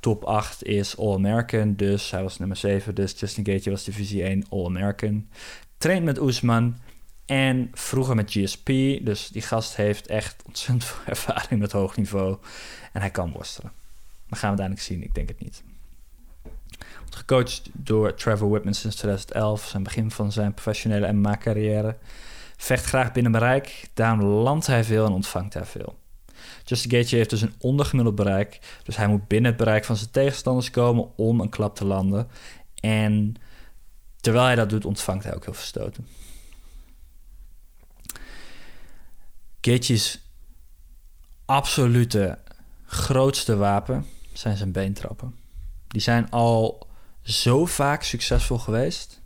Top 0.00 0.24
8 0.24 0.64
is 0.64 0.96
All-American, 0.96 1.74
dus 1.76 2.10
hij 2.10 2.22
was 2.22 2.38
nummer 2.38 2.56
7. 2.56 2.94
Dus 2.94 3.14
Justin 3.20 3.46
Gaethje 3.46 3.70
was 3.70 3.84
Divisie 3.84 4.22
1 4.22 4.44
All-American. 4.48 5.28
Traint 5.78 6.04
met 6.04 6.20
Oesman 6.20 6.76
en 7.24 7.70
vroeger 7.72 8.14
met 8.14 8.30
GSP. 8.30 8.66
Dus 9.02 9.28
die 9.28 9.42
gast 9.42 9.76
heeft 9.76 10.06
echt 10.06 10.42
ontzettend 10.46 10.84
veel 10.88 10.98
ervaring 11.06 11.60
met 11.60 11.72
hoog 11.72 11.96
niveau. 11.96 12.36
En 12.92 13.00
hij 13.00 13.10
kan 13.10 13.32
worstelen. 13.32 13.72
Maar 14.28 14.38
gaan 14.38 14.54
we 14.54 14.62
uiteindelijk 14.62 14.80
zien, 14.80 15.02
ik 15.02 15.14
denk 15.14 15.28
het 15.28 15.40
niet. 15.40 15.62
Gecoacht 17.10 17.62
door 17.72 18.14
Trevor 18.14 18.48
Whitman 18.48 18.74
sinds 18.74 18.96
2011, 18.96 19.66
zijn 19.66 19.82
begin 19.82 20.10
van 20.10 20.32
zijn 20.32 20.54
professionele 20.54 21.12
MMA-carrière. 21.12 21.96
Vecht 22.56 22.84
graag 22.84 23.12
binnen 23.12 23.32
bereik, 23.32 23.88
daarom 23.94 24.22
landt 24.22 24.66
hij 24.66 24.84
veel 24.84 25.06
en 25.06 25.12
ontvangt 25.12 25.54
hij 25.54 25.64
veel. 25.64 25.98
Justin 26.64 26.90
Gaethje 26.90 27.16
heeft 27.16 27.30
dus 27.30 27.42
een 27.42 27.54
ondergemiddeld 27.58 28.16
bereik, 28.16 28.58
dus 28.82 28.96
hij 28.96 29.06
moet 29.06 29.28
binnen 29.28 29.50
het 29.50 29.60
bereik 29.60 29.84
van 29.84 29.96
zijn 29.96 30.10
tegenstanders 30.10 30.70
komen 30.70 31.16
om 31.16 31.40
een 31.40 31.48
klap 31.48 31.74
te 31.74 31.84
landen. 31.84 32.28
En 32.80 33.34
terwijl 34.20 34.44
hij 34.44 34.54
dat 34.54 34.70
doet, 34.70 34.84
ontvangt 34.84 35.24
hij 35.24 35.34
ook 35.34 35.44
heel 35.44 35.54
veel 35.54 35.64
stoten. 35.64 36.06
Gaethje's 39.60 40.20
absolute 41.44 42.38
grootste 42.86 43.56
wapen 43.56 44.06
zijn 44.38 44.56
zijn 44.56 44.72
beentrappen. 44.72 45.34
Die 45.88 46.00
zijn 46.00 46.30
al 46.30 46.86
zo 47.22 47.66
vaak 47.66 48.02
succesvol 48.02 48.58
geweest. 48.58 49.20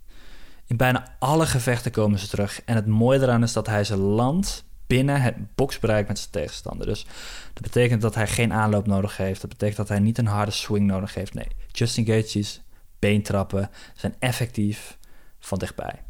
In 0.65 0.77
bijna 0.77 1.15
alle 1.19 1.45
gevechten 1.45 1.91
komen 1.91 2.19
ze 2.19 2.27
terug. 2.27 2.61
En 2.65 2.75
het 2.75 2.87
mooie 2.87 3.19
eraan 3.19 3.43
is 3.43 3.53
dat 3.53 3.67
hij 3.67 3.83
ze 3.83 3.97
landt 3.97 4.63
binnen 4.87 5.21
het 5.21 5.55
boksbereik 5.55 6.07
met 6.07 6.19
zijn 6.19 6.31
tegenstander. 6.31 6.87
Dus 6.87 7.05
dat 7.53 7.63
betekent 7.63 8.01
dat 8.01 8.15
hij 8.15 8.27
geen 8.27 8.53
aanloop 8.53 8.87
nodig 8.87 9.17
heeft. 9.17 9.41
Dat 9.41 9.49
betekent 9.49 9.77
dat 9.77 9.87
hij 9.87 9.99
niet 9.99 10.17
een 10.17 10.27
harde 10.27 10.51
swing 10.51 10.87
nodig 10.87 11.13
heeft. 11.13 11.33
Nee, 11.33 11.47
Justin 11.71 12.05
Gaethje's 12.05 12.61
beentrappen 12.99 13.69
zijn 13.95 14.15
effectief 14.19 14.97
van 15.39 15.57
dichtbij. 15.59 16.03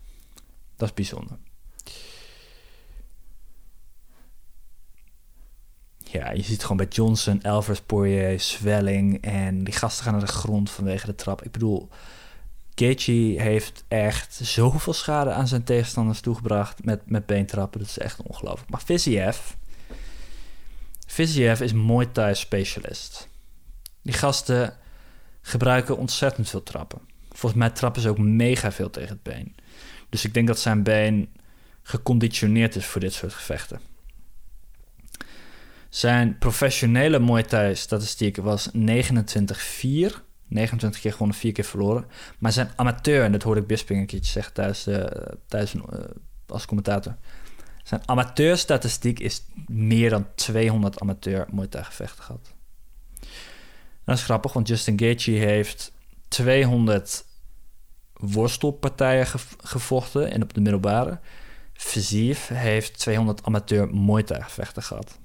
Dat 0.76 0.88
is 0.88 0.94
bijzonder. 0.94 1.38
Ja, 6.12 6.32
je 6.32 6.44
ziet 6.44 6.62
gewoon 6.62 6.78
bij 6.78 6.86
Johnson, 6.86 7.42
Elvers, 7.42 7.82
Poirier, 7.82 8.40
zwelling 8.40 9.22
en 9.22 9.64
die 9.64 9.74
gasten 9.74 10.04
gaan 10.04 10.14
naar 10.14 10.26
de 10.26 10.32
grond 10.32 10.72
vanwege 10.72 11.06
de 11.06 11.16
trap. 11.16 11.44
Ik 11.44 11.52
bedoel, 11.52 11.90
Gaethje 12.76 13.42
heeft 13.42 13.84
echt 13.88 14.40
zoveel 14.44 14.94
schade 14.94 15.32
aan 15.32 15.48
zijn 15.48 15.64
tegenstanders 15.64 16.20
toegebracht 16.20 16.84
met, 16.84 17.10
met 17.10 17.26
beentrappen. 17.26 17.80
Dat 17.80 17.90
is 17.90 17.98
echt 17.98 18.22
ongelooflijk. 18.22 18.70
Maar 18.70 18.82
Viziev, 18.86 19.38
Viziev 21.08 21.60
is 21.60 21.74
Muay 21.74 22.06
Thai 22.06 22.36
specialist. 22.36 23.28
Die 24.02 24.14
gasten 24.14 24.78
gebruiken 25.42 25.98
ontzettend 25.98 26.50
veel 26.50 26.64
trappen. 26.64 27.00
Volgens 27.30 27.62
mij 27.62 27.70
trappen 27.70 28.02
ze 28.02 28.10
ook 28.10 28.18
mega 28.18 28.72
veel 28.72 28.90
tegen 28.90 29.10
het 29.10 29.24
been. 29.24 29.56
Dus 30.10 30.26
ik 30.26 30.34
denk 30.34 30.48
dat 30.48 30.60
zijn 30.60 30.84
been 30.84 31.30
geconditioneerd 31.84 32.76
is 32.76 32.86
voor 32.86 33.02
dit 33.02 33.14
soort 33.14 33.34
gevechten. 33.34 33.91
Zijn 35.92 36.38
professionele 36.38 37.20
Muay 37.20 37.44
Thai 37.44 37.76
statistiek 37.76 38.38
was 38.38 38.70
29-4. 38.70 38.72
29 40.48 41.02
keer 41.02 41.12
gewonnen, 41.12 41.36
4 41.36 41.52
keer 41.52 41.64
verloren. 41.64 42.06
Maar 42.40 42.52
zijn 42.52 42.70
amateur, 42.76 43.24
en 43.24 43.32
dat 43.32 43.44
hoorde 43.44 43.62
ik 43.62 43.68
Bisping 43.68 44.00
een 44.00 44.06
keertje 44.06 44.32
zeggen 44.32 44.54
tijdens, 44.54 44.84
de, 44.84 45.38
tijdens 45.48 45.74
uh, 45.74 45.82
als 46.48 46.66
commentator. 46.66 47.16
Zijn 47.84 48.02
amateurstatistiek 48.06 49.20
is 49.20 49.44
meer 49.68 50.10
dan 50.10 50.28
200 50.36 51.00
amateur 51.00 51.48
Muay 51.52 51.68
Thai 51.68 51.84
gevechten 51.84 52.24
gehad. 52.24 52.54
Dat 54.06 54.18
is 54.18 54.24
grappig, 54.24 54.54
want 54.54 54.68
Justin 54.68 55.00
Gaethje 55.00 55.32
heeft 55.32 55.92
200 56.28 57.26
worstelpartijen 58.14 59.28
gevochten 59.58 60.32
en 60.32 60.44
op 60.44 60.54
de 60.54 60.62
middelbare. 60.62 61.20
Fiziev 61.74 62.48
heeft 62.48 63.00
200 63.00 63.44
amateur 63.44 63.96
Muay 63.96 64.24
Thai 64.24 64.42
gevechten 64.42 64.84
gehad. 64.84 65.20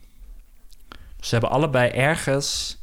Ze 1.27 1.33
hebben 1.35 1.51
allebei 1.51 1.91
ergens 1.91 2.79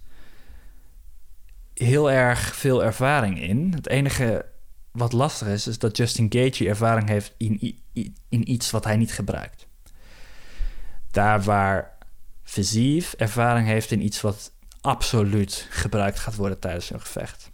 heel 1.74 2.12
erg 2.12 2.56
veel 2.56 2.84
ervaring 2.84 3.42
in. 3.42 3.72
Het 3.76 3.88
enige 3.88 4.46
wat 4.92 5.12
lastig 5.12 5.48
is, 5.48 5.68
is 5.68 5.80
dat 5.80 5.98
Justin 5.98 6.26
Gaethje 6.30 6.68
ervaring 6.68 7.08
heeft 7.08 7.34
in, 7.38 7.82
in 8.30 8.52
iets 8.52 8.72
wat 8.72 8.84
hij 8.84 8.98
niet 8.98 9.14
gebruikt. 9.14 9.68
Daar 11.12 11.44
waar 11.44 11.98
Fiziev 12.44 13.14
ervaring 13.14 13.68
heeft 13.68 13.92
in 13.92 14.04
iets 14.04 14.22
wat 14.22 14.52
absoluut 14.82 15.68
gebruikt 15.70 16.20
gaat 16.20 16.36
worden 16.36 16.60
tijdens 16.60 16.90
een 16.90 17.02
gevecht. 17.02 17.52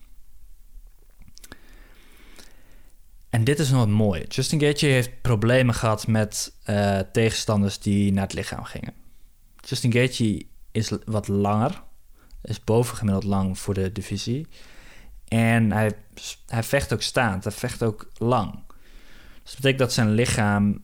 En 3.30 3.44
dit 3.44 3.60
is 3.60 3.70
nog 3.70 3.80
wat 3.80 3.88
mooi. 3.88 4.24
Justin 4.28 4.60
Gaethje 4.60 4.88
heeft 4.88 5.22
problemen 5.22 5.76
gehad 5.76 6.08
met 6.08 6.54
uh, 6.70 7.00
tegenstanders 7.00 7.80
die 7.80 8.14
naar 8.14 8.24
het 8.24 8.34
lichaam 8.34 8.64
gingen. 8.64 8.94
Justin 9.60 9.92
Gaethje 9.92 10.46
is 10.72 10.92
wat 11.06 11.28
langer, 11.28 11.84
is 12.42 12.64
bovengemiddeld 12.64 13.24
lang 13.24 13.60
voor 13.60 13.74
de 13.74 13.92
divisie. 13.92 14.48
En 15.28 15.72
hij, 15.72 15.92
hij 16.46 16.64
vecht 16.64 16.94
ook 16.94 17.02
staand, 17.02 17.44
hij 17.44 17.54
vecht 17.54 17.84
ook 17.84 18.10
lang. 18.18 18.52
Dus 19.44 19.52
dat 19.52 19.56
betekent 19.56 19.80
dat 19.80 19.94
zijn 19.94 20.12
lichaam, 20.12 20.84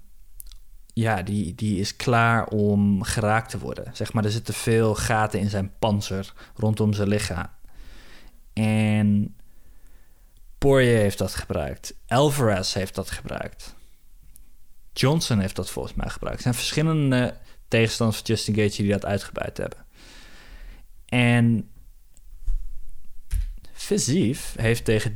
ja, 0.93 1.21
die, 1.21 1.55
die 1.55 1.79
is 1.79 1.95
klaar 1.95 2.47
om 2.47 3.03
geraakt 3.03 3.49
te 3.49 3.59
worden. 3.59 3.89
Zeg 3.93 4.13
maar, 4.13 4.25
er 4.25 4.31
zitten 4.31 4.53
veel 4.53 4.95
gaten 4.95 5.39
in 5.39 5.49
zijn 5.49 5.71
panzer 5.79 6.33
rondom 6.55 6.93
zijn 6.93 7.07
lichaam. 7.07 7.47
En 8.53 9.35
Poirier 10.57 10.97
heeft 10.97 11.17
dat 11.17 11.35
gebruikt. 11.35 11.95
Alvarez 12.07 12.73
heeft 12.73 12.95
dat 12.95 13.11
gebruikt. 13.11 13.75
Johnson 14.93 15.39
heeft 15.39 15.55
dat 15.55 15.69
volgens 15.69 15.93
mij 15.93 16.09
gebruikt. 16.09 16.37
Er 16.37 16.43
zijn 16.43 16.53
verschillende 16.53 17.37
tegenstanders 17.75 18.19
van 18.19 18.27
Justin 18.27 18.55
Gaethje 18.55 18.83
die 18.83 18.91
dat 18.91 19.05
uitgebuit 19.05 19.57
hebben. 19.57 19.85
En 21.05 21.69
Visief 23.73 24.53
heeft 24.57 24.85
tegen 24.85 25.13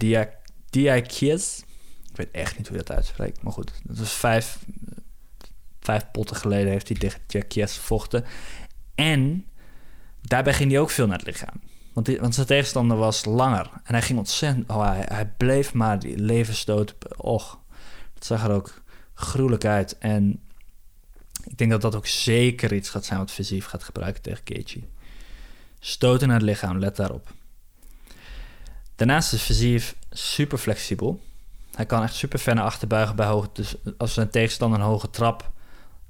Diakies... 0.70 1.64
Ik 2.10 2.16
weet 2.16 2.32
echt 2.32 2.58
niet 2.58 2.68
hoe 2.68 2.78
je 2.78 2.84
dat 2.84 2.96
uitspreekt, 2.96 3.42
maar 3.42 3.54
goed. 3.54 3.72
Dat 3.84 3.98
was 3.98 4.14
vijf, 4.14 4.60
vijf 5.80 6.12
potten 6.12 6.36
geleden 6.36 6.72
heeft 6.72 6.88
hij 6.88 6.98
tegen 6.98 7.22
Diakies 7.28 7.78
gevochten. 7.78 8.26
En 8.96 9.46
daarbij 10.22 10.54
ging 10.54 10.72
hij 10.72 10.80
ook 10.80 10.90
veel 10.90 11.08
naar 11.08 11.18
het 11.18 11.28
lichaam. 11.28 11.62
Want, 11.94 12.18
want 12.18 12.36
zijn 12.36 12.48
tegenstander 12.48 12.98
was 12.98 13.26
langer. 13.26 13.70
En 13.84 13.94
hij 13.94 14.02
ging 14.02 14.20
ontzettend... 14.20 14.70
Oh, 14.70 14.92
hij, 14.96 15.34
bleef 15.38 15.74
maar 15.74 16.00
die 16.00 16.18
levensstoot... 16.18 16.96
Och, 17.18 17.60
het 18.14 18.26
zag 18.26 18.44
er 18.44 18.52
ook 18.52 18.82
gruwelijk 19.14 19.66
uit. 19.66 19.98
En 19.98 20.42
ik 21.50 21.58
denk 21.58 21.72
dat 21.72 21.82
dat 21.82 21.96
ook 21.96 22.08
zeker 22.08 22.74
iets 22.74 22.90
gaat 22.90 23.06
zijn 23.06 23.20
wat 23.20 23.32
Visief 23.32 23.66
gaat 23.66 23.84
gebruiken 23.84 24.22
tegen 24.22 24.42
Gaethje. 24.44 24.82
Stoten 25.80 26.28
naar 26.28 26.38
het 26.38 26.46
lichaam, 26.46 26.80
let 26.80 26.96
daarop. 26.96 27.32
Daarnaast 28.96 29.34
is 29.34 29.42
Visief 29.42 29.96
super 30.12 30.58
flexibel. 30.58 31.22
Hij 31.72 31.86
kan 31.86 32.04
echt 32.04 32.14
super 32.14 32.40
ver 32.40 32.56
naar 32.56 32.64
achter 32.64 32.88
buigen 32.88 33.16
bij 33.16 33.26
hoge... 33.26 33.50
Dus 33.54 33.76
als 33.98 34.14
zijn 34.14 34.30
tegenstander 34.30 34.80
een 34.80 34.86
hoge 34.86 35.10
trap 35.10 35.52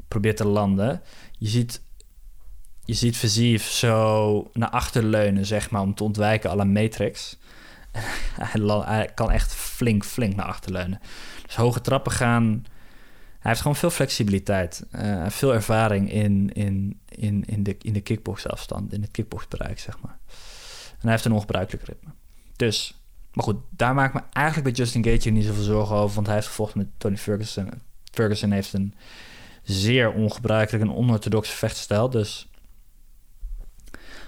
probeert 0.08 0.38
te 0.38 0.48
landen... 0.48 1.02
Je 1.38 1.48
ziet, 1.48 1.82
je 2.86 2.94
ziet 2.94 3.18
Visief 3.18 3.64
zo 3.64 4.50
naar 4.54 4.70
achter 4.70 5.04
leunen, 5.04 5.46
zeg 5.46 5.70
maar... 5.70 5.82
om 5.82 5.96
te 5.96 6.04
ontwijken 6.04 6.50
alle 6.50 6.66
Matrix. 6.66 7.38
hij 8.86 9.12
kan 9.16 9.32
echt 9.32 9.54
flink, 9.54 10.06
flink 10.06 10.36
naar 10.36 10.46
achter 10.46 10.72
leunen. 10.72 11.02
Dus 11.46 11.56
hoge 11.56 11.82
trappen 11.82 12.12
gaan 12.12 12.66
hij 13.40 13.52
heeft 13.52 13.62
gewoon 13.62 13.76
veel 13.76 13.90
flexibiliteit. 13.90 14.86
Uh, 14.96 15.30
veel 15.30 15.54
ervaring 15.54 16.12
in, 16.12 16.54
in, 16.54 17.00
in, 17.10 17.44
in, 17.46 17.64
de, 17.64 17.76
in 17.82 17.94
de 17.94 18.02
kickboxafstand, 18.02 18.94
in 18.94 19.02
het 19.02 19.12
kickboxbereik, 19.12 19.80
zeg 19.80 20.00
maar. 20.02 20.18
En 20.92 21.02
hij 21.02 21.12
heeft 21.12 21.26
een 21.26 21.32
ongebruikelijk 21.32 21.86
ritme. 21.86 22.10
Dus, 22.56 23.02
maar 23.34 23.44
goed, 23.44 23.58
daar 23.70 23.94
maak 23.94 24.08
ik 24.08 24.14
me 24.14 24.22
eigenlijk 24.32 24.68
bij 24.68 24.84
Justin 24.84 25.04
Gaethje 25.04 25.32
niet 25.32 25.46
zoveel 25.46 25.64
zorgen 25.64 25.96
over, 25.96 26.16
want 26.16 26.28
hij 26.28 26.36
heeft 26.36 26.48
gevochten 26.48 26.78
met 26.78 26.88
Tony 26.98 27.18
Ferguson. 27.18 27.70
Ferguson 28.12 28.52
heeft 28.52 28.74
een 28.74 28.94
zeer 29.64 30.12
ongebruikelijk 30.12 30.84
en 30.84 30.96
onorthodoxe 30.96 31.56
vechtstijl, 31.56 32.10
dus... 32.10 32.48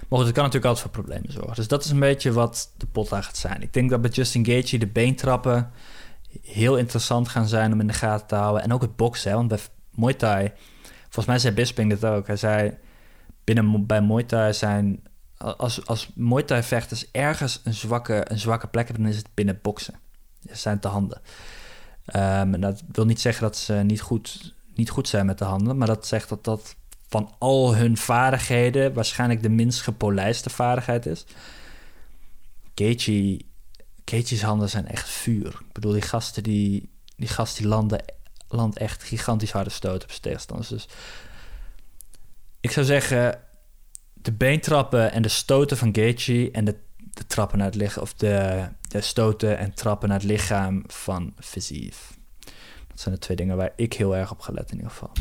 Maar 0.08 0.20
goed, 0.20 0.30
het 0.30 0.36
kan 0.40 0.46
natuurlijk 0.46 0.74
altijd 0.74 0.92
voor 0.92 1.02
problemen 1.02 1.32
zorgen. 1.32 1.54
Dus 1.54 1.68
dat 1.68 1.84
is 1.84 1.90
een 1.90 1.98
beetje 1.98 2.32
wat 2.32 2.72
de 2.76 2.86
pot 2.86 3.12
aan 3.12 3.24
gaat 3.24 3.36
zijn. 3.36 3.62
Ik 3.62 3.72
denk 3.72 3.90
dat 3.90 4.00
bij 4.00 4.10
Justin 4.10 4.46
Gaethje 4.46 4.78
de 4.78 4.86
beentrappen 4.86 5.70
heel 6.42 6.76
interessant 6.76 7.28
gaan 7.28 7.48
zijn 7.48 7.72
om 7.72 7.80
in 7.80 7.86
de 7.86 7.92
gaten 7.92 8.26
te 8.26 8.34
houden. 8.34 8.62
En 8.62 8.72
ook 8.72 8.82
het 8.82 8.96
boksen, 8.96 9.32
want 9.32 9.48
bij 9.48 9.58
Muay 9.90 10.14
Thai... 10.14 10.52
Volgens 11.02 11.26
mij 11.26 11.38
zei 11.38 11.54
Bisping 11.54 11.90
dit 11.90 12.04
ook. 12.04 12.26
Hij 12.26 12.36
zei, 12.36 12.76
binnen 13.44 13.86
bij 13.86 14.02
Muay 14.02 14.22
Thai 14.22 14.52
zijn... 14.52 15.02
Als, 15.36 15.86
als 15.86 16.10
Muay 16.14 16.42
Thai 16.42 16.62
vechters 16.62 17.10
ergens 17.10 17.60
een 17.64 17.74
zwakke, 17.74 18.24
een 18.30 18.38
zwakke 18.38 18.66
plek 18.66 18.86
hebben... 18.86 19.04
dan 19.04 19.12
is 19.12 19.18
het 19.18 19.34
binnen 19.34 19.58
boksen. 19.62 19.94
Dat 20.40 20.58
zijn 20.58 20.80
de 20.80 20.88
handen. 20.88 21.20
En 22.04 22.60
dat 22.60 22.82
wil 22.92 23.04
niet 23.04 23.20
zeggen 23.20 23.42
dat 23.42 23.56
ze 23.56 23.74
niet 23.74 24.00
goed, 24.00 24.54
niet 24.74 24.90
goed 24.90 25.08
zijn 25.08 25.26
met 25.26 25.38
de 25.38 25.44
handen... 25.44 25.76
maar 25.76 25.86
dat 25.86 26.06
zegt 26.06 26.28
dat 26.28 26.44
dat 26.44 26.76
van 27.08 27.34
al 27.38 27.74
hun 27.76 27.96
vaardigheden... 27.96 28.92
waarschijnlijk 28.92 29.42
de 29.42 29.48
minst 29.48 29.80
gepolijste 29.80 30.50
vaardigheid 30.50 31.06
is. 31.06 31.24
Gaethje 32.74 33.44
Gaethje's 34.04 34.42
handen 34.42 34.68
zijn 34.68 34.88
echt 34.88 35.08
vuur. 35.08 35.46
Ik 35.46 35.72
bedoel, 35.72 35.92
die 35.92 36.02
gasten 36.02 36.42
die, 36.42 36.90
die 37.16 37.28
gast 37.28 37.56
die 37.56 37.66
landen, 37.66 38.04
land 38.48 38.78
echt 38.78 39.02
gigantisch 39.02 39.50
harde 39.50 39.70
stoten 39.70 40.02
op 40.02 40.10
zijn 40.10 40.22
tegenstanders. 40.22 40.68
Dus 40.68 40.88
ik 42.60 42.70
zou 42.70 42.86
zeggen, 42.86 43.40
de 44.12 44.32
beentrappen 44.32 45.12
en 45.12 45.22
de 45.22 45.28
stoten 45.28 45.76
van 45.76 45.94
Gaethje 45.94 46.50
en 46.50 46.64
de, 46.64 46.76
de 46.96 47.26
trappen 47.26 47.58
naar 47.58 47.66
het 47.66 47.76
lichaam, 47.76 48.02
of 48.02 48.14
de, 48.14 48.68
de 48.88 49.00
stoten 49.00 49.58
en 49.58 49.74
trappen 49.74 50.08
naar 50.08 50.18
het 50.18 50.28
lichaam 50.28 50.82
van 50.86 51.34
Fiziev. 51.40 51.96
Dat 52.88 53.00
zijn 53.00 53.14
de 53.14 53.20
twee 53.20 53.36
dingen 53.36 53.56
waar 53.56 53.72
ik 53.76 53.92
heel 53.92 54.16
erg 54.16 54.30
op 54.30 54.40
ga 54.40 54.52
letten 54.52 54.70
in 54.70 54.82
ieder 54.82 54.92
geval. 54.92 55.12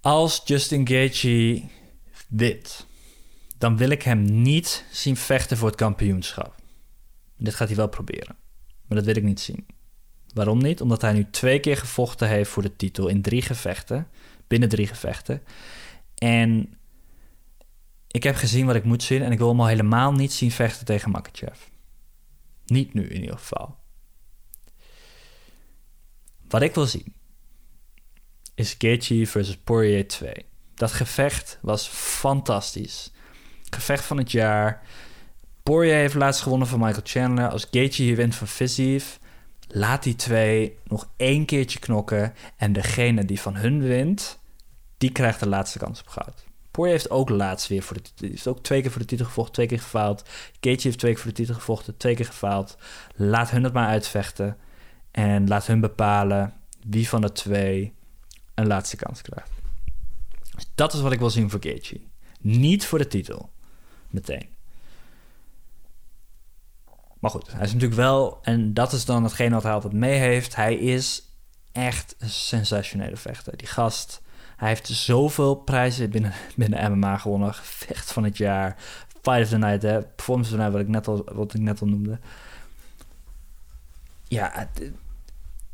Als 0.00 0.42
Justin 0.44 0.88
Gaethje 0.88 1.62
wint, 2.28 2.86
dan 3.58 3.76
wil 3.76 3.90
ik 3.90 4.02
hem 4.02 4.42
niet 4.42 4.84
zien 4.90 5.16
vechten 5.16 5.56
voor 5.56 5.68
het 5.68 5.76
kampioenschap. 5.76 6.54
Dit 7.36 7.54
gaat 7.54 7.68
hij 7.68 7.76
wel 7.76 7.88
proberen. 7.88 8.36
Maar 8.86 8.96
dat 8.98 9.06
wil 9.06 9.16
ik 9.16 9.22
niet 9.22 9.40
zien. 9.40 9.66
Waarom 10.34 10.58
niet? 10.58 10.80
Omdat 10.80 11.02
hij 11.02 11.12
nu 11.12 11.30
twee 11.30 11.60
keer 11.60 11.76
gevochten 11.76 12.28
heeft 12.28 12.50
voor 12.50 12.62
de 12.62 12.76
titel 12.76 13.08
in 13.08 13.22
drie 13.22 13.42
gevechten. 13.42 14.08
Binnen 14.46 14.68
drie 14.68 14.86
gevechten. 14.86 15.42
En 16.14 16.74
ik 18.06 18.22
heb 18.22 18.34
gezien 18.34 18.66
wat 18.66 18.74
ik 18.74 18.84
moet 18.84 19.02
zien 19.02 19.22
en 19.22 19.32
ik 19.32 19.38
wil 19.38 19.48
hem 19.48 19.60
al 19.60 19.66
helemaal 19.66 20.12
niet 20.12 20.32
zien 20.32 20.50
vechten 20.50 20.86
tegen 20.86 21.10
Makachev. 21.10 21.60
Niet 22.66 22.94
nu 22.94 23.08
in 23.08 23.20
ieder 23.20 23.38
geval. 23.38 23.76
Wat 26.48 26.62
ik 26.62 26.74
wil 26.74 26.86
zien 26.86 27.14
is 28.54 28.74
Gaethje 28.78 29.26
versus 29.26 29.56
Poirier 29.56 30.08
2. 30.08 30.32
Dat 30.74 30.92
gevecht 30.92 31.58
was 31.62 31.86
fantastisch. 31.88 33.12
Gevecht 33.70 34.04
van 34.04 34.16
het 34.16 34.32
jaar. 34.32 34.82
Poirier 35.62 35.94
heeft 35.94 36.14
laatst 36.14 36.42
gewonnen 36.42 36.68
van 36.68 36.78
Michael 36.78 37.00
Chandler. 37.04 37.48
Als 37.48 37.66
Gaethje 37.70 38.02
hier 38.02 38.16
wint 38.16 38.34
van 38.34 38.46
Fiziev... 38.46 39.16
laat 39.68 40.02
die 40.02 40.16
twee 40.16 40.78
nog 40.84 41.08
één 41.16 41.44
keertje 41.44 41.78
knokken... 41.78 42.34
en 42.56 42.72
degene 42.72 43.24
die 43.24 43.40
van 43.40 43.56
hun 43.56 43.82
wint... 43.82 44.38
die 44.98 45.12
krijgt 45.12 45.40
de 45.40 45.48
laatste 45.48 45.78
kans 45.78 46.00
op 46.00 46.08
goud. 46.08 46.46
Poirier 46.70 46.98
heeft 46.98 47.10
ook 47.10 47.28
laatst 47.28 47.68
weer 47.68 47.82
voor 47.82 47.96
de 47.96 48.26
heeft 48.28 48.46
ook 48.46 48.62
twee 48.62 48.80
keer 48.80 48.90
voor 48.90 49.00
de 49.00 49.06
titel 49.06 49.26
gevochten, 49.26 49.54
twee 49.54 49.66
keer 49.66 49.80
gefaald. 49.80 50.22
Gaethje 50.60 50.88
heeft 50.88 50.98
twee 50.98 51.12
keer 51.12 51.22
voor 51.22 51.30
de 51.30 51.36
titel 51.36 51.54
gevochten, 51.54 51.96
twee 51.96 52.14
keer 52.14 52.26
gefaald. 52.26 52.76
Laat 53.14 53.50
hun 53.50 53.64
het 53.64 53.72
maar 53.72 53.88
uitvechten... 53.88 54.56
en 55.10 55.48
laat 55.48 55.66
hun 55.66 55.80
bepalen 55.80 56.52
wie 56.86 57.08
van 57.08 57.20
de 57.20 57.32
twee 57.32 57.92
een 58.54 58.66
laatste 58.66 58.96
kans 58.96 59.22
krijgt. 59.22 59.50
Dus 60.54 60.70
dat 60.74 60.92
is 60.92 61.00
wat 61.00 61.12
ik 61.12 61.18
wil 61.18 61.30
zien 61.30 61.50
voor 61.50 61.60
Gaethje. 61.62 62.00
Niet 62.40 62.86
voor 62.86 62.98
de 62.98 63.06
titel 63.06 63.50
meteen. 64.10 64.48
Maar 67.18 67.30
goed, 67.30 67.52
hij 67.52 67.64
is 67.64 67.72
natuurlijk 67.72 68.00
wel, 68.00 68.38
en 68.42 68.74
dat 68.74 68.92
is 68.92 69.04
dan 69.04 69.22
hetgeen 69.22 69.52
wat 69.52 69.62
hij 69.62 69.72
altijd 69.72 69.92
mee 69.92 70.18
heeft. 70.18 70.56
Hij 70.56 70.74
is 70.74 71.22
echt 71.72 72.14
een 72.18 72.30
sensationele 72.30 73.16
vechter. 73.16 73.56
Die 73.56 73.66
gast, 73.66 74.22
hij 74.56 74.68
heeft 74.68 74.88
zoveel 74.88 75.54
prijzen 75.54 76.10
binnen, 76.10 76.32
binnen 76.56 76.98
MMA 76.98 77.16
gewonnen. 77.18 77.54
Gevecht 77.54 78.12
van 78.12 78.24
het 78.24 78.36
jaar, 78.36 78.76
Fight 79.22 79.42
of 79.42 79.48
the 79.48 79.58
Night, 79.58 79.82
hè, 79.82 80.02
Performance 80.02 80.56
of 80.56 80.72
wat 80.72 80.80
ik 80.80 80.88
net 80.88 81.08
al, 81.08 81.28
wat 81.32 81.54
ik 81.54 81.60
net 81.60 81.80
al 81.80 81.86
noemde. 81.86 82.18
Ja, 84.28 84.68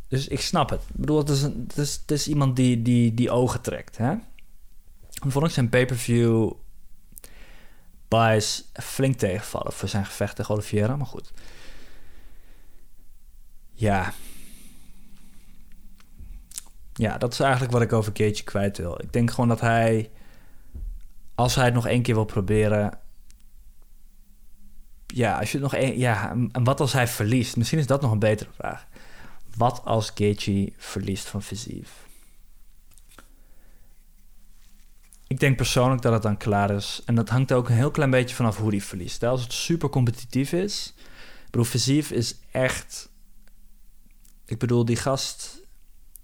dus 0.08 0.28
ik 0.28 0.40
snap 0.40 0.70
het. 0.70 0.80
Ik 0.80 1.00
bedoel, 1.00 1.18
het 1.18 1.28
is, 1.28 1.42
een, 1.42 1.64
het 1.68 1.76
is, 1.76 1.94
het 1.94 2.10
is 2.10 2.28
iemand 2.28 2.56
die, 2.56 2.82
die, 2.82 3.14
die 3.14 3.30
ogen 3.30 3.60
trekt. 3.60 3.96
Hè? 3.96 4.14
zijn 5.46 5.68
pay-per-view 5.68 6.52
buys 8.08 8.64
flink 8.72 9.16
tegenvallen 9.16 9.72
voor 9.72 9.88
zijn 9.88 10.06
gevecht 10.06 10.36
tegen 10.36 10.54
Oliveira. 10.54 10.96
Maar 10.96 11.06
goed. 11.06 11.32
Ja. 13.72 14.12
Ja, 16.92 17.18
dat 17.18 17.32
is 17.32 17.40
eigenlijk 17.40 17.72
wat 17.72 17.82
ik 17.82 17.92
over 17.92 18.12
Cage 18.12 18.44
kwijt 18.44 18.78
wil. 18.78 19.00
Ik 19.00 19.12
denk 19.12 19.30
gewoon 19.30 19.48
dat 19.48 19.60
hij... 19.60 20.10
Als 21.34 21.54
hij 21.54 21.64
het 21.64 21.74
nog 21.74 21.86
één 21.86 22.02
keer 22.02 22.14
wil 22.14 22.24
proberen... 22.24 22.98
Ja, 25.06 25.38
als 25.38 25.52
je 25.52 25.58
nog 25.58 25.74
één... 25.74 25.98
Ja, 25.98 26.30
en 26.30 26.64
wat 26.64 26.80
als 26.80 26.92
hij 26.92 27.08
verliest? 27.08 27.56
Misschien 27.56 27.78
is 27.78 27.86
dat 27.86 28.00
nog 28.00 28.10
een 28.10 28.18
betere 28.18 28.50
vraag. 28.54 28.86
Wat 29.56 29.84
als 29.84 30.10
Gaethje 30.14 30.72
verliest 30.76 31.26
van 31.26 31.42
Visief? 31.42 32.03
Ik 35.26 35.40
denk 35.40 35.56
persoonlijk 35.56 36.02
dat 36.02 36.12
het 36.12 36.22
dan 36.22 36.36
klaar 36.36 36.70
is. 36.70 37.02
En 37.04 37.14
dat 37.14 37.28
hangt 37.28 37.52
ook 37.52 37.68
een 37.68 37.74
heel 37.74 37.90
klein 37.90 38.10
beetje 38.10 38.34
vanaf 38.34 38.56
hoe 38.56 38.70
die 38.70 38.84
verliest. 38.84 39.24
Als 39.24 39.42
het 39.42 39.52
super 39.52 39.88
competitief 39.88 40.52
is, 40.52 40.94
bedoel, 41.50 41.66
is 42.12 42.36
echt... 42.50 43.12
Ik 44.44 44.58
bedoel, 44.58 44.84
die 44.84 44.96
gast 44.96 45.60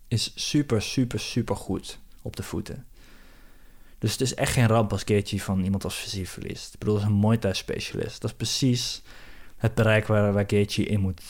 is 0.08 0.32
super, 0.34 0.82
super, 0.82 1.20
super 1.20 1.56
goed 1.56 1.98
op 2.22 2.36
de 2.36 2.42
voeten. 2.42 2.86
Dus 3.98 4.12
het 4.12 4.20
is 4.20 4.34
echt 4.34 4.52
geen 4.52 4.66
ramp 4.66 4.92
als 4.92 5.02
Gaethje 5.04 5.40
van 5.40 5.64
iemand 5.64 5.84
als 5.84 5.94
Versief 5.94 6.30
verliest. 6.30 6.72
Ik 6.72 6.78
bedoel, 6.78 6.94
dat 6.94 7.02
is 7.02 7.10
een 7.10 7.38
Thai 7.38 7.54
specialist. 7.54 8.20
Dat 8.20 8.30
is 8.30 8.36
precies 8.36 9.02
het 9.56 9.74
bereik 9.74 10.06
waar, 10.06 10.32
waar 10.32 10.52
in 10.52 11.00
moet 11.00 11.20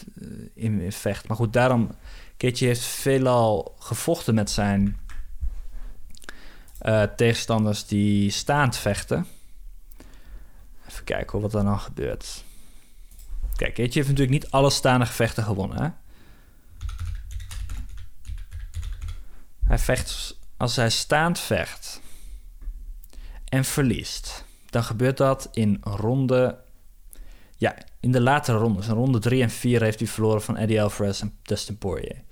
in, 0.55 0.81
in 0.81 0.93
vecht. 0.93 1.29
Maar 1.29 1.37
goed, 1.37 1.53
daarom... 1.53 1.91
Gaethje 2.39 2.67
heeft 2.67 2.85
veelal 2.85 3.75
gevochten 3.79 4.35
met 4.35 4.51
zijn 4.51 4.99
uh, 6.83 7.03
tegenstanders 7.03 7.87
die 7.87 8.31
staand 8.31 8.77
vechten. 8.77 9.27
Even 10.89 11.05
kijken 11.05 11.41
wat 11.41 11.55
er 11.55 11.65
dan 11.65 11.81
gebeurt. 11.81 12.45
Kijk, 13.57 13.77
Gaethje 13.77 13.99
heeft 13.99 14.09
natuurlijk 14.09 14.43
niet 14.43 14.51
alle 14.51 14.71
staande 14.71 15.07
gevechten 15.07 15.45
gewonnen. 15.45 15.83
Hè? 15.83 15.89
Hij 19.67 19.79
vecht 19.79 20.39
als 20.57 20.77
hij 20.77 20.91
staand 20.91 21.39
vecht 21.39 22.01
en 23.45 23.65
verliest. 23.65 24.45
Dan 24.71 24.85
gebeurt 24.85 25.17
dat 25.17 25.49
in 25.53 25.79
ronde. 25.81 26.59
Ja, 27.57 27.77
in 28.01 28.13
de 28.13 28.21
latere 28.21 28.59
rondes. 28.59 28.87
In 28.87 28.95
ronde 28.95 29.19
3 29.19 29.43
en 29.43 29.51
4 29.51 29.83
heeft 29.83 29.99
hij 29.99 30.09
verloren 30.09 30.43
van 30.43 30.57
Eddie 30.57 30.83
Alvarez 30.83 31.21
en 31.21 31.39
Dustin 31.43 31.79
Poirier. 31.79 32.23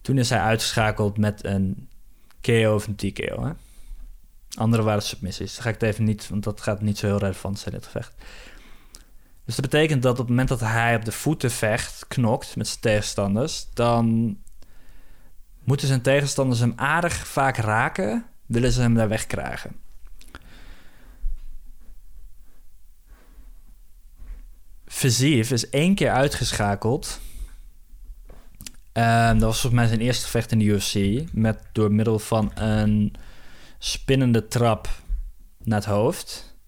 Toen 0.00 0.18
is 0.18 0.30
hij 0.30 0.40
uitgeschakeld 0.40 1.18
met 1.18 1.44
een 1.44 1.88
KO 2.40 2.74
of 2.74 2.86
een 2.86 2.96
TKO. 2.96 3.44
Hè? 3.44 3.52
Andere 4.54 4.82
waren 4.82 5.02
submissies. 5.02 5.54
Dat 5.54 5.62
ga 5.62 5.68
ik 5.68 5.80
het 5.80 5.90
even 5.90 6.04
niet, 6.04 6.28
want 6.28 6.44
dat 6.44 6.60
gaat 6.60 6.80
niet 6.80 6.98
zo 6.98 7.06
heel 7.06 7.18
relevant 7.18 7.58
zijn, 7.58 7.74
dit 7.74 7.84
gevecht. 7.84 8.14
Dus 9.44 9.56
dat 9.56 9.70
betekent 9.70 10.02
dat 10.02 10.12
op 10.12 10.18
het 10.18 10.28
moment 10.28 10.48
dat 10.48 10.60
hij 10.60 10.96
op 10.96 11.04
de 11.04 11.12
voeten 11.12 11.50
vecht, 11.50 12.04
knokt 12.08 12.56
met 12.56 12.68
zijn 12.68 12.80
tegenstanders, 12.80 13.66
dan 13.74 14.36
moeten 15.64 15.86
zijn 15.86 16.02
tegenstanders 16.02 16.60
hem 16.60 16.72
aardig 16.76 17.26
vaak 17.26 17.56
raken, 17.56 18.26
willen 18.46 18.72
ze 18.72 18.80
hem 18.80 18.94
daar 18.94 19.08
wegkrijgen. 19.08 19.76
Versief 24.86 25.50
is 25.50 25.68
één 25.70 25.94
keer 25.94 26.10
uitgeschakeld. 26.10 27.20
Um, 28.92 29.38
dat 29.38 29.48
was 29.48 29.60
volgens 29.60 29.82
mij 29.82 29.86
zijn 29.86 30.00
eerste 30.00 30.24
gevecht 30.24 30.52
in 30.52 30.58
de 30.58 30.64
UFC. 30.64 31.24
Met 31.32 31.58
door 31.72 31.92
middel 31.92 32.18
van 32.18 32.52
een 32.54 33.14
spinnende 33.78 34.46
trap 34.48 34.88
naar 35.58 35.78
het 35.78 35.88
hoofd. 35.88 36.58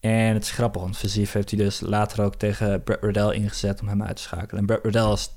En 0.00 0.34
het 0.34 0.42
is 0.42 0.50
grappig, 0.50 0.82
want 0.82 1.00
heeft 1.00 1.32
hij 1.32 1.58
dus 1.58 1.80
later 1.80 2.24
ook 2.24 2.34
tegen 2.34 2.82
Brett 2.82 3.02
Riddell 3.02 3.34
ingezet 3.34 3.80
om 3.80 3.88
hem 3.88 4.02
uit 4.02 4.16
te 4.16 4.22
schakelen. 4.22 4.60
En 4.60 4.66
Brett 4.66 4.84
Riddell 4.84 5.12
is 5.12 5.30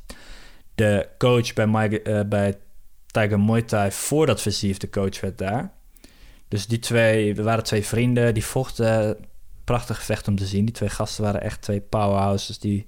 de 0.76 1.07
coach 1.17 1.53
bij, 1.53 1.67
Mike, 1.67 2.03
uh, 2.03 2.22
bij 2.30 2.57
Tiger 3.05 3.39
Muay 3.39 3.61
Thai 3.61 3.91
voordat 3.91 4.41
Versief 4.41 4.78
de 4.78 4.89
coach 4.89 5.22
werd 5.22 5.38
daar. 5.38 5.72
Dus 6.47 6.67
die 6.67 6.80
twee, 6.80 7.36
we 7.36 7.43
waren 7.43 7.63
twee 7.63 7.86
vrienden, 7.86 8.34
die 8.34 8.45
vochten. 8.45 9.17
Prachtig 9.63 9.97
gevecht 9.97 10.28
om 10.28 10.36
te 10.36 10.45
zien. 10.45 10.65
Die 10.65 10.74
twee 10.74 10.89
gasten 10.89 11.24
waren 11.24 11.41
echt 11.41 11.61
twee 11.61 11.82
powerhouses 11.82 12.59
die, 12.59 12.86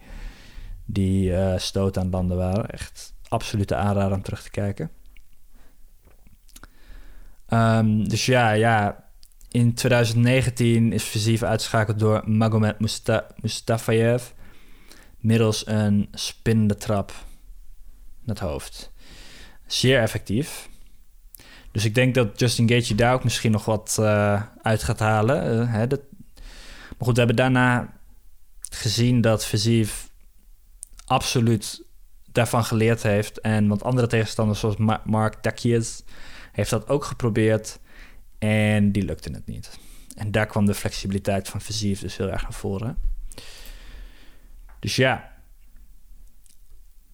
die 0.85 1.31
uh, 1.31 1.57
stoot 1.57 1.97
aan 1.97 2.09
landen 2.09 2.37
waren. 2.37 2.69
Echt 2.69 3.13
absolute 3.31 3.75
aanrader 3.75 4.17
om 4.17 4.23
terug 4.23 4.43
te 4.43 4.49
kijken. 4.49 4.91
Um, 7.49 8.07
dus 8.09 8.25
ja, 8.25 8.51
ja, 8.51 9.09
in 9.47 9.73
2019 9.73 10.93
is 10.93 11.03
Versief 11.03 11.43
uitgeschakeld 11.43 11.99
door 11.99 12.29
Magomed 12.29 12.79
Musta 12.79 13.27
Mustafayev 13.35 14.23
middels 15.17 15.67
een 15.67 16.07
spinnende 16.11 16.75
trap 16.75 17.09
naar 18.23 18.35
het 18.35 18.39
hoofd. 18.39 18.91
Zeer 19.65 19.99
effectief. 19.99 20.69
Dus 21.71 21.85
ik 21.85 21.95
denk 21.95 22.15
dat 22.15 22.39
Justin 22.39 22.69
Gaethje 22.69 22.95
daar 22.95 23.13
ook 23.13 23.23
misschien 23.23 23.51
nog 23.51 23.65
wat 23.65 23.97
uh, 23.99 24.43
uit 24.61 24.83
gaat 24.83 24.99
halen. 24.99 25.59
Uh, 25.59 25.73
hè, 25.73 25.87
dat... 25.87 26.01
Maar 26.97 27.07
goed, 27.07 27.13
we 27.13 27.17
hebben 27.17 27.35
daarna 27.35 27.93
gezien 28.59 29.21
dat 29.21 29.45
Versief 29.45 30.09
absoluut 31.05 31.83
daarvan 32.31 32.65
geleerd 32.65 33.03
heeft. 33.03 33.41
En 33.41 33.67
want 33.67 33.83
andere 33.83 34.07
tegenstanders 34.07 34.59
zoals 34.59 34.75
Mark 35.03 35.43
Dakies 35.43 36.03
heeft 36.51 36.69
dat 36.69 36.87
ook 36.87 37.03
geprobeerd. 37.03 37.79
En 38.39 38.91
die 38.91 39.03
lukte 39.03 39.31
het 39.31 39.45
niet. 39.45 39.79
En 40.15 40.31
daar 40.31 40.45
kwam 40.45 40.65
de 40.65 40.73
flexibiliteit 40.73 41.49
van 41.49 41.61
Versief 41.61 41.99
dus 41.99 42.17
heel 42.17 42.29
erg 42.31 42.41
naar 42.41 42.53
voren. 42.53 42.97
Dus 44.79 44.95
ja, 44.95 45.31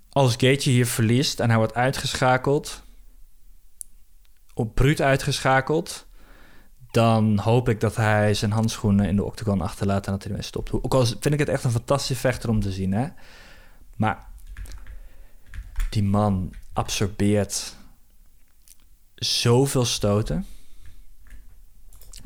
als 0.10 0.36
Gaethje 0.38 0.72
hier 0.72 0.88
verliest 0.88 1.40
en 1.40 1.48
hij 1.50 1.58
wordt 1.58 1.74
uitgeschakeld, 1.74 2.84
op 4.54 4.76
bruut 4.76 5.02
uitgeschakeld, 5.02 6.08
dan 6.92 7.40
hoop 7.40 7.70
ik 7.70 7.80
dat 7.80 7.96
hij 7.96 8.34
zijn 8.34 8.52
handschoenen 8.52 9.08
in 9.08 9.16
de 9.16 9.24
octagon 9.24 9.62
achterlaat 9.62 10.06
en 10.06 10.12
dat 10.12 10.22
hij 10.22 10.32
ermee 10.32 10.48
stopt. 10.48 10.72
Ook 10.72 10.94
al 10.94 11.06
vind 11.06 11.26
ik 11.26 11.40
het 11.40 11.50
echt 11.50 11.64
een 11.64 11.72
fantastische 11.72 12.16
vechter 12.16 12.50
om 12.50 12.60
te 12.60 12.72
zien, 12.72 12.92
hè. 12.92 13.08
Maar 13.96 14.27
die 15.90 16.04
man 16.04 16.54
absorbeert 16.74 17.76
zoveel 19.16 19.86
stoten. 19.86 20.46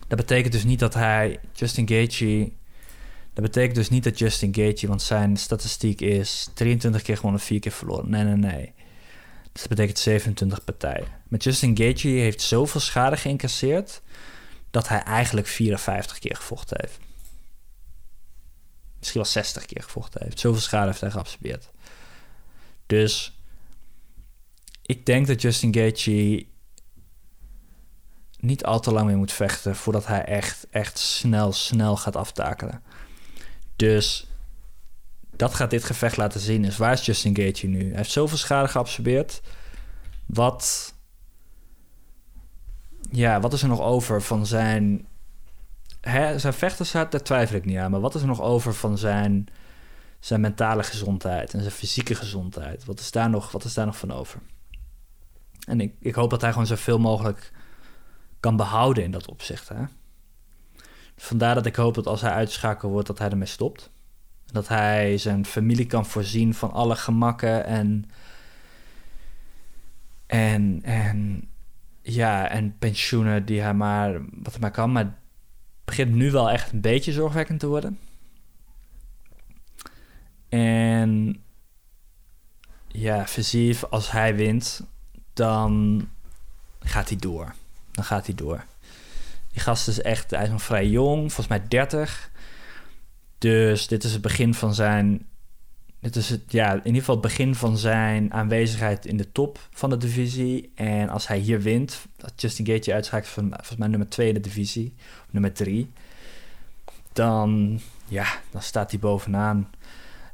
Dat 0.07 0.17
betekent 0.17 0.53
dus 0.53 0.63
niet 0.63 0.79
dat 0.79 0.93
hij 0.93 1.39
Justin 1.53 1.87
Gaethje... 1.87 2.51
Dat 3.33 3.43
betekent 3.43 3.75
dus 3.75 3.89
niet 3.89 4.03
dat 4.03 4.19
Justin 4.19 4.55
Gaethje, 4.55 4.87
want 4.87 5.01
zijn 5.01 5.37
statistiek 5.37 6.01
is 6.01 6.49
23 6.53 7.01
keer 7.01 7.15
gewonnen, 7.15 7.41
4 7.41 7.59
keer 7.59 7.71
verloren. 7.71 8.09
Nee, 8.09 8.23
nee, 8.23 8.35
nee. 8.35 8.73
Dus 9.51 9.61
dat 9.61 9.69
betekent 9.69 9.99
27 9.99 10.63
partijen. 10.63 11.07
Met 11.27 11.43
Justin 11.43 11.77
Gaethje 11.77 12.09
heeft 12.09 12.41
zoveel 12.41 12.79
schade 12.79 13.17
geïncasseerd 13.17 14.01
dat 14.71 14.87
hij 14.87 15.03
eigenlijk 15.03 15.47
54 15.47 16.19
keer 16.19 16.35
gevochten 16.35 16.77
heeft. 16.79 16.99
Misschien 18.97 19.21
wel 19.21 19.31
60 19.31 19.65
keer 19.65 19.83
gevochten 19.83 20.21
heeft. 20.23 20.39
Zoveel 20.39 20.61
schade 20.61 20.87
heeft 20.87 21.01
hij 21.01 21.11
geabsorbeerd. 21.11 21.69
Dus 22.85 23.40
ik 24.91 25.05
denk 25.05 25.27
dat 25.27 25.41
Justin 25.41 25.73
Gaethje 25.73 26.45
niet 28.39 28.65
al 28.65 28.79
te 28.79 28.91
lang 28.91 29.07
meer 29.07 29.17
moet 29.17 29.31
vechten 29.31 29.75
voordat 29.75 30.07
hij 30.07 30.25
echt, 30.25 30.67
echt 30.69 30.97
snel, 30.97 31.51
snel 31.51 31.97
gaat 31.97 32.15
aftakelen. 32.15 32.83
Dus 33.75 34.27
dat 35.35 35.53
gaat 35.53 35.69
dit 35.69 35.83
gevecht 35.83 36.17
laten 36.17 36.39
zien. 36.39 36.61
Dus 36.61 36.77
waar 36.77 36.93
is 36.93 37.05
Justin 37.05 37.35
Gaethje 37.35 37.67
nu? 37.67 37.87
Hij 37.87 37.97
heeft 37.97 38.11
zoveel 38.11 38.37
schade 38.37 38.67
geabsorbeerd. 38.67 39.41
Wat, 40.25 40.93
ja, 43.11 43.39
wat 43.39 43.53
is 43.53 43.61
er 43.61 43.67
nog 43.67 43.81
over 43.81 44.21
van 44.21 44.45
zijn... 44.45 45.07
Hè, 46.01 46.39
zijn 46.39 46.53
vechtershart, 46.53 47.11
daar 47.11 47.23
twijfel 47.23 47.55
ik 47.55 47.65
niet 47.65 47.77
aan. 47.77 47.91
Maar 47.91 47.99
wat 47.99 48.15
is 48.15 48.21
er 48.21 48.27
nog 48.27 48.41
over 48.41 48.73
van 48.73 48.97
zijn, 48.97 49.47
zijn 50.19 50.41
mentale 50.41 50.83
gezondheid 50.83 51.53
en 51.53 51.59
zijn 51.59 51.71
fysieke 51.71 52.15
gezondheid? 52.15 52.85
Wat 52.85 52.99
is 52.99 53.11
daar 53.11 53.29
nog, 53.29 53.51
wat 53.51 53.63
is 53.63 53.73
daar 53.73 53.85
nog 53.85 53.97
van 53.97 54.11
over? 54.11 54.39
En 55.67 55.81
ik, 55.81 55.93
ik 55.99 56.15
hoop 56.15 56.29
dat 56.29 56.41
hij 56.41 56.51
gewoon 56.51 56.67
zoveel 56.67 56.99
mogelijk 56.99 57.51
kan 58.39 58.55
behouden 58.55 59.03
in 59.03 59.11
dat 59.11 59.27
opzicht. 59.27 59.69
Hè? 59.69 59.83
Vandaar 61.15 61.55
dat 61.55 61.65
ik 61.65 61.75
hoop 61.75 61.93
dat 61.93 62.07
als 62.07 62.21
hij 62.21 62.31
uitschakeld 62.31 62.91
wordt, 62.91 63.07
dat 63.07 63.17
hij 63.17 63.29
ermee 63.29 63.47
stopt. 63.47 63.91
Dat 64.45 64.67
hij 64.67 65.17
zijn 65.17 65.45
familie 65.45 65.85
kan 65.85 66.05
voorzien 66.05 66.53
van 66.53 66.71
alle 66.71 66.95
gemakken 66.95 67.65
en. 67.65 68.09
En, 70.25 70.79
en 70.83 71.49
ja, 72.01 72.49
en 72.49 72.77
pensioenen 72.77 73.45
die 73.45 73.61
hij 73.61 73.73
maar, 73.73 74.11
wat 74.13 74.51
hij 74.51 74.61
maar 74.61 74.71
kan. 74.71 74.91
Maar 74.91 75.03
het 75.03 75.13
begint 75.85 76.11
nu 76.11 76.31
wel 76.31 76.49
echt 76.49 76.71
een 76.71 76.81
beetje 76.81 77.11
zorgwekkend 77.11 77.59
te 77.59 77.67
worden. 77.67 77.99
En 80.49 81.43
ja, 82.87 83.27
Versief, 83.27 83.83
als 83.83 84.11
hij 84.11 84.35
wint, 84.35 84.87
dan 85.33 86.07
gaat 86.79 87.09
hij 87.09 87.17
door. 87.17 87.53
Dan 87.91 88.03
gaat 88.03 88.25
hij 88.25 88.35
door. 88.35 88.63
Die 89.51 89.61
gast 89.61 89.87
is 89.87 90.01
echt, 90.01 90.31
hij 90.31 90.43
is 90.43 90.49
nog 90.49 90.61
vrij 90.61 90.87
jong, 90.87 91.19
volgens 91.19 91.47
mij 91.47 91.67
30. 91.67 92.31
Dus 93.37 93.87
dit 93.87 94.03
is 94.03 94.13
het 94.13 94.21
begin 94.21 94.53
van 94.53 94.73
zijn. 94.73 95.25
Dit 95.99 96.15
is 96.15 96.29
het, 96.29 96.41
ja, 96.47 96.71
in 96.71 96.85
ieder 96.85 96.99
geval 96.99 97.15
het 97.15 97.23
begin 97.23 97.55
van 97.55 97.77
zijn 97.77 98.33
aanwezigheid 98.33 99.05
in 99.05 99.17
de 99.17 99.31
top 99.31 99.59
van 99.71 99.89
de 99.89 99.97
divisie. 99.97 100.71
En 100.75 101.09
als 101.09 101.27
hij 101.27 101.37
hier 101.37 101.61
wint, 101.61 102.05
dat 102.17 102.33
Justin 102.35 102.65
Gaethje 102.65 102.93
uitschakelt 102.93 103.33
van 103.33 103.49
volgens 103.49 103.77
mij 103.77 103.87
nummer 103.87 104.09
2 104.09 104.27
in 104.27 104.33
de 104.33 104.39
divisie, 104.39 104.95
nummer 105.29 105.53
3, 105.53 105.91
dan, 107.13 107.79
ja, 108.07 108.25
dan 108.51 108.61
staat 108.61 108.91
hij 108.91 108.99
bovenaan. 108.99 109.69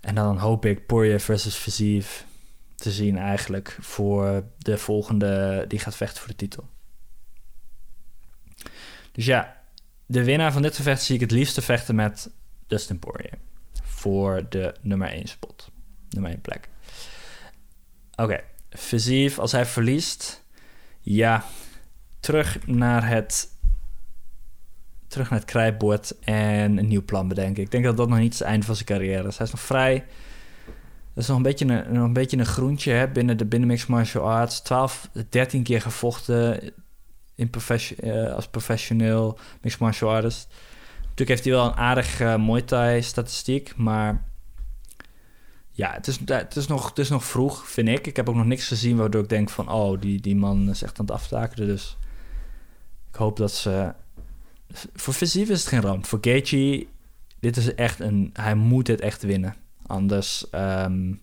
En 0.02 0.16
dan 0.16 0.38
hoop 0.38 0.66
ik 0.66 0.86
Poirier 0.86 1.20
versus 1.20 1.56
Versief 1.56 2.26
te 2.78 2.92
zien 2.92 3.18
eigenlijk 3.18 3.78
voor 3.80 4.44
de 4.58 4.78
volgende 4.78 5.66
die 5.68 5.80
gaat 5.80 5.96
vechten 5.96 6.20
voor 6.20 6.30
de 6.30 6.36
titel. 6.36 6.70
Dus 9.12 9.26
ja, 9.26 9.62
de 10.06 10.24
winnaar 10.24 10.52
van 10.52 10.62
dit 10.62 10.76
gevecht 10.76 11.02
zie 11.02 11.16
ik 11.16 11.22
het 11.22 11.32
liefste 11.32 11.62
vechten 11.62 11.96
met 11.96 12.30
Dustin 12.68 13.00
Poirier. 13.00 13.38
voor 13.84 14.46
de 14.50 14.76
nummer 14.82 15.10
1 15.10 15.28
spot. 15.28 15.72
Nummer 16.10 16.32
1 16.32 16.42
plek. 16.42 16.70
Oké, 18.16 18.42
okay. 18.72 19.34
als 19.38 19.52
hij 19.52 19.66
verliest, 19.66 20.44
ja, 21.02 21.46
terug 22.20 22.68
naar 22.68 23.08
het 23.08 23.56
terug 25.08 25.30
naar 25.30 25.40
het 25.40 25.48
krijtbord 25.48 26.20
en 26.20 26.78
een 26.78 26.88
nieuw 26.88 27.06
plan 27.06 27.28
bedenken. 27.28 27.64
Ik 27.64 27.72
denk 27.72 27.84
dat 27.84 27.98
dat 27.98 28.10
nog 28.10 28.20
niet 28.20 28.34
het 28.34 28.42
einde 28.48 28.66
van 28.66 28.76
zijn 28.76 28.88
carrière 28.88 29.28
is. 29.28 29.38
Hij 29.38 29.46
is 29.46 29.52
nog 29.52 29.62
vrij. 29.62 30.06
Dat 31.18 31.26
is 31.26 31.32
nog 31.32 31.42
een 31.42 31.50
beetje 31.52 31.66
een, 31.66 31.96
een, 31.96 32.14
beetje 32.14 32.38
een 32.38 32.46
groentje 32.46 32.92
hè, 32.92 33.08
binnen 33.08 33.38
de 33.38 33.46
binnen 33.46 33.68
mixed 33.68 33.88
martial 33.88 34.30
arts. 34.30 34.62
12, 34.62 35.10
13 35.30 35.64
keer 35.64 35.82
gevochten 35.82 36.74
in 37.36 37.50
profession, 37.50 38.08
uh, 38.08 38.34
als 38.34 38.48
professioneel 38.48 39.40
mixed 39.62 39.80
martial 39.80 40.12
artist. 40.12 40.54
Natuurlijk 41.02 41.30
heeft 41.30 41.44
hij 41.44 41.54
wel 41.54 41.66
een 41.66 41.76
aardig 41.76 42.22
uh, 42.22 42.46
Muay 42.46 42.62
Thai 42.62 43.02
statistiek, 43.02 43.76
maar 43.76 44.24
ja, 45.72 45.92
het 45.92 46.08
is, 46.08 46.20
het, 46.26 46.56
is 46.56 46.68
nog, 46.68 46.90
het 46.90 47.00
is 47.00 47.10
nog 47.10 47.26
vroeg, 47.26 47.68
vind 47.68 47.88
ik. 47.88 48.08
Ik 48.08 48.16
heb 48.16 48.30
ook 48.30 48.36
nog 48.36 48.46
niks 48.46 48.68
gezien 48.68 48.98
waardoor 48.98 49.24
ik 49.24 49.30
denk 49.30 49.50
van... 49.50 49.72
oh, 49.72 50.02
die, 50.02 50.22
die 50.22 50.36
man 50.36 50.70
is 50.70 50.82
echt 50.82 51.00
aan 51.00 51.06
het 51.06 51.14
aftakelen. 51.14 51.68
Dus 51.68 51.98
ik 53.10 53.16
hoop 53.16 53.38
dat 53.38 53.52
ze... 53.52 53.94
Voor 54.94 55.14
Visiv 55.14 55.50
is 55.50 55.60
het 55.60 55.70
geen 55.70 55.82
ramp. 55.82 56.06
Voor 56.06 56.20
Gaethje, 56.22 56.88
dit 57.40 57.58
is 57.58 57.76
echt 57.76 58.00
een... 58.00 58.30
Hij 58.34 58.56
moet 58.56 58.86
dit 58.86 59.02
echt 59.02 59.24
winnen. 59.24 59.56
Anders 59.88 60.46
um, 60.52 61.22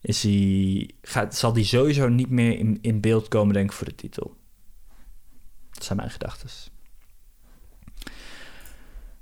is 0.00 0.22
hij, 0.22 0.90
zal 1.28 1.52
hij 1.52 1.64
sowieso 1.64 2.08
niet 2.08 2.30
meer 2.30 2.58
in, 2.58 2.78
in 2.80 3.00
beeld 3.00 3.28
komen, 3.28 3.54
denk 3.54 3.70
ik, 3.70 3.76
voor 3.76 3.86
de 3.86 3.94
titel. 3.94 4.36
Dat 5.70 5.84
zijn 5.84 5.98
mijn 5.98 6.10
gedachten. 6.10 6.48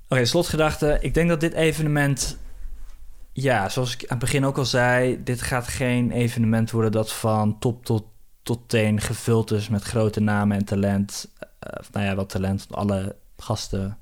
Oké, 0.09 0.25
slotgedachte. 0.25 0.99
Ik 1.01 1.15
denk 1.15 1.29
dat 1.29 1.41
dit 1.41 1.53
evenement 1.53 2.39
ja, 3.37 3.69
zoals 3.69 3.95
ik 3.95 4.03
aan 4.03 4.07
het 4.09 4.19
begin 4.19 4.45
ook 4.45 4.59
al 4.59 4.65
zei, 4.65 5.23
dit 5.23 5.43
gaat 5.43 5.69
geen 5.69 6.11
evenement 6.11 6.71
worden 6.71 6.93
dat 6.93 7.13
van 7.13 7.59
top 7.59 7.85
tot, 7.85 8.05
tot 8.43 8.69
teen 8.69 9.01
gevuld 9.01 9.51
is 9.51 9.69
met 9.69 9.83
grote 9.83 10.21
namen 10.21 10.57
en 10.57 10.65
talent. 10.65 11.33
Uh, 11.41 11.89
nou 11.93 12.07
ja, 12.07 12.15
wat 12.15 12.29
talent. 12.29 12.67
Alle 12.71 13.17
gasten 13.37 13.99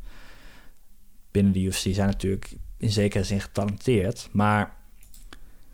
binnen 1.30 1.52
de 1.52 1.60
UFC 1.60 1.86
zijn 1.94 2.06
natuurlijk 2.06 2.56
in 2.82 2.90
zekere 2.90 3.24
zin 3.24 3.40
getalenteerd, 3.40 4.28
maar 4.32 4.74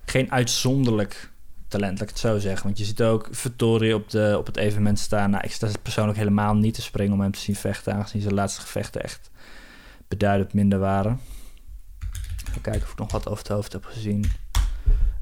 geen 0.04 0.32
uitzonderlijk 0.32 1.30
talent, 1.68 1.92
laat 1.92 2.02
ik 2.02 2.08
het 2.08 2.18
zo 2.18 2.38
zeggen. 2.38 2.66
Want 2.66 2.78
je 2.78 2.84
ziet 2.84 3.02
ook 3.02 3.28
Vittori 3.30 3.94
op, 3.94 4.10
de, 4.10 4.34
op 4.38 4.46
het 4.46 4.56
evenement 4.56 4.98
staan. 4.98 5.30
Nou, 5.30 5.44
ik 5.44 5.52
sta 5.52 5.68
persoonlijk 5.82 6.18
helemaal 6.18 6.54
niet 6.54 6.74
te 6.74 6.82
springen 6.82 7.12
om 7.12 7.20
hem 7.20 7.32
te 7.32 7.38
zien 7.38 7.56
vechten, 7.56 7.94
aangezien 7.94 8.20
zijn 8.20 8.34
laatste 8.34 8.60
gevechten 8.60 9.02
echt 9.02 9.30
beduidend 10.08 10.52
minder 10.52 10.78
waren. 10.78 11.20
Even 12.48 12.60
kijken 12.60 12.82
of 12.82 12.92
ik 12.92 12.98
nog 12.98 13.12
wat 13.12 13.26
over 13.26 13.38
het 13.38 13.52
hoofd 13.52 13.72
heb 13.72 13.84
gezien. 13.84 14.24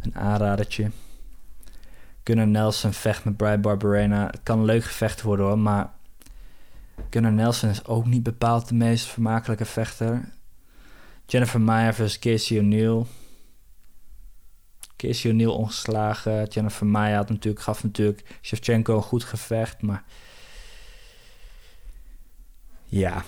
Een 0.00 0.14
aanradertje. 0.16 0.90
Gunnar 2.24 2.46
Nelson 2.46 2.92
vecht 2.92 3.24
met 3.24 3.36
Brian 3.36 3.60
Barberena. 3.60 4.26
Het 4.26 4.40
kan 4.42 4.58
een 4.58 4.64
leuk 4.64 4.84
gevecht 4.84 5.22
worden 5.22 5.46
hoor, 5.46 5.58
maar 5.58 5.90
Gunnar 7.10 7.32
Nelson 7.32 7.70
is 7.70 7.86
ook 7.86 8.06
niet 8.06 8.22
bepaald 8.22 8.68
de 8.68 8.74
meest 8.74 9.06
vermakelijke 9.06 9.64
vechter. 9.64 10.34
Jennifer 11.26 11.60
Meyer 11.60 11.94
versus 11.94 12.18
Casey 12.18 12.58
O'Neill. 12.58 13.06
Casey 14.96 15.30
O'Neill 15.30 15.50
ongeslagen. 15.50 16.44
Jennifer 16.44 16.86
Meyer 16.86 17.16
had 17.16 17.28
natuurlijk, 17.28 17.64
gaf 17.64 17.82
natuurlijk 17.82 18.38
Shevchenko 18.42 18.96
een 18.96 19.02
goed 19.02 19.24
gevecht, 19.24 19.82
maar 19.82 20.04
ja, 22.84 23.24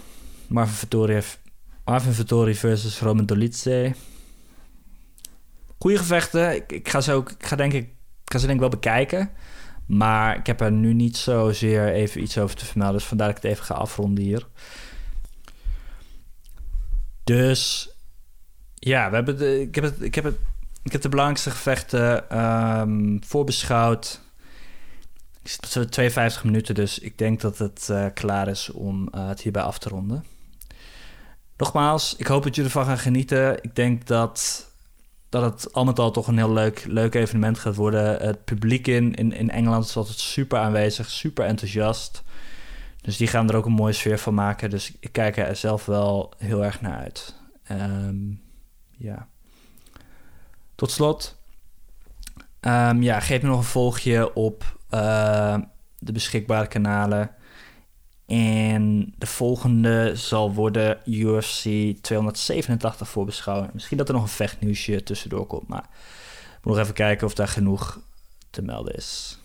Marvin 0.46 0.74
Vettori 0.74 1.12
heeft 1.12 1.38
Marvin 1.84 2.12
Vittori 2.12 2.55
versus 2.55 3.01
Roman 3.01 3.26
Dolidze. 3.26 3.94
Goeie 5.78 5.99
gevechten. 5.99 6.55
Ik, 6.55 6.72
ik, 6.72 6.88
ga 6.88 7.01
ze 7.01 7.12
ook, 7.12 7.30
ik 7.30 7.46
ga 7.46 7.57
denk 7.57 7.72
ik, 7.72 7.84
ik 8.24 8.32
ga 8.32 8.38
ze 8.38 8.46
denk 8.46 8.55
ik 8.55 8.61
wel 8.61 8.80
bekijken. 8.80 9.30
Maar 9.86 10.36
ik 10.36 10.46
heb 10.46 10.61
er 10.61 10.72
nu 10.72 10.92
niet 10.92 11.16
zozeer 11.16 11.88
even 11.92 12.22
iets 12.22 12.38
over 12.38 12.57
te 12.57 12.64
vermelden. 12.64 12.96
Dus 12.96 13.07
vandaar 13.07 13.28
dat 13.28 13.36
ik 13.36 13.42
het 13.42 13.53
even 13.53 13.64
ga 13.64 13.74
afronden 13.74 14.24
hier. 14.24 14.46
Dus 17.29 17.91
ja, 18.74 19.09
we 19.09 19.14
hebben 19.14 19.39
de, 19.39 19.61
ik, 19.61 19.74
heb 19.74 19.85
het, 19.85 20.03
ik, 20.03 20.14
heb 20.14 20.24
het, 20.24 20.37
ik 20.83 20.93
heb 20.93 21.03
de 21.03 21.09
belangrijkste 21.09 21.51
gevechten 21.51 22.39
um, 22.81 23.20
voorbeschouwd. 23.24 24.20
Ik 25.43 25.51
zit 25.51 25.66
zo 25.66 25.85
52 25.85 26.45
minuten, 26.45 26.74
dus 26.74 26.99
ik 26.99 27.18
denk 27.18 27.41
dat 27.41 27.59
het 27.59 27.89
uh, 27.91 28.07
klaar 28.14 28.49
is 28.49 28.70
om 28.70 29.09
uh, 29.14 29.29
het 29.29 29.41
hierbij 29.41 29.62
af 29.62 29.79
te 29.79 29.89
ronden. 29.89 30.24
Nogmaals, 31.57 32.16
ik 32.16 32.26
hoop 32.26 32.43
dat 32.43 32.55
jullie 32.55 32.70
ervan 32.70 32.87
gaan 32.87 32.99
genieten. 32.99 33.62
Ik 33.62 33.76
denk 33.76 34.07
dat, 34.07 34.66
dat 35.29 35.43
het 35.43 35.72
al 35.72 35.85
met 35.85 35.99
al 35.99 36.11
toch 36.11 36.26
een 36.26 36.37
heel 36.37 36.53
leuk, 36.53 36.85
leuk 36.87 37.14
evenement 37.14 37.59
gaat 37.59 37.76
worden. 37.76 38.26
Het 38.26 38.45
publiek 38.45 38.87
in, 38.87 39.14
in, 39.14 39.33
in 39.33 39.51
Engeland 39.51 39.85
is 39.85 39.97
altijd 39.97 40.18
super 40.18 40.59
aanwezig, 40.59 41.11
super 41.11 41.45
enthousiast. 41.45 42.22
Dus 43.01 43.16
die 43.16 43.26
gaan 43.26 43.49
er 43.49 43.57
ook 43.57 43.66
een 43.66 43.72
mooie 43.72 43.92
sfeer 43.92 44.18
van 44.18 44.34
maken. 44.34 44.70
Dus 44.70 44.92
ik 45.01 45.12
kijk 45.12 45.36
er 45.36 45.57
zelf 45.57 45.86
wel 45.86 46.32
heel 46.38 46.64
erg 46.64 46.80
naar 46.80 46.99
uit. 46.99 47.34
Um, 47.70 48.42
ja. 48.90 49.28
Tot 50.74 50.90
slot. 50.90 51.38
Um, 52.61 53.03
ja, 53.03 53.20
geef 53.20 53.42
me 53.42 53.49
nog 53.49 53.59
een 53.59 53.64
volgje 53.64 54.34
op 54.34 54.78
uh, 54.90 55.59
de 55.99 56.12
beschikbare 56.12 56.66
kanalen. 56.66 57.30
En 58.26 59.14
de 59.18 59.26
volgende 59.26 60.16
zal 60.16 60.55
worden 60.55 61.01
UFC 61.05 61.62
287 62.01 63.09
voorbeschouwen. 63.09 63.70
Misschien 63.72 63.96
dat 63.96 64.09
er 64.09 64.14
nog 64.14 64.22
een 64.22 64.28
vechtnieuwsje 64.28 65.03
tussendoor 65.03 65.46
komt. 65.46 65.68
Maar 65.68 65.88
ik 66.59 66.64
moet 66.64 66.74
nog 66.74 66.82
even 66.82 66.94
kijken 66.94 67.26
of 67.26 67.34
daar 67.34 67.49
genoeg 67.49 68.01
te 68.51 68.62
melden 68.62 68.94
is. 68.94 69.38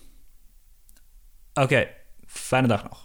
Oké, 1.54 1.88
fijne 2.26 2.66
dag 2.68 2.82
nog. 2.82 3.03